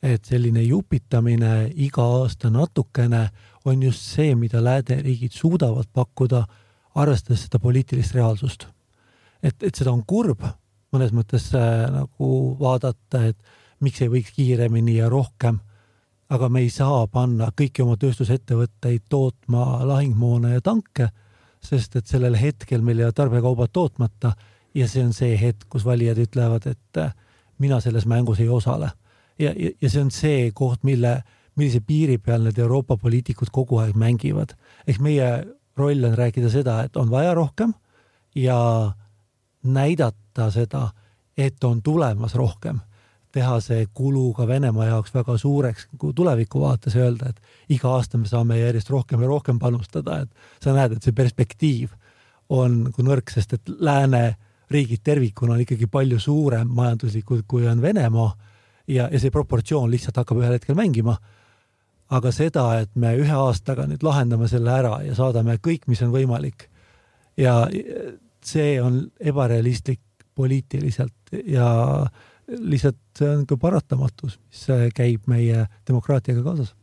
et 0.04 0.24
selline 0.28 0.60
jupitamine 0.62 1.70
iga 1.80 2.02
aasta 2.02 2.50
natukene 2.50 3.30
on 3.64 3.82
just 3.82 4.02
see, 4.04 4.34
mida 4.34 4.60
lääneriigid 4.60 5.32
suudavad 5.32 5.88
pakkuda, 5.92 6.42
arvestades 6.94 7.46
seda 7.46 7.58
poliitilist 7.58 8.14
reaalsust. 8.14 8.66
et, 9.42 9.62
et 9.62 9.74
seda 9.74 9.92
on 9.92 10.04
kurb 10.06 10.44
mõnes 10.94 11.14
mõttes 11.14 11.50
äh, 11.58 11.84
nagu 11.90 12.30
vaadata, 12.60 13.24
et 13.30 13.38
miks 13.82 14.02
ei 14.02 14.10
võiks 14.12 14.34
kiiremini 14.36 14.98
ja 15.00 15.10
rohkem, 15.12 15.58
aga 16.30 16.48
me 16.48 16.64
ei 16.64 16.70
saa 16.72 17.04
panna 17.10 17.50
kõiki 17.56 17.84
oma 17.84 17.98
tööstusettevõtteid 18.00 19.04
tootma 19.10 19.84
lahingmoona 19.86 20.54
ja 20.54 20.64
tanke, 20.64 21.10
sest 21.64 21.96
et 21.98 22.10
sellel 22.10 22.36
hetkel 22.38 22.82
meil 22.84 23.02
jäävad 23.02 23.18
tarbekaubad 23.20 23.72
tootmata 23.72 24.34
ja 24.74 24.88
see 24.88 25.04
on 25.04 25.12
see 25.12 25.36
hetk, 25.40 25.68
kus 25.70 25.84
valijad 25.84 26.18
ütlevad, 26.18 26.66
et 26.70 27.00
äh, 27.00 27.14
mina 27.58 27.80
selles 27.80 28.06
mängus 28.06 28.40
ei 28.40 28.48
osale. 28.48 28.90
ja, 29.38 29.52
ja, 29.56 29.70
ja 29.80 29.90
see 29.90 30.02
on 30.02 30.10
see 30.10 30.50
koht, 30.54 30.82
mille, 30.82 31.22
millise 31.56 31.80
piiri 31.80 32.18
peal 32.18 32.42
need 32.42 32.58
Euroopa 32.58 32.96
poliitikud 32.96 33.50
kogu 33.52 33.78
aeg 33.78 33.94
mängivad. 33.96 34.56
ehk 34.86 35.00
meie 35.00 35.44
roll 35.76 36.04
on 36.04 36.18
rääkida 36.18 36.50
seda, 36.50 36.82
et 36.82 36.96
on 36.96 37.10
vaja 37.10 37.34
rohkem 37.34 37.74
ja 38.34 38.92
näidata 39.62 40.50
seda, 40.50 40.90
et 41.36 41.64
on 41.64 41.82
tulemas 41.82 42.34
rohkem 42.34 42.80
teha 43.34 43.58
see 43.62 43.86
kulu 43.94 44.28
ka 44.36 44.46
Venemaa 44.46 44.86
jaoks 44.92 45.14
väga 45.14 45.36
suureks 45.40 45.88
kui 45.98 46.14
tuleviku 46.14 46.62
vaates 46.62 46.94
öelda, 46.98 47.32
et 47.32 47.74
iga 47.76 47.90
aasta 47.96 48.18
me 48.20 48.30
saame 48.30 48.60
järjest 48.60 48.90
rohkem 48.94 49.24
ja 49.24 49.30
rohkem 49.30 49.58
panustada, 49.58 50.20
et 50.22 50.62
sa 50.62 50.74
näed, 50.76 50.94
et 50.94 51.06
see 51.06 51.16
perspektiiv 51.16 51.94
on 52.54 52.84
nagu 52.88 53.06
nõrk, 53.06 53.32
sest 53.34 53.56
et 53.56 53.72
lääne 53.80 54.36
riigid 54.74 55.02
tervikuna 55.04 55.54
on 55.54 55.62
ikkagi 55.64 55.88
palju 55.90 56.18
suurem 56.20 56.68
majanduslikult, 56.74 57.46
kui 57.48 57.68
on 57.70 57.82
Venemaa. 57.82 58.34
Ja, 58.90 59.08
ja 59.08 59.20
see 59.20 59.32
proportsioon 59.32 59.88
lihtsalt 59.92 60.18
hakkab 60.20 60.42
ühel 60.42 60.58
hetkel 60.58 60.76
mängima. 60.78 61.16
aga 62.14 62.30
seda, 62.30 62.62
et 62.78 62.90
me 63.00 63.14
ühe 63.16 63.32
aastaga 63.32 63.86
nüüd 63.88 64.02
lahendame 64.04 64.44
selle 64.46 64.70
ära 64.70 64.98
ja 65.02 65.14
saadame 65.16 65.56
kõik, 65.56 65.86
mis 65.88 66.02
on 66.04 66.12
võimalik. 66.12 66.66
Ja 67.40 67.64
see 68.44 68.76
on 68.82 69.00
ebarealistlik 69.18 70.02
poliitiliselt 70.36 71.32
ja 71.48 71.66
lihtsalt 72.46 73.00
see 73.18 73.30
on 73.30 73.46
ka 73.48 73.56
paratamatus, 73.56 74.36
mis 74.36 74.92
käib 74.94 75.24
meie 75.32 75.64
demokraatiaga 75.88 76.44
kaasas 76.44 76.74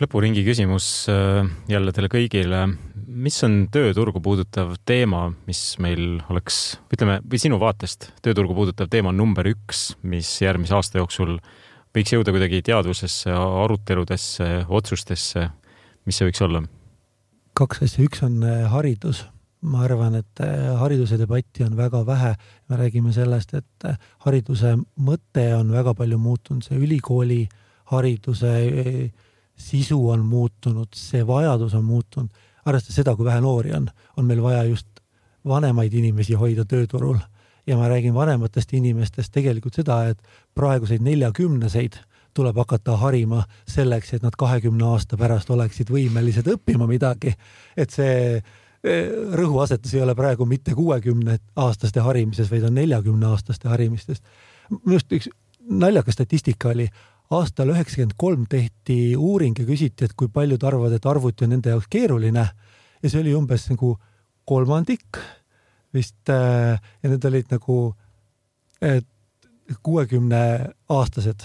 lõpuringi 0.00 0.42
küsimus 0.46 0.86
äh, 1.12 1.44
jälle 1.68 1.92
teile 1.92 2.08
kõigile. 2.12 2.64
mis 3.12 3.36
on 3.44 3.66
tööturgu 3.72 4.22
puudutav 4.24 4.76
teema, 4.88 5.26
mis 5.46 5.76
meil 5.82 6.22
oleks, 6.32 6.78
ütleme, 6.92 7.20
või 7.28 7.40
sinu 7.42 7.58
vaatest 7.60 8.08
tööturgu 8.24 8.56
puudutav 8.56 8.88
teema 8.88 9.12
number 9.12 9.46
üks, 9.50 9.92
mis 10.02 10.30
järgmise 10.40 10.74
aasta 10.74 10.98
jooksul 10.98 11.36
võiks 11.92 12.14
jõuda 12.14 12.32
kuidagi 12.32 12.62
teadvusesse, 12.64 13.34
aruteludesse, 13.36 14.64
otsustesse, 14.68 15.50
mis 16.06 16.16
see 16.16 16.30
võiks 16.30 16.44
olla? 16.46 16.64
kaks 17.52 17.82
asja, 17.84 18.06
üks 18.06 18.22
on 18.24 18.40
äh, 18.48 18.64
haridus. 18.72 19.26
ma 19.62 19.84
arvan, 19.84 20.16
et 20.18 20.40
äh, 20.40 20.72
hariduse 20.80 21.18
debatti 21.20 21.66
on 21.66 21.76
väga 21.76 22.00
vähe. 22.06 22.32
me 22.68 22.76
räägime 22.80 23.12
sellest, 23.12 23.52
et 23.54 23.84
hariduse 24.24 24.78
mõte 24.96 25.44
on 25.54 25.70
väga 25.70 25.94
palju 25.94 26.18
muutunud, 26.18 26.64
see 26.64 26.80
ülikooli 26.80 27.44
hariduse 27.92 28.56
sisu 29.58 29.98
on 30.10 30.24
muutunud, 30.26 30.88
see 30.94 31.26
vajadus 31.26 31.74
on 31.74 31.84
muutunud, 31.84 32.30
arvestades 32.64 32.96
seda, 33.00 33.16
kui 33.16 33.26
vähe 33.26 33.40
noori 33.40 33.72
on, 33.76 33.88
on 34.16 34.26
meil 34.26 34.42
vaja 34.42 34.64
just 34.64 34.88
vanemaid 35.48 35.94
inimesi 35.94 36.34
hoida 36.38 36.64
tööturul 36.64 37.18
ja 37.66 37.76
ma 37.76 37.88
räägin 37.88 38.14
vanematest 38.14 38.72
inimestest 38.74 39.32
tegelikult 39.32 39.74
seda, 39.74 40.04
et 40.10 40.22
praeguseid 40.54 41.02
neljakümneseid 41.02 41.98
tuleb 42.34 42.56
hakata 42.56 42.96
harima 42.96 43.44
selleks, 43.68 44.14
et 44.14 44.22
nad 44.24 44.34
kahekümne 44.38 44.86
aasta 44.94 45.18
pärast 45.20 45.50
oleksid 45.50 45.90
võimelised 45.92 46.48
õppima 46.48 46.88
midagi. 46.88 47.34
et 47.76 47.90
see 47.90 48.36
eh, 48.36 49.12
rõhuasetus 49.32 49.94
ei 49.94 50.02
ole 50.02 50.14
praegu 50.14 50.46
mitte 50.46 50.74
kuuekümne 50.74 51.38
aastaste 51.56 52.00
harimises, 52.00 52.50
vaid 52.50 52.64
on 52.64 52.74
neljakümne 52.74 53.26
aastaste 53.26 53.68
harimistes. 53.68 54.22
minu 54.70 54.96
arust 54.96 55.12
üks 55.12 55.28
naljakas 55.70 56.14
statistika 56.14 56.68
oli, 56.68 56.88
aastal 57.32 57.72
üheksakümmend 57.72 58.16
kolm 58.20 58.46
tehti 58.50 59.16
uuring 59.16 59.58
ja 59.58 59.66
küsiti, 59.68 60.04
et 60.04 60.16
kui 60.16 60.28
paljud 60.32 60.62
arvavad, 60.62 60.96
et 60.96 61.06
arvuti 61.06 61.46
on 61.46 61.54
nende 61.56 61.72
jaoks 61.72 61.88
keeruline. 61.92 62.46
Ja 63.02 63.10
see 63.10 63.22
oli 63.22 63.34
umbes 63.34 63.66
nagu 63.70 63.96
kolmandik 64.48 65.18
vist 65.94 66.30
äh, 66.30 66.76
ja 66.76 67.10
need 67.10 67.24
olid 67.24 67.50
nagu 67.52 67.78
kuuekümne 69.82 70.42
aastased 70.88 71.44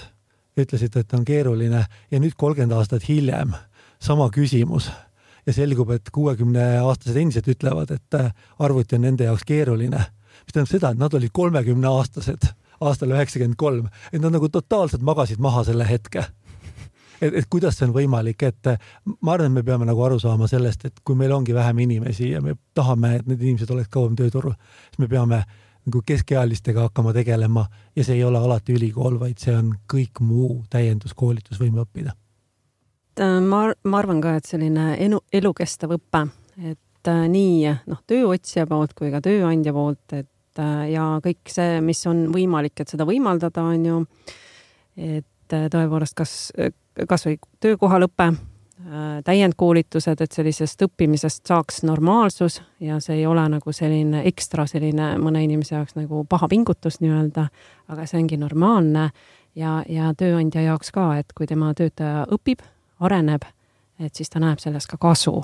ütlesid, 0.58 0.96
et 0.98 1.14
on 1.14 1.26
keeruline. 1.26 1.86
Ja 2.12 2.20
nüüd 2.20 2.36
kolmkümmend 2.38 2.74
aastat 2.78 3.08
hiljem 3.08 3.54
sama 4.00 4.30
küsimus. 4.34 4.90
Ja 5.46 5.54
selgub, 5.56 5.92
et 5.96 6.10
kuuekümne 6.12 6.80
aastased 6.84 7.16
endiselt 7.22 7.48
ütlevad, 7.48 7.94
et 7.94 8.18
äh, 8.18 8.32
arvuti 8.60 8.98
on 8.98 9.06
nende 9.08 9.28
jaoks 9.30 9.46
keeruline, 9.48 10.02
mis 10.44 10.54
tähendab 10.54 10.72
seda, 10.74 10.92
et 10.92 11.00
nad 11.00 11.14
olid 11.16 11.32
kolmekümne 11.34 11.88
aastased 11.88 12.50
aastal 12.82 13.14
üheksakümmend 13.16 13.58
kolm, 13.58 13.88
et 14.12 14.22
nad 14.22 14.34
nagu 14.34 14.50
totaalselt 14.50 15.02
magasid 15.06 15.42
maha 15.44 15.64
selle 15.68 15.88
hetke. 15.90 16.26
et, 17.22 17.34
et 17.34 17.46
kuidas 17.50 17.78
see 17.78 17.88
on 17.88 17.94
võimalik, 17.96 18.44
et 18.46 18.74
ma 19.22 19.34
arvan, 19.34 19.50
et 19.50 19.56
me 19.60 19.64
peame 19.66 19.88
nagu 19.90 20.04
aru 20.06 20.20
saama 20.22 20.48
sellest, 20.48 20.86
et 20.86 21.00
kui 21.04 21.16
meil 21.18 21.34
ongi 21.34 21.56
vähem 21.56 21.80
inimesi 21.88 22.32
ja 22.32 22.42
me 22.42 22.56
tahame, 22.78 23.16
et 23.16 23.28
need 23.28 23.42
inimesed 23.42 23.72
oleks 23.74 23.90
kauem 23.94 24.16
tööturul, 24.16 24.54
siis 24.92 25.02
me 25.02 25.10
peame 25.10 25.42
nagu 25.88 26.02
keskealistega 26.06 26.90
hakkama 26.90 27.14
tegelema 27.16 27.66
ja 27.96 28.04
see 28.04 28.20
ei 28.20 28.24
ole 28.28 28.38
alati 28.38 28.76
ülikool, 28.76 29.20
vaid 29.20 29.40
see 29.42 29.56
on 29.56 29.72
kõik 29.94 30.22
muu 30.22 30.64
täienduskoolitus 30.70 31.62
võime 31.62 31.86
õppida. 31.86 32.14
ma, 33.42 33.62
ma 33.84 34.00
arvan 34.02 34.22
ka, 34.22 34.36
et 34.38 34.46
selline 34.46 34.96
elu, 35.06 35.22
elukestev 35.34 35.96
õpe, 35.98 36.28
et 36.70 37.12
nii 37.32 37.72
noh, 37.88 38.02
tööotsija 38.08 38.68
poolt 38.68 38.94
kui 38.98 39.12
ka 39.14 39.22
tööandja 39.24 39.74
poolt, 39.74 40.14
et 40.14 40.30
ja 40.92 41.08
kõik 41.24 41.52
see, 41.52 41.80
mis 41.82 42.04
on 42.10 42.28
võimalik, 42.34 42.76
et 42.82 42.94
seda 42.94 43.08
võimaldada, 43.08 43.64
on 43.64 43.86
ju. 43.86 44.04
et 44.98 45.58
tõepoolest, 45.72 46.16
kas, 46.18 46.32
kasvõi 47.08 47.38
töökohalõpe, 47.64 48.32
täiendkoolitused, 49.26 50.22
et 50.22 50.32
sellisest 50.32 50.84
õppimisest 50.86 51.50
saaks 51.50 51.82
normaalsus 51.88 52.60
ja 52.80 53.00
see 53.02 53.18
ei 53.20 53.26
ole 53.26 53.48
nagu 53.50 53.74
selline 53.74 54.22
ekstra 54.30 54.68
selline 54.70 55.16
mõne 55.22 55.42
inimese 55.44 55.76
jaoks 55.76 55.98
nagu 55.98 56.24
paha 56.30 56.48
pingutus 56.52 57.00
nii-öelda, 57.02 57.48
aga 57.90 58.06
see 58.06 58.22
ongi 58.22 58.38
normaalne 58.38 59.10
ja, 59.58 59.82
ja 59.90 60.14
tööandja 60.18 60.62
jaoks 60.62 60.94
ka, 60.94 61.10
et 61.18 61.34
kui 61.34 61.50
tema 61.50 61.74
töötaja 61.74 62.28
õpib, 62.38 62.62
areneb, 63.02 63.50
et 64.00 64.14
siis 64.16 64.30
ta 64.30 64.40
näeb 64.44 64.62
sellest 64.62 64.92
ka 64.94 65.02
kasu 65.02 65.40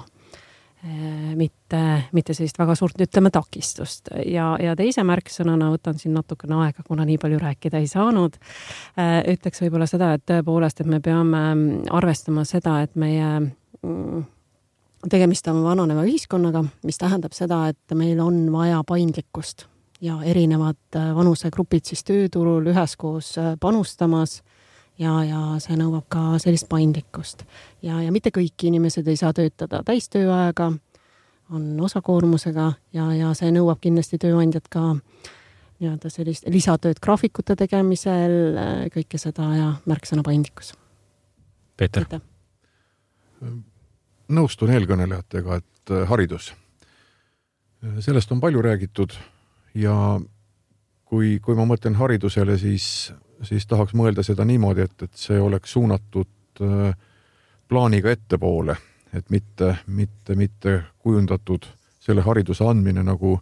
mitte, 0.84 1.82
mitte 2.12 2.34
sellist 2.36 2.58
väga 2.60 2.76
suurt, 2.76 3.00
ütleme, 3.06 3.32
takistust 3.32 4.10
ja, 4.28 4.50
ja 4.60 4.76
teise 4.76 5.06
märksõnana 5.08 5.70
võtan 5.72 6.00
siin 6.00 6.16
natukene 6.18 6.58
aega, 6.66 6.84
kuna 6.88 7.06
nii 7.08 7.18
palju 7.22 7.40
rääkida 7.40 7.80
ei 7.80 7.88
saanud. 7.88 8.36
ütleks 9.32 9.64
võib-olla 9.64 9.88
seda, 9.88 10.14
et 10.18 10.26
tõepoolest, 10.28 10.84
et 10.84 10.92
me 10.92 11.00
peame 11.04 11.44
arvestama 11.92 12.44
seda, 12.48 12.82
et 12.84 12.96
meie 13.00 13.30
mm, 13.40 14.26
tegemist 15.10 15.48
on 15.52 15.64
vananeva 15.64 16.04
ühiskonnaga, 16.08 16.66
mis 16.84 17.00
tähendab 17.00 17.36
seda, 17.36 17.68
et 17.72 17.96
meil 17.96 18.20
on 18.24 18.46
vaja 18.52 18.84
paindlikkust 18.88 19.68
ja 20.04 20.18
erinevad 20.28 21.00
vanusegrupid 21.16 21.88
siis 21.88 22.04
tööturul 22.04 22.68
üheskoos 22.74 23.38
panustamas 23.64 24.42
ja, 25.00 25.14
ja 25.26 25.42
see 25.64 25.78
nõuab 25.80 26.06
ka 26.12 26.40
sellist 26.42 26.68
paindlikkust. 26.70 27.46
ja, 27.82 28.02
ja 28.02 28.12
mitte 28.12 28.32
kõik 28.34 28.68
inimesed 28.70 29.08
ei 29.08 29.18
saa 29.18 29.34
töötada 29.34 29.84
täistööajaga, 29.86 30.72
on 31.54 31.66
osakoormusega 31.82 32.74
ja, 32.94 33.10
ja 33.14 33.34
see 33.38 33.52
nõuab 33.52 33.82
kindlasti 33.82 34.18
tööandjat 34.22 34.70
ka 34.72 34.94
nii-öelda 35.84 36.10
sellist 36.14 36.48
lisatööd 36.48 37.02
graafikute 37.04 37.56
tegemisel, 37.60 38.58
kõike 38.94 39.20
seda 39.20 39.50
ja 39.58 39.70
märksõna 39.90 40.24
paindlikkus. 40.24 40.74
Peeter. 41.78 42.06
nõustun 44.34 44.72
eelkõnelejatega, 44.72 45.56
et 45.60 45.92
äh, 45.92 46.06
haridus, 46.10 46.54
sellest 48.00 48.32
on 48.32 48.40
palju 48.40 48.62
räägitud 48.64 49.12
ja 49.76 49.96
kui, 51.14 51.38
kui 51.46 51.54
ma 51.54 51.68
mõtlen 51.70 51.94
haridusele, 52.00 52.58
siis 52.58 53.14
siis 53.44 53.68
tahaks 53.68 53.94
mõelda 53.94 54.24
seda 54.24 54.46
niimoodi, 54.46 54.88
et, 54.88 55.06
et 55.06 55.20
see 55.20 55.40
oleks 55.40 55.76
suunatud 55.76 56.62
äh, 56.64 56.96
plaaniga 57.68 58.12
ettepoole, 58.12 58.76
et 59.14 59.30
mitte, 59.30 59.76
mitte, 59.88 60.36
mitte 60.36 60.78
kujundatud 61.04 61.68
selle 62.04 62.24
hariduse 62.26 62.66
andmine 62.68 63.04
nagu 63.04 63.38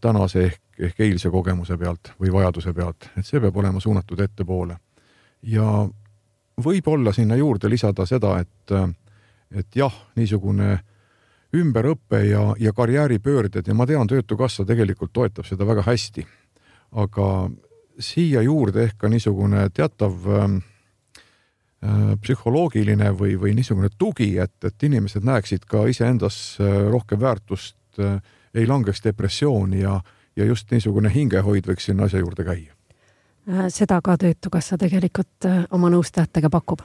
tänase 0.00 0.44
ehk, 0.46 0.60
ehk 0.78 1.00
eilse 1.00 1.30
kogemuse 1.30 1.76
pealt 1.76 2.12
või 2.20 2.32
vajaduse 2.32 2.72
pealt, 2.72 3.10
et 3.18 3.26
see 3.26 3.40
peab 3.42 3.56
olema 3.56 3.80
suunatud 3.80 4.20
ettepoole. 4.20 4.76
ja 5.42 5.88
võib-olla 6.62 7.12
sinna 7.12 7.36
juurde 7.36 7.68
lisada 7.68 8.06
seda, 8.06 8.36
et, 8.38 8.72
et 9.50 9.76
jah, 9.76 9.94
niisugune 10.16 10.78
ümberõpe 11.56 12.22
ja, 12.28 12.54
ja 12.58 12.72
karjääripöörded 12.72 13.66
ja 13.66 13.74
ma 13.74 13.86
tean, 13.86 14.06
Töötukassa 14.06 14.64
tegelikult 14.64 15.12
toetab 15.12 15.44
seda 15.44 15.66
väga 15.66 15.82
hästi. 15.86 16.24
Aga 16.92 17.50
siia 18.02 18.42
juurde 18.42 18.86
ehk 18.86 18.98
ka 18.98 19.08
niisugune 19.08 19.68
teatav 19.74 20.28
ähm, 20.28 20.56
äh, 21.84 22.12
psühholoogiline 22.20 23.12
või, 23.18 23.36
või 23.40 23.54
niisugune 23.56 23.90
tugi, 23.98 24.36
et, 24.38 24.56
et 24.64 24.88
inimesed 24.88 25.24
näeksid 25.24 25.66
ka 25.68 25.86
iseendas 25.90 26.58
äh, 26.60 26.88
rohkem 26.90 27.20
väärtust 27.20 28.00
äh,, 28.00 28.20
ei 28.54 28.66
langeks 28.68 29.04
depressiooni 29.04 29.80
ja, 29.80 30.00
ja 30.36 30.44
just 30.44 30.70
niisugune 30.70 31.12
hingehoid 31.12 31.68
võiks 31.68 31.88
sinna 31.88 32.08
asja 32.08 32.20
juurde 32.20 32.44
käia. 32.44 32.74
Seda 33.74 33.96
ka 34.04 34.14
Töötukassa 34.20 34.76
tegelikult 34.78 35.48
oma 35.74 35.88
nõustajatega 35.90 36.50
pakub 36.52 36.84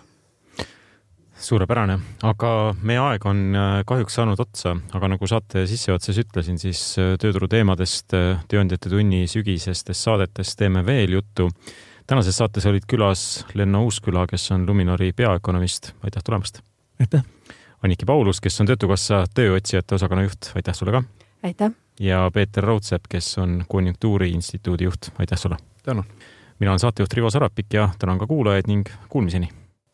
suurepärane, 1.39 1.97
aga 2.25 2.51
meie 2.85 2.99
aeg 3.01 3.25
on 3.29 3.41
äh, 3.55 3.79
kahjuks 3.87 4.17
saanud 4.17 4.39
otsa, 4.41 4.73
aga 4.97 5.09
nagu 5.13 5.29
saate 5.29 5.65
sissejuhatuses 5.69 6.21
ütlesin, 6.23 6.57
siis 6.61 6.81
äh, 7.01 7.13
tööturu 7.21 7.49
teemadest, 7.51 8.13
äh, 8.17 8.41
Tööandjate 8.49 8.89
tunni 8.91 9.25
sügisestest 9.29 10.07
saadetest 10.07 10.57
teeme 10.59 10.85
veel 10.85 11.17
juttu. 11.17 11.49
tänases 12.07 12.37
saates 12.37 12.65
olid 12.65 12.87
külas 12.87 13.45
Lenno 13.53 13.83
Uusküla, 13.83 14.25
kes 14.27 14.51
on 14.51 14.65
Luminori 14.65 15.11
peaökonomist, 15.13 15.93
aitäh 16.03 16.23
tulemast! 16.23 16.61
aitäh! 16.99 17.23
Anniki 17.83 18.05
Paulus, 18.05 18.41
kes 18.41 18.61
on 18.61 18.67
Töötukassa 18.67 19.25
tööotsijate 19.33 19.95
osakonna 19.95 20.23
juht, 20.25 20.51
aitäh 20.55 20.73
sulle 20.73 20.91
ka! 20.91 21.03
aitäh! 21.43 21.71
ja 21.99 22.25
Peeter 22.33 22.63
Raudsepp, 22.63 23.05
kes 23.09 23.37
on 23.37 23.63
Konjunktuuriinstituudi 23.69 24.89
juht, 24.89 25.13
aitäh 25.19 25.37
sulle! 25.37 25.57
tänan! 25.83 26.03
mina 26.59 26.71
olen 26.71 26.79
saatejuht 26.79 27.13
Rivo 27.13 27.29
Sarapik 27.29 27.73
ja 27.73 27.89
tänan 27.99 28.17
ka 28.17 28.27
kuulajaid 28.27 28.67
ning 28.67 28.89
kuulmiseni! 29.09 29.66